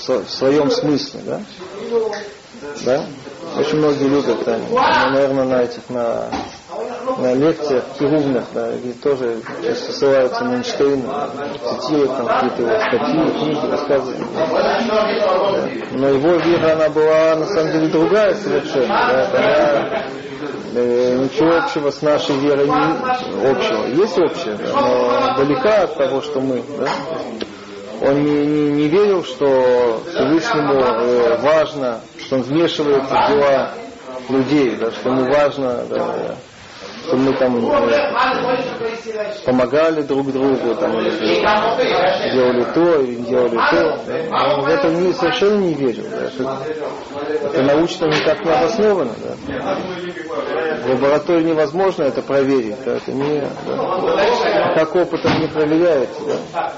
в, 0.06 0.28
своем 0.28 0.70
смысле, 0.70 1.20
да, 1.24 1.40
да, 2.84 3.06
очень 3.56 3.78
многие 3.78 4.08
любят, 4.08 4.44
да, 4.44 4.58
наверное, 5.10 5.44
на 5.44 5.62
этих, 5.62 5.88
на, 5.88 6.28
на 7.18 7.34
лекциях 7.34 7.84
перумных, 7.98 8.44
да, 8.54 8.72
и 8.72 8.92
тоже 8.92 9.40
часто 9.62 9.92
ссылаются 9.92 10.44
на 10.44 10.56
Эйнштейна, 10.56 11.30
цитируют 11.80 12.16
там 12.16 12.26
какие-то 12.26 12.62
его 12.62 12.80
статьи, 12.80 13.44
книги, 13.44 13.70
рассказы. 13.70 14.14
Да. 14.34 15.58
Но 15.92 16.08
его 16.08 16.36
вера, 16.36 16.72
она 16.72 16.88
была 16.88 17.36
на 17.36 17.46
самом 17.46 17.72
деле 17.72 17.88
другая 17.88 18.34
совершенно, 18.34 18.88
да, 18.88 19.28
она 19.32 20.02
Э, 20.72 21.16
ничего 21.16 21.56
общего 21.56 21.90
с 21.90 22.00
нашей 22.00 22.36
верой 22.36 22.66
не 22.66 23.50
общего. 23.50 23.86
Есть 23.86 24.18
общее, 24.18 24.56
но 24.56 25.34
далека 25.36 25.82
от 25.82 25.96
того, 25.96 26.22
что 26.22 26.40
мы. 26.40 26.62
Да? 26.78 26.88
Он 28.02 28.22
не, 28.22 28.46
не, 28.46 28.70
не 28.70 28.88
верил, 28.88 29.24
что 29.24 30.00
Всевышнему 30.08 30.74
э, 30.74 31.38
важно, 31.38 32.00
что 32.18 32.36
он 32.36 32.42
вмешивается 32.42 33.14
в 33.14 33.28
дела 33.28 33.72
людей, 34.28 34.76
да, 34.76 34.92
что 34.92 35.08
ему 35.08 35.24
важно 35.32 35.84
да, 35.90 36.36
что 37.06 37.16
мы 37.16 37.32
там 37.34 37.56
э, 37.56 38.12
помогали 39.44 40.02
друг 40.02 40.32
другу, 40.32 40.74
там, 40.76 40.92
делали 40.92 42.64
то, 42.74 43.00
или 43.00 43.16
делали 43.22 43.56
то. 43.70 44.00
Да? 44.06 44.54
Он 44.54 44.60
в 44.62 44.68
это 44.68 44.88
не, 44.88 45.12
совершенно 45.12 45.58
не 45.58 45.74
верил. 45.74 46.04
Да? 46.10 46.26
Это, 46.26 46.58
это 47.46 47.62
научно 47.62 48.06
никак 48.06 48.44
не 48.44 48.50
обосновано. 48.50 49.12
Да? 49.22 49.76
В 50.84 50.90
лаборатории 50.90 51.44
невозможно 51.44 52.04
это 52.04 52.22
проверить. 52.22 52.76
Да? 52.84 52.96
Это 52.96 53.12
не, 53.12 53.40
да? 53.66 54.74
как 54.74 54.94
опытом 54.94 55.40
не 55.40 55.48
проверяется. 55.48 56.20
Да? 56.52 56.72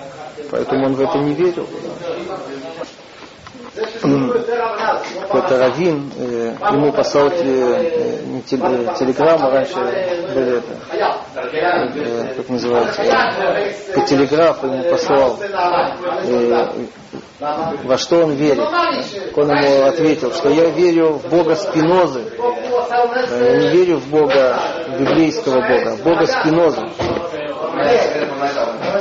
Поэтому 0.50 0.86
он 0.86 0.94
в 0.94 1.00
это 1.00 1.18
не 1.18 1.34
верил. 1.34 1.66
Да? 1.66 2.38
Какой-то 5.20 5.58
раввин, 5.58 6.10
э, 6.16 6.54
ему 6.72 6.92
послал 6.92 7.28
э, 7.28 8.20
не 8.26 8.42
телеграмму, 8.42 9.50
раньше 9.50 9.74
были 10.34 10.58
это, 10.58 10.72
э, 11.52 12.34
как 12.36 12.48
называется, 12.48 13.02
по 13.94 14.00
телеграфу 14.02 14.66
ему 14.66 14.90
послал, 14.90 15.38
э, 15.42 16.68
во 17.84 17.98
что 17.98 18.24
он 18.24 18.34
верит. 18.34 18.68
Он 19.34 19.50
ему 19.50 19.86
ответил, 19.86 20.32
что 20.32 20.48
я 20.50 20.70
верю 20.70 21.14
в 21.14 21.28
Бога 21.28 21.56
Спинозы, 21.56 22.24
я 22.38 23.56
не 23.56 23.68
верю 23.68 23.96
в 23.98 24.08
Бога, 24.08 24.58
библейского 24.98 25.56
Бога, 25.56 25.96
в 25.96 26.02
Бога 26.02 26.26
Спинозы. 26.26 26.82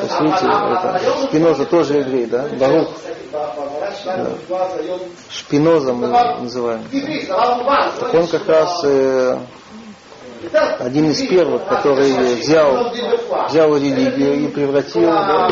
Посмотрите, 0.01 0.45
это, 0.45 0.99
Шпиноза 1.27 1.65
тоже 1.65 1.99
еврей, 1.99 2.25
да? 2.25 2.47
Барух. 2.59 2.89
Шпиноза 5.29 5.93
мы 5.93 6.07
называем. 6.07 6.83
Так 7.99 8.13
он 8.13 8.27
как 8.27 8.47
раз 8.47 8.83
э, 8.83 9.37
один 10.79 11.09
из 11.11 11.21
первых, 11.21 11.67
который 11.67 12.35
взял, 12.35 12.91
взял 13.47 13.75
религию 13.75 14.45
и 14.45 14.47
превратил 14.47 15.03
да, 15.03 15.49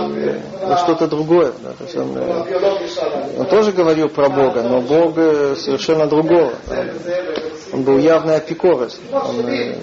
во 0.63 0.77
что-то 0.77 1.07
другое. 1.07 1.53
Да, 1.61 1.73
то 1.73 1.83
есть 1.83 1.95
он, 1.95 2.17
э, 2.17 3.37
он 3.37 3.45
тоже 3.47 3.71
говорил 3.71 4.09
про 4.09 4.29
Бога, 4.29 4.63
но 4.63 4.81
Бог 4.81 5.17
э, 5.17 5.55
совершенно 5.55 6.07
другого. 6.07 6.53
Да 6.67 6.85
он 7.71 7.83
был 7.83 7.97
явный 7.97 8.35
апикорес. 8.35 8.99
Он, 9.11 9.47
э, 9.47 9.75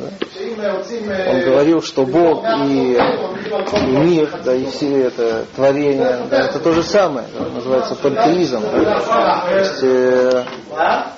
он 1.31 1.41
говорил, 1.41 1.83
что 1.83 2.05
Бог 2.05 2.45
и, 2.67 2.95
и 2.95 3.87
мир, 3.87 4.41
да, 4.45 4.55
и 4.55 4.67
все 4.67 5.03
это 5.03 5.47
творение, 5.55 6.27
да, 6.31 6.47
это 6.47 6.59
то 6.59 6.73
же 6.73 6.83
самое, 6.83 7.27
да, 7.39 7.47
называется 7.47 7.95
пантеизм. 7.95 8.63
Да. 8.63 9.45
То 9.49 9.59
есть, 9.59 9.83
э, 9.83 10.45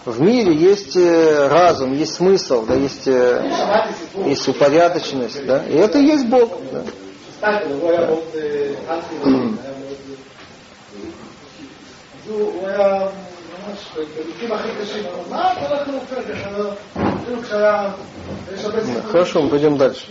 в 0.04 0.20
мире 0.20 0.54
есть 0.54 0.96
э, 0.96 1.48
разум, 1.48 1.94
есть 1.94 2.14
смысл, 2.14 2.64
да, 2.66 2.74
есть, 2.74 3.08
э, 3.08 3.42
есть 4.26 4.46
упорядоченность, 4.48 5.46
да, 5.46 5.64
и 5.64 5.74
это 5.76 5.98
и 5.98 6.06
есть 6.06 6.26
Бог. 6.28 6.58
Да. 6.72 6.84
Да. 12.62 13.12
Хорошо, 19.10 19.42
мы 19.42 19.48
пойдем 19.50 19.76
дальше. 19.76 20.06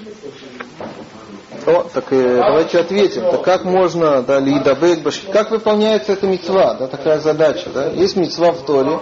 О, 1.66 1.84
так 1.94 2.06
э, 2.12 2.38
давайте 2.38 2.80
ответим. 2.80 3.24
Так 3.30 3.42
как 3.44 3.66
можно, 3.66 4.22
да, 4.22 4.40
лидабек, 4.40 5.00
как 5.34 5.52
выполняется 5.52 6.14
эта 6.14 6.26
мецва, 6.26 6.76
да, 6.76 6.88
такая 6.88 7.20
задача, 7.20 7.70
да? 7.74 7.88
Есть 7.88 8.16
мецва 8.16 8.54
в 8.54 8.62
Торе, 8.66 9.00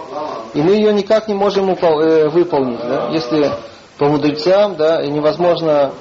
и 0.52 0.60
мы 0.60 0.72
ее 0.72 0.92
никак 0.92 1.28
не 1.28 1.34
можем 1.34 1.70
упол, 1.70 2.00
э, 2.00 2.28
выполнить, 2.28 2.80
да? 2.80 3.10
Если 3.12 3.52
по 3.98 4.06
мудрецам, 4.06 4.74
да, 4.74 5.00
и 5.00 5.10
невозможно 5.10 5.92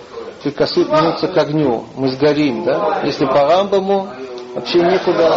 прикоснуться 0.41 1.27
к 1.27 1.37
огню, 1.37 1.85
мы 1.95 2.09
сгорим, 2.09 2.63
да? 2.63 3.01
Если 3.03 3.25
по 3.25 3.45
Рамбаму, 3.45 4.07
вообще 4.55 4.79
некуда 4.79 5.29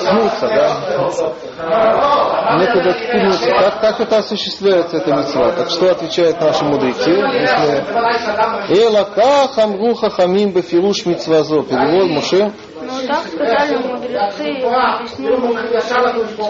ткнуться, 0.00 0.48
да? 0.48 0.80
Некуда 2.58 2.92
ткнуться. 2.94 3.50
Как, 3.50 3.80
как 3.80 4.00
это 4.00 4.18
осуществляется, 4.18 4.96
эта 4.96 5.14
мецва? 5.14 5.52
Так 5.52 5.68
что 5.70 5.90
отвечают 5.90 6.40
наши 6.40 6.64
мудрецы? 6.64 7.10
Если 7.10 7.84
Элака 8.82 9.48
хамру 9.54 9.94
хахамим 9.94 10.52
бефируш 10.52 11.04
мицвазо. 11.06 11.62
Перевод 11.62 12.10
Муше. 12.10 12.52
Ну, 12.86 13.06
так 13.08 13.26
сказали 13.26 13.76
мудрецы, 13.76 14.62
объяснили, 14.64 15.36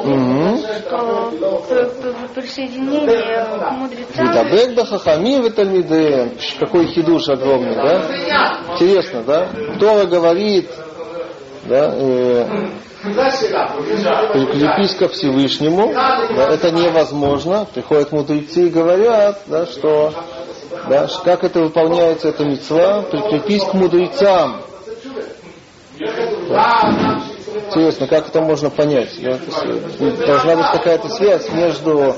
Мгм. 0.05 0.59
что 0.59 1.33
при- 1.69 1.85
при- 1.85 2.41
присоединение 2.41 3.45
к 3.45 3.71
мудрецам 3.73 4.27
Видабек 4.27 4.75
да 4.75 4.85
хахамим 4.85 5.43
в 5.43 5.51
Талмидеем. 5.51 6.33
Какой 6.61 6.87
хидуш 6.87 7.29
огромный, 7.29 7.75
да? 7.75 8.03
Интересно, 8.75 9.23
да? 9.23 9.49
Тора 9.81 10.05
говорит, 10.07 10.69
да, 11.65 11.95
э, 11.97 12.45
прикрепись 14.33 14.95
ко 14.95 15.09
Всевышнему, 15.09 15.93
да, 15.95 16.49
это 16.53 16.71
невозможно. 16.71 17.67
Приходят 17.73 18.13
мудрецы 18.13 18.67
и 18.67 18.71
говорят, 18.71 19.41
да, 19.47 19.67
что, 19.67 20.13
да, 20.89 21.07
как 21.25 21.45
это 21.45 21.61
выполняется, 21.61 22.29
эта 22.29 22.45
мецва, 22.45 23.03
прикрепись 23.03 23.65
к 23.65 23.75
мудрецам. 23.75 24.61
Интересно, 27.69 28.07
как 28.07 28.29
это 28.29 28.41
можно 28.41 28.71
понять? 28.71 29.11
э, 29.21 30.27
должна 30.27 30.57
быть 30.57 30.67
какая-то 30.73 31.09
связь 31.09 31.49
между 31.51 32.15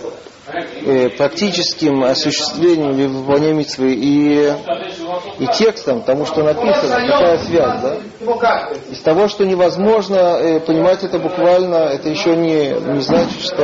э, 0.85 1.09
практическим 1.11 2.05
осуществлением 2.05 2.93
или 2.93 3.07
выполнением 3.07 3.59
митцвы 3.59 3.93
и, 3.95 4.53
и 5.39 5.47
текстом, 5.55 6.03
тому, 6.03 6.27
что 6.27 6.43
написано, 6.43 6.97
какая 7.07 7.39
связь, 7.39 7.81
да? 7.83 7.97
Из 8.91 9.01
того, 9.01 9.29
что 9.29 9.45
невозможно 9.45 10.17
э, 10.17 10.61
понимать 10.61 11.03
это 11.05 11.19
буквально, 11.19 11.77
это 11.77 12.09
еще 12.09 12.37
не, 12.37 12.71
не 12.95 13.01
значит, 13.01 13.41
что 13.41 13.63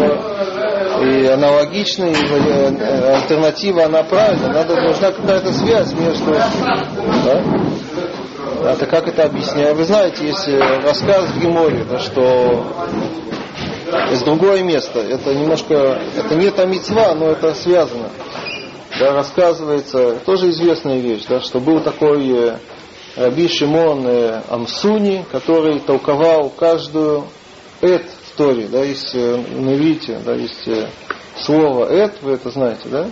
и 1.02 1.26
аналогично, 1.26 2.04
и 2.04 2.14
э, 2.14 2.70
э, 2.78 3.14
альтернатива, 3.16 3.84
она 3.84 4.02
правильная. 4.02 4.52
Надо, 4.52 4.80
нужна 4.80 5.10
какая-то 5.12 5.52
связь 5.52 5.92
между... 5.92 6.32
Да? 6.32 7.42
Это 8.64 8.86
как 8.86 9.06
это 9.06 9.24
объясняю? 9.24 9.74
Вы 9.74 9.84
знаете, 9.84 10.26
есть 10.26 10.48
э, 10.48 10.58
рассказ 10.80 11.28
в 11.28 11.38
Геморе, 11.38 11.84
да, 11.84 11.98
что 11.98 12.64
есть 14.10 14.24
другое 14.24 14.62
место. 14.62 15.00
Это 15.00 15.34
немножко, 15.34 15.74
это 16.16 16.34
не 16.34 16.50
та 16.50 16.64
мецва, 16.64 17.14
но 17.14 17.26
это 17.32 17.54
связано. 17.54 18.08
Да, 18.98 19.12
рассказывается, 19.12 20.18
тоже 20.24 20.48
известная 20.48 20.98
вещь, 20.98 21.24
да, 21.28 21.40
что 21.40 21.60
был 21.60 21.80
такой 21.80 22.26
э, 22.30 22.56
Раби 23.16 23.48
Шимон 23.48 24.06
э, 24.06 24.40
Амсуни, 24.48 25.26
который 25.30 25.80
толковал 25.80 26.48
каждую 26.48 27.24
эт 27.82 28.06
в 28.32 28.36
Торе, 28.38 28.66
да, 28.68 28.82
есть 28.82 29.14
на 29.14 29.76
да, 30.24 30.34
есть 30.34 30.68
слово 31.36 31.92
эт, 31.92 32.14
вы 32.22 32.32
это 32.32 32.50
знаете, 32.50 32.88
да, 32.88 33.08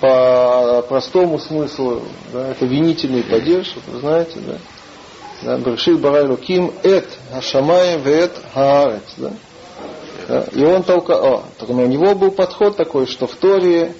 по 0.00 0.84
простому 0.88 1.38
смыслу, 1.38 2.02
да, 2.32 2.48
это 2.50 2.64
винительный 2.66 3.24
падеж, 3.24 3.74
вы 3.86 4.00
знаете, 4.00 4.38
да, 4.40 4.58
да, 5.42 5.58
Бершит 5.58 6.00
Барай 6.00 6.26
Луким 6.26 6.72
эт 6.82 7.08
Хашамаем 7.32 8.02
вет 8.02 8.32
Хаарец, 8.54 9.14
да, 9.16 9.32
да, 10.28 10.44
и 10.52 10.64
он 10.64 10.82
только, 10.82 11.12
о, 11.12 11.44
так, 11.58 11.68
но 11.68 11.82
у 11.82 11.86
него 11.86 12.14
был 12.14 12.30
подход 12.30 12.76
такой, 12.76 13.06
что 13.06 13.26
в 13.26 13.34
Торе 13.34 13.94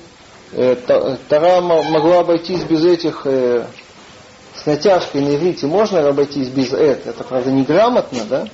э, 0.52 0.76
Та- 0.86 1.16
Тара 1.28 1.60
могла 1.60 2.20
обойтись 2.20 2.62
без 2.64 2.84
этих, 2.84 3.22
э, 3.24 3.66
с 4.54 4.66
натяжкой 4.66 5.20
на 5.20 5.36
иврите. 5.36 5.66
Можно 5.66 6.06
обойтись 6.08 6.48
без 6.48 6.72
эт, 6.72 7.06
это 7.06 7.22
правда 7.24 7.50
неграмотно, 7.52 8.24
да, 8.28 8.46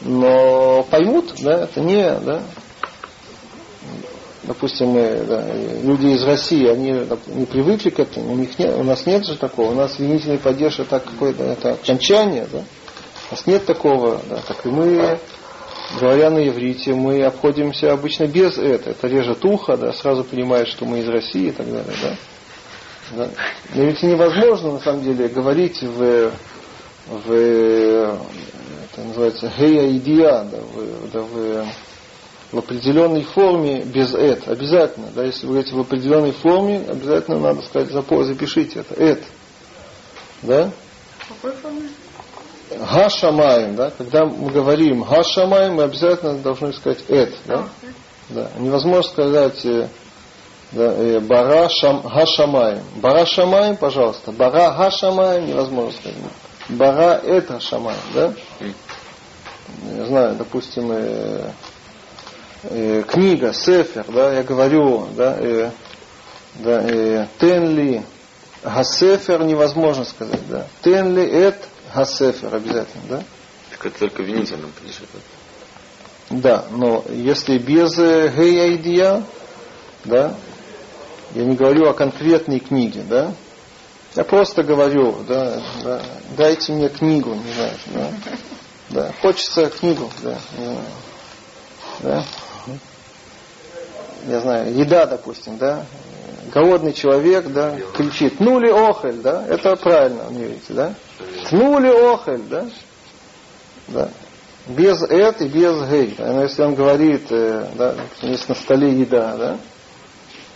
но 0.00 0.82
поймут, 0.84 1.32
да, 1.40 1.64
это 1.64 1.80
не, 1.80 2.02
да, 2.20 2.42
допустим, 4.46 4.88
мы, 4.88 5.24
да, 5.26 5.44
люди 5.82 6.06
из 6.14 6.24
России, 6.24 6.66
они 6.66 7.06
не 7.26 7.46
привыкли 7.46 7.90
к 7.90 7.98
этому, 7.98 8.32
у, 8.32 8.36
них 8.36 8.58
нет, 8.58 8.74
у 8.76 8.82
нас 8.82 9.06
нет 9.06 9.26
же 9.26 9.36
такого, 9.36 9.72
у 9.72 9.74
нас 9.74 9.98
винительный 9.98 10.38
падеж 10.38 10.78
это 10.78 11.00
какое-то 11.00 11.44
это 11.44 11.72
окончание, 11.72 12.46
да? 12.50 12.58
у 12.58 13.34
нас 13.34 13.46
нет 13.46 13.64
такого, 13.64 14.20
да, 14.28 14.40
так 14.46 14.64
и 14.64 14.68
мы, 14.68 15.18
говоря 16.00 16.30
на 16.30 16.46
иврите, 16.46 16.94
мы 16.94 17.22
обходимся 17.24 17.92
обычно 17.92 18.26
без 18.26 18.56
этого, 18.58 18.92
это 18.92 19.08
режет 19.08 19.44
ухо, 19.44 19.76
да, 19.76 19.92
сразу 19.92 20.24
понимаешь, 20.24 20.68
что 20.68 20.84
мы 20.84 21.00
из 21.00 21.08
России 21.08 21.48
и 21.48 21.52
так 21.52 21.66
далее, 21.66 21.94
да. 22.02 22.16
да. 23.16 23.30
Но 23.74 23.82
ведь 23.82 24.02
невозможно, 24.02 24.72
на 24.72 24.80
самом 24.80 25.02
деле, 25.02 25.28
говорить 25.28 25.82
в, 25.82 26.32
в 27.06 27.32
это 27.32 29.06
называется 29.08 29.52
гея 29.58 29.90
идея, 29.96 30.44
да, 30.44 30.58
в, 30.58 31.10
да, 31.12 31.20
в 31.20 31.66
в 32.52 32.58
определенной 32.58 33.22
форме 33.24 33.82
без 33.82 34.14
эт. 34.14 34.48
Обязательно. 34.48 35.08
Да, 35.14 35.24
если 35.24 35.46
вы 35.46 35.54
говорите 35.54 35.74
в 35.74 35.80
определенной 35.80 36.32
форме, 36.32 36.84
обязательно 36.88 37.38
надо 37.38 37.62
сказать, 37.62 37.90
запо- 37.90 38.24
запишите 38.24 38.80
это. 38.80 38.94
Эт. 38.94 39.22
Да? 40.42 40.70
какой? 41.42 41.52
Гашамаем, 42.70 43.76
да, 43.76 43.90
когда 43.90 44.24
мы 44.24 44.50
говорим 44.50 45.02
Гашамаем, 45.02 45.74
мы 45.74 45.84
обязательно 45.84 46.34
должны 46.38 46.72
сказать 46.72 47.04
эт, 47.08 47.34
да? 47.46 47.68
Да. 48.28 48.50
Невозможно 48.58 49.04
сказать 49.04 49.64
э, 49.64 49.88
да, 50.72 50.92
э, 50.94 51.20
Бара 51.20 51.68
шам, 51.68 52.00
Гашамаем. 52.00 52.82
Бара 52.96 53.24
Шамаем, 53.24 53.76
пожалуйста. 53.76 54.32
Бара 54.32 54.72
Гашамаем 54.76 55.46
невозможно 55.46 55.92
сказать. 55.92 56.18
Бара 56.68 57.20
это 57.24 57.60
Шамаем, 57.60 58.00
да? 58.14 58.32
Я 59.96 60.06
знаю, 60.06 60.34
допустим, 60.34 60.90
э, 60.90 61.52
э, 62.64 63.02
книга, 63.06 63.52
сефер, 63.52 64.04
да, 64.08 64.34
я 64.34 64.42
говорю, 64.42 65.08
да, 65.16 65.36
э, 65.38 65.70
да, 66.56 66.82
э, 66.82 67.26
тенли, 67.38 68.04
гасефер 68.62 69.44
невозможно 69.44 70.04
сказать, 70.04 70.46
да. 70.48 70.66
Тенли 70.82 71.22
эт 71.22 71.68
гасефер 71.94 72.54
обязательно, 72.54 73.02
да. 73.08 73.24
Так 73.70 73.86
это 73.86 73.98
только 74.00 74.22
винительным 74.22 74.72
подлежит. 74.72 75.08
Да, 76.30 76.64
но 76.70 77.04
если 77.08 77.58
без 77.58 77.98
э, 77.98 78.32
гея 78.36 78.74
идея, 78.76 79.22
да, 80.04 80.34
я 81.34 81.44
не 81.44 81.54
говорю 81.54 81.88
о 81.88 81.94
конкретной 81.94 82.58
книге, 82.58 83.04
да, 83.08 83.32
я 84.16 84.24
просто 84.24 84.62
говорю, 84.62 85.22
да, 85.28 85.62
да, 85.84 86.02
дайте 86.36 86.72
мне 86.72 86.88
книгу, 86.88 87.34
не 87.34 87.52
знаю, 87.52 87.78
да, 87.86 88.10
да, 88.90 89.12
хочется 89.20 89.68
книгу, 89.70 90.10
да, 90.22 90.38
не 90.58 90.64
знаю, 90.64 90.84
да, 92.00 92.24
я 94.26 94.40
знаю, 94.40 94.76
еда, 94.76 95.06
допустим, 95.06 95.56
да, 95.58 95.84
голодный 96.52 96.92
человек, 96.92 97.46
да, 97.48 97.76
кричит, 97.94 98.40
нули 98.40 98.70
охель, 98.70 99.20
да, 99.20 99.46
это 99.46 99.76
правильно, 99.76 100.22
видите, 100.30 100.72
да? 100.72 100.94
Тнули 101.48 101.88
охель, 101.88 102.42
да? 102.48 102.66
Да. 103.88 104.10
Без 104.66 105.00
эт 105.02 105.40
и 105.42 105.48
без 105.48 105.88
гей. 105.88 106.14
Но 106.18 106.42
если 106.42 106.62
он 106.62 106.74
говорит, 106.74 107.30
э, 107.30 107.68
да, 107.76 107.94
есть 108.22 108.48
на 108.48 108.54
столе 108.56 108.98
еда, 108.98 109.36
да, 109.36 109.58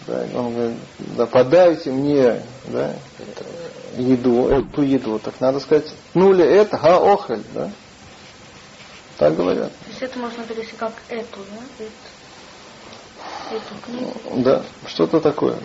да 0.07 0.27
он 0.35 0.53
говорит, 0.53 0.77
да, 0.99 1.27
подайте 1.27 1.93
мне 1.93 2.43
да, 2.67 2.95
еду, 3.97 4.49
эту 4.49 4.83
еду, 4.83 5.21
так 5.21 5.41
надо 5.41 5.61
сказать, 5.61 5.87
нули 6.15 6.45
эт 6.45 6.71
га 6.71 6.97
охель, 6.97 7.45
да? 7.55 7.71
Так 9.17 9.37
говорят. 9.37 9.71
То 9.71 9.91
есть 9.91 10.03
это 10.03 10.19
можно 10.19 10.43
перевести 10.45 10.75
как 10.77 10.95
эту, 11.09 11.41
да? 11.51 11.85
Эту. 11.85 12.20
Да, 14.37 14.63
что-то 14.87 15.21
такое. 15.21 15.57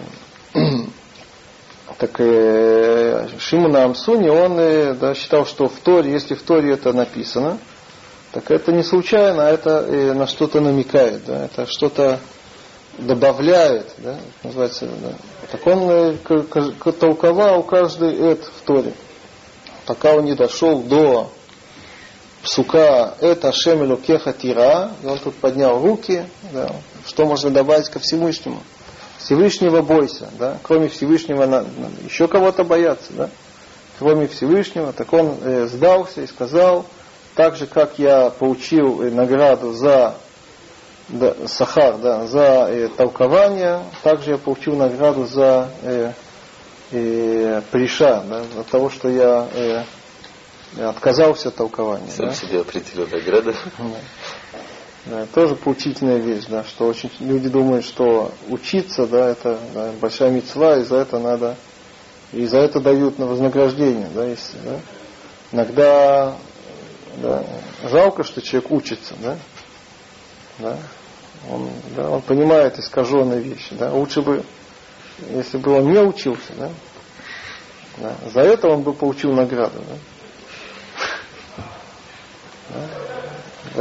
Так 1.98 2.20
э, 2.20 3.30
Шимона 3.40 3.86
Амсуни, 3.86 4.28
он 4.28 4.60
э, 4.60 4.94
да, 4.96 5.14
считал, 5.14 5.46
что 5.46 5.70
в 5.70 5.80
Торе, 5.80 6.12
если 6.12 6.36
в 6.36 6.42
Торе 6.42 6.74
это 6.74 6.92
написано, 6.92 7.58
так 8.34 8.52
это 8.52 8.74
не 8.74 8.84
случайно, 8.84 9.48
а 9.48 9.52
это 9.52 9.86
э, 9.88 10.14
на 10.14 10.28
что-то 10.28 10.60
намекает, 10.60 11.24
да, 11.26 11.46
это 11.46 11.68
что-то 11.68 12.20
добавляет, 12.98 13.94
да, 14.00 14.18
называется, 14.44 14.88
да. 14.88 15.14
Так 15.52 15.66
он 15.66 15.90
э, 15.90 16.18
к, 16.18 16.74
к, 16.80 16.92
толковал 16.92 17.64
каждый 17.64 18.14
эт 18.14 18.44
в 18.44 18.66
Торе, 18.66 18.94
пока 19.86 20.16
он 20.16 20.26
не 20.26 20.34
дошел 20.34 20.82
до 20.82 21.32
псука 22.44 23.16
это 23.22 23.54
Шем 23.54 23.96
Кеха 23.98 24.34
Тира, 24.34 24.92
и 25.02 25.06
он 25.06 25.18
тут 25.20 25.36
поднял 25.36 25.82
руки, 25.82 26.26
да, 26.52 26.72
что 27.06 27.26
можно 27.26 27.50
добавить 27.50 27.90
ко 27.90 28.00
Всевышнему. 28.00 28.62
Всевышнего 29.18 29.82
бойся, 29.82 30.30
да, 30.38 30.58
кроме 30.62 30.88
Всевышнего 30.88 31.46
надо, 31.46 31.68
надо 31.78 31.96
еще 32.04 32.28
кого-то 32.28 32.64
бояться, 32.64 33.12
да, 33.12 33.30
кроме 33.98 34.28
Всевышнего, 34.28 34.94
так 34.94 35.12
он 35.14 35.38
э, 35.42 35.68
сдался 35.68 36.22
и 36.22 36.28
сказал, 36.28 36.86
так 37.36 37.56
же 37.56 37.66
как 37.66 37.98
я 37.98 38.30
получил 38.30 39.02
э, 39.02 39.10
награду 39.10 39.74
за 39.74 40.16
да, 41.10 41.36
сахар, 41.48 41.98
да, 41.98 42.28
за 42.28 42.68
э, 42.70 42.90
толкование, 42.90 43.84
также 44.04 44.32
я 44.32 44.38
получил 44.38 44.76
награду 44.76 45.26
за 45.26 45.70
э, 45.82 46.12
э, 46.92 47.62
приша, 47.72 48.22
да, 48.22 48.44
за 48.44 48.64
того, 48.64 48.90
что 48.90 49.10
я 49.10 49.48
э, 49.54 49.84
отказался 50.84 51.50
от 51.50 51.56
толкования. 51.56 52.10
Сам 52.10 52.28
да? 52.28 52.34
себе 52.34 52.62
определил 52.62 53.08
награду. 53.08 53.54
Да, 53.78 53.84
тоже 55.34 55.56
поучительная 55.56 56.18
вещь, 56.18 56.46
да, 56.50 56.64
что 56.64 56.88
очень 56.88 57.12
люди 57.20 57.48
думают, 57.48 57.86
что 57.86 58.32
учиться, 58.48 59.06
да, 59.06 59.30
это 59.30 59.60
да, 59.74 59.92
большая 60.02 60.32
мецва, 60.32 60.78
и 60.78 60.84
за 60.84 60.98
это 60.98 61.20
надо, 61.20 61.56
и 62.32 62.46
за 62.48 62.58
это 62.58 62.80
дают 62.80 63.20
на 63.20 63.28
вознаграждение, 63.28 64.10
да, 64.14 64.26
если, 64.26 64.58
да. 64.64 64.80
Иногда 65.52 66.36
да, 67.18 67.46
жалко, 67.84 68.24
что 68.24 68.42
человек 68.42 68.72
учится, 68.72 69.14
да, 69.22 69.38
да, 70.58 70.78
он, 71.52 71.70
да, 71.96 72.10
он 72.10 72.22
понимает 72.22 72.80
искаженные 72.80 73.42
вещи, 73.42 73.76
да, 73.76 73.94
лучше 73.94 74.24
бы, 74.24 74.44
если 75.30 75.58
бы 75.58 75.72
он 75.72 75.92
не 75.92 76.00
учился, 76.00 76.54
да, 76.58 76.70
да 77.98 78.16
за 78.34 78.42
это 78.42 78.70
он 78.70 78.82
бы 78.82 78.94
получил 78.94 79.34
награду, 79.34 79.84
да. 79.88 81.64
Да, 82.68 83.15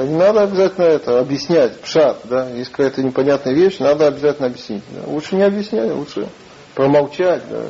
не 0.03 0.17
надо 0.17 0.43
обязательно 0.43 0.85
это 0.85 1.21
объяснять, 1.21 1.81
пшат, 1.81 2.21
да, 2.25 2.49
есть 2.51 2.71
какая-то 2.71 3.03
непонятная 3.03 3.55
вещь, 3.55 3.79
надо 3.79 4.09
обязательно 4.09 4.49
объяснить. 4.49 4.83
Да. 4.91 5.09
Лучше 5.09 5.37
не 5.37 5.43
объяснять, 5.43 5.93
лучше 5.93 6.29
промолчать, 6.75 7.49
да. 7.49 7.63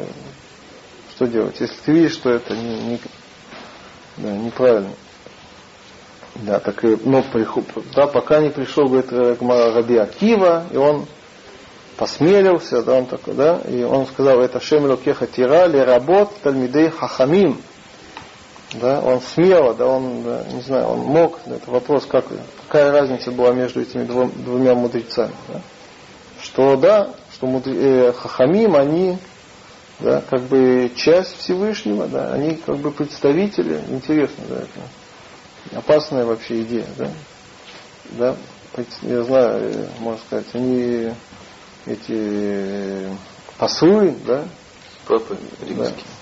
Что 1.14 1.26
делать, 1.26 1.60
если 1.60 1.76
ты 1.84 1.92
видишь, 1.92 2.14
что 2.14 2.30
это 2.30 2.56
не, 2.56 2.76
не, 2.80 3.00
да, 4.16 4.30
неправильно. 4.32 4.90
Да, 6.36 6.58
так 6.58 6.84
и, 6.84 6.96
но 7.04 7.22
приход, 7.22 7.64
да, 7.94 8.06
пока 8.08 8.40
не 8.40 8.50
пришел, 8.50 8.88
говорит, 8.88 9.12
Раби 9.12 9.96
Акива, 9.96 10.64
и 10.72 10.76
он 10.76 11.06
посмелился, 11.96 12.82
да, 12.82 12.94
он 12.94 13.06
такой, 13.06 13.34
да, 13.34 13.60
и 13.68 13.82
он 13.82 14.06
сказал, 14.06 14.40
это 14.40 14.60
Шем 14.60 14.96
Кеха 14.96 15.26
Тира, 15.26 15.66
ли 15.66 15.78
работ 15.78 16.32
Тальмидей 16.42 16.90
Хахамим, 16.90 17.60
да, 18.80 19.00
он 19.00 19.20
смело, 19.20 19.74
да, 19.74 19.86
он, 19.86 20.22
да, 20.22 20.44
не 20.52 20.60
знаю, 20.62 20.86
он 20.88 21.00
мог, 21.00 21.38
да, 21.46 21.56
это 21.56 21.70
вопрос, 21.70 22.06
как, 22.06 22.26
какая 22.66 22.92
разница 22.92 23.30
была 23.30 23.52
между 23.52 23.80
этими 23.80 24.04
двум, 24.04 24.32
двумя 24.44 24.74
мудрецами, 24.74 25.34
да, 25.48 25.60
что, 26.42 26.76
да, 26.76 27.10
что 27.32 27.46
мудре, 27.46 27.74
э, 28.08 28.12
хахамим, 28.12 28.76
они, 28.76 29.18
да, 30.00 30.22
как 30.28 30.42
бы 30.42 30.90
часть 30.96 31.38
Всевышнего, 31.38 32.06
да, 32.06 32.32
они 32.32 32.56
как 32.56 32.78
бы 32.78 32.90
представители, 32.90 33.82
интересно, 33.88 34.44
да, 34.48 34.56
это 34.56 35.78
опасная 35.78 36.24
вообще 36.24 36.62
идея, 36.62 36.86
да, 36.98 37.10
да, 38.10 38.36
я 39.02 39.22
знаю, 39.22 39.72
э, 39.72 39.86
можно 40.00 40.20
сказать, 40.26 40.46
они 40.54 41.12
эти 41.86 42.12
э, 42.12 43.10
послы, 43.58 44.16
да, 44.26 44.44
Папы 45.06 45.36
римские. 45.60 45.90
Да 45.90 46.13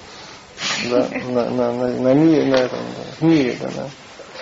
да, 0.90 1.08
на, 1.28 1.50
на, 1.50 1.72
на, 1.72 1.88
на, 1.88 2.14
мире, 2.14 2.44
на 2.46 2.56
этом, 2.56 2.78
в 3.18 3.22
мире, 3.22 3.56
да, 3.60 3.70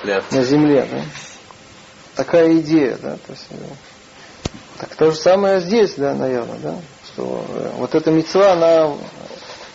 на, 0.05 0.23
на 0.31 0.45
земле. 0.45 0.87
Да. 0.91 1.03
Такая 2.17 2.59
идея, 2.59 2.97
да, 3.01 3.17
то 3.17 3.33
есть, 3.33 3.47
да. 3.51 3.67
Так 4.79 4.95
то 4.97 5.11
же 5.11 5.17
самое 5.17 5.61
здесь, 5.61 5.95
да, 5.97 6.15
наверное, 6.15 6.59
да, 6.59 6.75
что 7.07 7.45
э, 7.49 7.71
вот 7.77 7.95
эта 7.95 8.11
мецва, 8.11 8.53
она 8.53 8.95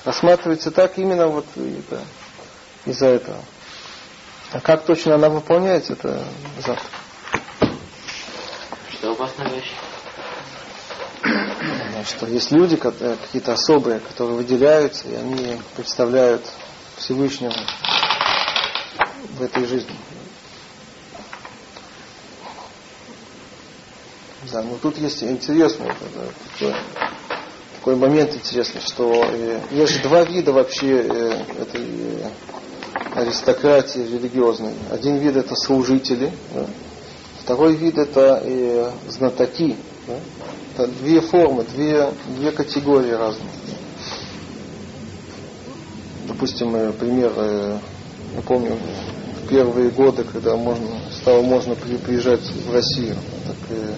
рассматривается 0.04 0.72
так 0.72 0.98
именно 0.98 1.28
вот 1.28 1.46
это, 1.56 2.02
из-за 2.86 3.08
этого. 3.08 3.38
А 4.52 4.60
как 4.60 4.86
точно 4.86 5.16
она 5.16 5.30
выполняется, 5.30 5.94
это 5.94 6.24
завтра. 6.66 6.88
Что 8.90 9.12
опасная 9.12 9.50
вещь? 9.50 9.74
Что 12.06 12.28
есть 12.28 12.52
люди 12.52 12.80
э, 12.82 13.16
какие-то 13.22 13.54
особые, 13.54 14.00
которые 14.00 14.38
выделяются, 14.38 15.08
и 15.08 15.16
они 15.16 15.58
представляют 15.76 16.44
Всевышнего 16.98 17.54
в 19.38 19.42
этой 19.42 19.66
жизни. 19.66 19.96
Да, 24.52 24.62
но 24.62 24.78
тут 24.78 24.98
есть 24.98 25.24
интересный 25.24 25.88
да, 25.88 26.22
такой, 26.54 26.76
такой 27.78 27.96
момент 27.96 28.36
интересный, 28.36 28.82
что 28.82 29.12
э, 29.26 29.60
есть 29.72 30.02
два 30.04 30.24
вида 30.24 30.54
вообще 30.54 31.02
э, 31.02 31.44
этой 31.62 31.82
э, 31.82 32.30
аристократии 33.16 34.00
религиозной. 34.00 34.74
Один 34.92 35.18
вид 35.18 35.36
это 35.36 35.56
служители, 35.56 36.32
да, 36.54 36.68
второй 37.44 37.76
вид 37.76 37.98
это 37.98 38.42
э, 38.44 38.92
знатоки. 39.08 39.76
Да, 40.08 40.20
это 40.74 40.88
две 40.88 41.20
формы, 41.20 41.64
две, 41.64 42.14
две 42.38 42.52
категории 42.52 43.12
разные. 43.12 43.50
Допустим, 46.28 46.76
э, 46.76 46.94
пример, 46.94 47.34
э, 47.36 47.80
я 48.36 48.42
помню, 48.42 48.78
в 49.42 49.48
первые 49.50 49.90
годы, 49.90 50.24
когда 50.24 50.56
можно, 50.58 51.00
стало 51.12 51.42
можно 51.42 51.76
приезжать 51.76 52.42
в 52.42 52.72
Россию, 52.72 53.16
так, 53.48 53.58
э, 53.70 53.96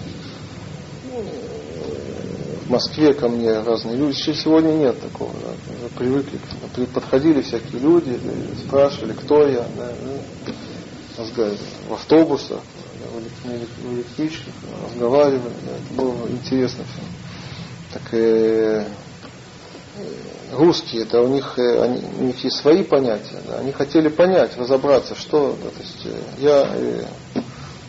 в 2.66 2.70
Москве 2.70 3.14
ко 3.14 3.28
мне 3.28 3.60
разные 3.60 3.98
люди. 3.98 4.16
Сегодня 4.16 4.74
нет 4.74 5.02
такого. 5.02 5.34
Да, 5.34 5.88
привыкли. 5.98 6.40
Подходили 6.94 7.42
всякие 7.42 7.82
люди, 7.82 8.20
спрашивали, 8.66 9.14
кто 9.14 9.46
я. 9.48 9.68
Да, 9.76 9.94
в 11.90 11.94
автобусах 11.94 12.62
в 13.48 13.94
электричках, 13.94 14.54
разговаривали, 14.86 15.54
да, 15.66 15.72
это 15.72 15.94
было 15.94 16.28
интересно 16.30 16.84
все. 16.84 17.02
Так 17.94 18.14
э, 18.14 18.86
русские, 20.54 21.04
это 21.04 21.22
у 21.22 21.28
них, 21.28 21.58
э, 21.58 21.82
они, 21.84 22.04
у 22.20 22.24
них 22.24 22.44
есть 22.44 22.58
свои 22.58 22.84
понятия, 22.84 23.42
да, 23.48 23.60
они 23.60 23.72
хотели 23.72 24.10
понять, 24.10 24.58
разобраться, 24.58 25.16
что, 25.16 25.58
да, 25.64 25.70
то 25.70 25.82
есть 25.82 26.06
э, 26.06 26.20
я 26.40 26.70
э, 26.74 27.04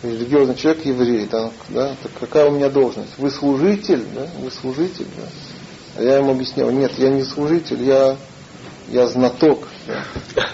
религиозный 0.02 0.54
человек, 0.54 0.84
еврей, 0.84 1.28
да, 1.30 1.50
да, 1.68 1.96
так 2.02 2.12
какая 2.20 2.46
у 2.46 2.52
меня 2.52 2.68
должность? 2.68 3.18
Вы 3.18 3.30
служитель, 3.30 4.04
да, 4.14 4.26
вы 4.40 4.50
служитель, 4.50 5.06
да. 5.16 5.24
А 5.96 6.02
я 6.02 6.18
им 6.20 6.30
объяснял, 6.30 6.70
нет, 6.70 6.92
я 6.98 7.11
не 7.11 7.24
служитель, 7.24 7.82
я, 7.82 8.16
я 8.88 9.06
знаток. 9.09 9.68
Да. 9.86 10.04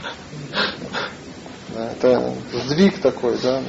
Да, 1.74 1.90
это 1.90 2.32
сдвиг 2.66 3.00
такой, 3.00 3.36
да, 3.42 3.60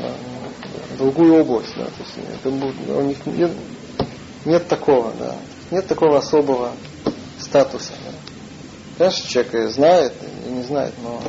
другую 0.95 1.41
область. 1.41 1.75
Да, 1.77 1.85
то 1.85 1.91
есть 1.99 2.13
это, 2.43 2.93
у 2.93 3.01
них 3.01 3.17
нет, 3.25 3.51
нет 4.45 4.67
такого, 4.67 5.11
да, 5.19 5.35
нет 5.71 5.87
такого 5.87 6.17
особого 6.17 6.71
статуса. 7.39 7.93
Да. 8.05 8.11
Конечно, 8.97 9.29
человек 9.29 9.71
знает 9.71 10.13
и 10.45 10.49
не 10.49 10.63
знает, 10.63 10.93
но 11.03 11.21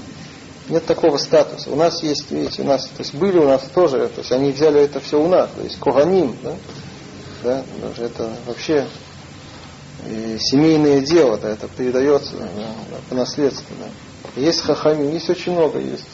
нет 0.69 0.85
такого 0.87 1.17
статуса. 1.17 1.71
У 1.71 1.77
нас 1.77 2.03
есть, 2.03 2.31
видите, 2.31 2.63
у 2.63 2.65
нас, 2.65 2.85
то 2.85 3.03
есть 3.03 3.15
были 3.15 3.39
у 3.39 3.47
нас 3.47 3.63
тоже, 3.75 4.09
то 4.09 4.21
есть 4.21 4.33
они 4.33 4.53
взяли 4.53 4.81
это 4.81 5.01
все 5.01 5.23
у 5.23 5.29
нас, 5.29 5.51
то 5.57 5.63
есть 5.63 5.79
Коганим, 5.79 6.37
да, 6.43 6.55
да, 7.43 7.65
даже 7.81 8.05
это 8.05 8.31
вообще 8.47 8.87
и 10.09 10.37
семейное 10.39 11.01
дело, 11.01 11.37
да, 11.39 11.51
это 11.51 11.69
передается 11.69 12.33
да, 12.37 12.47
по 13.09 13.15
наследству. 13.15 13.75
Да. 13.81 14.41
Есть 14.41 14.61
хахамим, 14.61 15.13
есть 15.13 15.29
очень 15.31 15.53
много, 15.53 15.79
есть. 15.79 16.05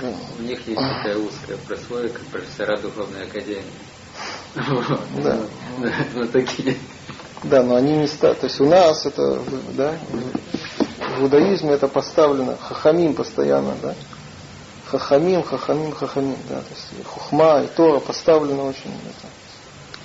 Да. 0.00 0.12
У 0.38 0.42
них 0.42 0.66
есть 0.66 0.80
такая 0.80 1.16
узкая 1.16 1.56
прослойка 1.58 2.20
профессора 2.30 2.78
духовной 2.78 3.24
академии. 3.24 3.64
Да. 5.22 5.38
Ну, 6.14 6.26
такие. 6.28 6.76
Да, 7.44 7.62
но 7.62 7.76
они 7.76 7.96
не 7.96 8.06
ста... 8.06 8.34
То 8.34 8.46
есть 8.46 8.60
у 8.60 8.66
нас 8.66 9.06
это, 9.06 9.40
да, 9.74 9.96
в 11.16 11.22
иудаизме 11.22 11.72
это 11.72 11.88
поставлено, 11.88 12.56
хахамим 12.56 13.14
постоянно, 13.14 13.74
да. 13.80 13.94
Хахамим, 14.86 15.42
хахамим, 15.42 15.92
хахамим, 15.92 16.36
да. 16.48 16.60
То 16.60 16.68
есть 16.70 17.06
хухма 17.06 17.62
и 17.62 17.66
Тора 17.68 18.00
поставлено 18.00 18.64
очень 18.64 18.92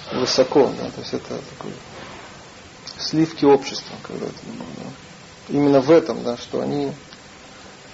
это, 0.09 0.19
высоко, 0.19 0.71
да. 0.79 0.89
То 0.91 1.01
есть 1.01 1.13
это 1.13 1.39
такой 1.57 1.71
сливки 2.97 3.43
общества, 3.43 3.95
когда 4.03 4.27
это, 4.27 4.35
да. 4.45 4.89
Именно 5.49 5.81
в 5.81 5.91
этом, 5.91 6.23
да, 6.23 6.37
что 6.37 6.61
они 6.61 6.91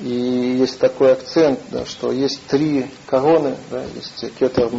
и 0.01 0.57
есть 0.59 0.79
такой 0.79 1.13
акцент, 1.13 1.59
да, 1.69 1.85
что 1.85 2.11
есть 2.11 2.41
три 2.47 2.89
короны, 3.05 3.55
да, 3.69 3.83
есть 3.83 4.35
кетер 4.37 4.71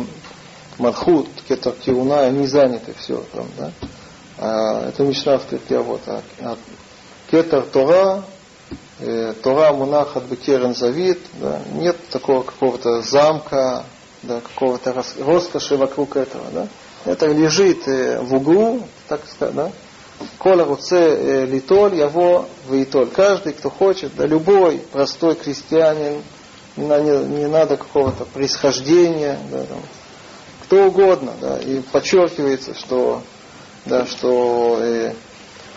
Мархут, 0.79 1.29
кетер 1.47 1.73
Киуна, 1.73 2.23
они 2.23 2.47
заняты 2.47 2.95
все 2.99 3.25
там, 3.33 3.47
да. 3.57 3.73
А, 4.39 4.89
это 4.89 5.05
Мишна 5.05 5.39
в 5.39 5.45
вот. 5.83 6.01
А, 6.07 6.23
а 6.41 6.57
кетер 7.31 7.67
Тора, 7.67 8.25
э, 8.99 9.35
Тора 9.43 9.73
Мунахат 9.73 10.25
Бекерен 10.25 10.75
Завид, 10.75 11.21
да, 11.41 11.61
нет 11.73 11.97
такого 12.11 12.43
какого-то 12.43 13.03
замка, 13.03 13.85
да, 14.23 14.41
какого-то 14.41 14.91
рос- 14.91 15.17
роскоши 15.19 15.77
вокруг 15.77 16.17
этого, 16.17 16.45
да. 16.53 16.69
Это 17.05 17.27
лежит 17.27 17.87
э, 17.87 18.21
в 18.21 18.35
углу, 18.35 18.87
так 19.09 19.21
сказать, 19.29 19.55
да. 19.55 19.73
Коля 20.39 20.65
руце 20.65 20.97
э, 20.97 21.47
литоль, 21.47 21.97
яво 21.97 22.47
вейтоль. 22.69 23.09
Каждый, 23.09 23.53
кто 23.53 23.71
хочет, 23.71 24.15
да 24.17 24.27
любой 24.27 24.79
простой 24.93 25.35
крестьянин, 25.35 26.23
не, 26.77 27.41
не, 27.41 27.47
надо 27.47 27.77
какого-то 27.77 28.25
происхождения, 28.25 29.39
да, 29.51 29.65
там, 29.65 29.79
кто 30.65 30.87
угодно, 30.87 31.33
да, 31.41 31.59
и 31.59 31.81
подчеркивается, 31.81 32.75
что, 32.75 33.23
да, 33.85 34.07
что 34.07 34.79
э, 34.81 35.13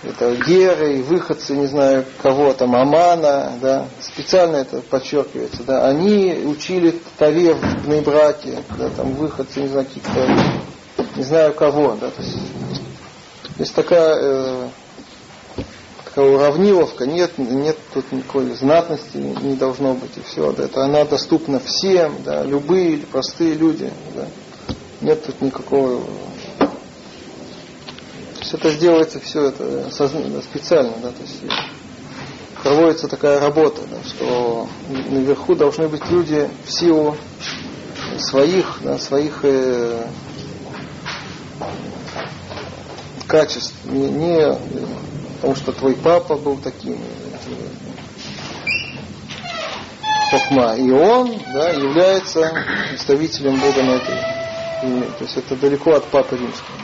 это 0.03 0.35
геры, 0.35 1.01
выходцы, 1.01 1.55
не 1.55 1.65
знаю 1.67 2.05
кого 2.21 2.53
там, 2.53 2.75
Амана, 2.75 3.53
да, 3.61 3.87
специально 3.99 4.57
это 4.57 4.81
подчеркивается, 4.81 5.63
да, 5.63 5.87
они 5.87 6.43
учили 6.45 6.99
Таре 7.17 7.53
в 7.53 7.87
Нейбраке, 7.87 8.63
да, 8.77 8.89
там 8.89 9.13
выходцы, 9.13 9.61
не 9.61 9.67
знаю, 9.67 9.85
каких-то, 9.85 10.27
не 11.15 11.23
знаю 11.23 11.53
кого, 11.53 11.97
да, 11.99 12.09
то 12.09 12.21
есть, 12.21 12.37
есть 13.57 13.73
такая, 13.73 14.17
э, 14.21 14.69
такая 16.03 16.25
уравниловка, 16.25 17.05
нет, 17.05 17.37
нет 17.37 17.77
тут 17.93 18.11
никакой 18.11 18.51
знатности 18.55 19.17
не 19.17 19.55
должно 19.55 19.93
быть, 19.93 20.17
и 20.17 20.21
все, 20.21 20.51
да, 20.51 20.65
это 20.65 20.83
она 20.83 21.05
доступна 21.05 21.59
всем, 21.59 22.15
да, 22.23 22.43
любые 22.43 22.99
простые 22.99 23.53
люди, 23.53 23.91
да, 24.13 24.27
нет 25.01 25.23
тут 25.25 25.41
никакого 25.41 26.01
то 28.35 28.39
есть 28.41 28.53
это 28.53 28.79
делается 28.79 29.19
все 29.19 29.47
это 29.47 29.89
специально, 30.41 30.93
да, 31.01 31.09
то 31.09 31.21
есть 31.21 31.41
проводится 32.61 33.07
такая 33.07 33.39
работа, 33.39 33.81
да, 33.89 33.97
что 34.07 34.67
наверху 34.89 35.55
должны 35.55 35.87
быть 35.87 36.03
люди 36.09 36.49
в 36.65 36.71
силу 36.71 37.15
своих, 38.17 38.79
да, 38.81 38.97
своих 38.97 39.39
э, 39.43 40.07
качеств, 43.28 43.73
не, 43.86 44.09
не 44.09 44.57
потому 45.36 45.55
что 45.55 45.71
твой 45.71 45.95
папа 45.95 46.36
был 46.36 46.57
таким, 46.57 46.97
Хохма. 50.32 50.76
И 50.76 50.89
он 50.91 51.39
да, 51.53 51.69
является 51.69 52.51
представителем 52.89 53.59
Бога 53.59 53.84
на 53.84 53.91
этой 53.91 54.15
земле. 54.82 55.07
То 55.17 55.23
есть 55.23 55.38
это 55.38 55.55
далеко 55.55 55.93
от 55.93 56.05
Папы 56.05 56.36
Римского. 56.36 56.78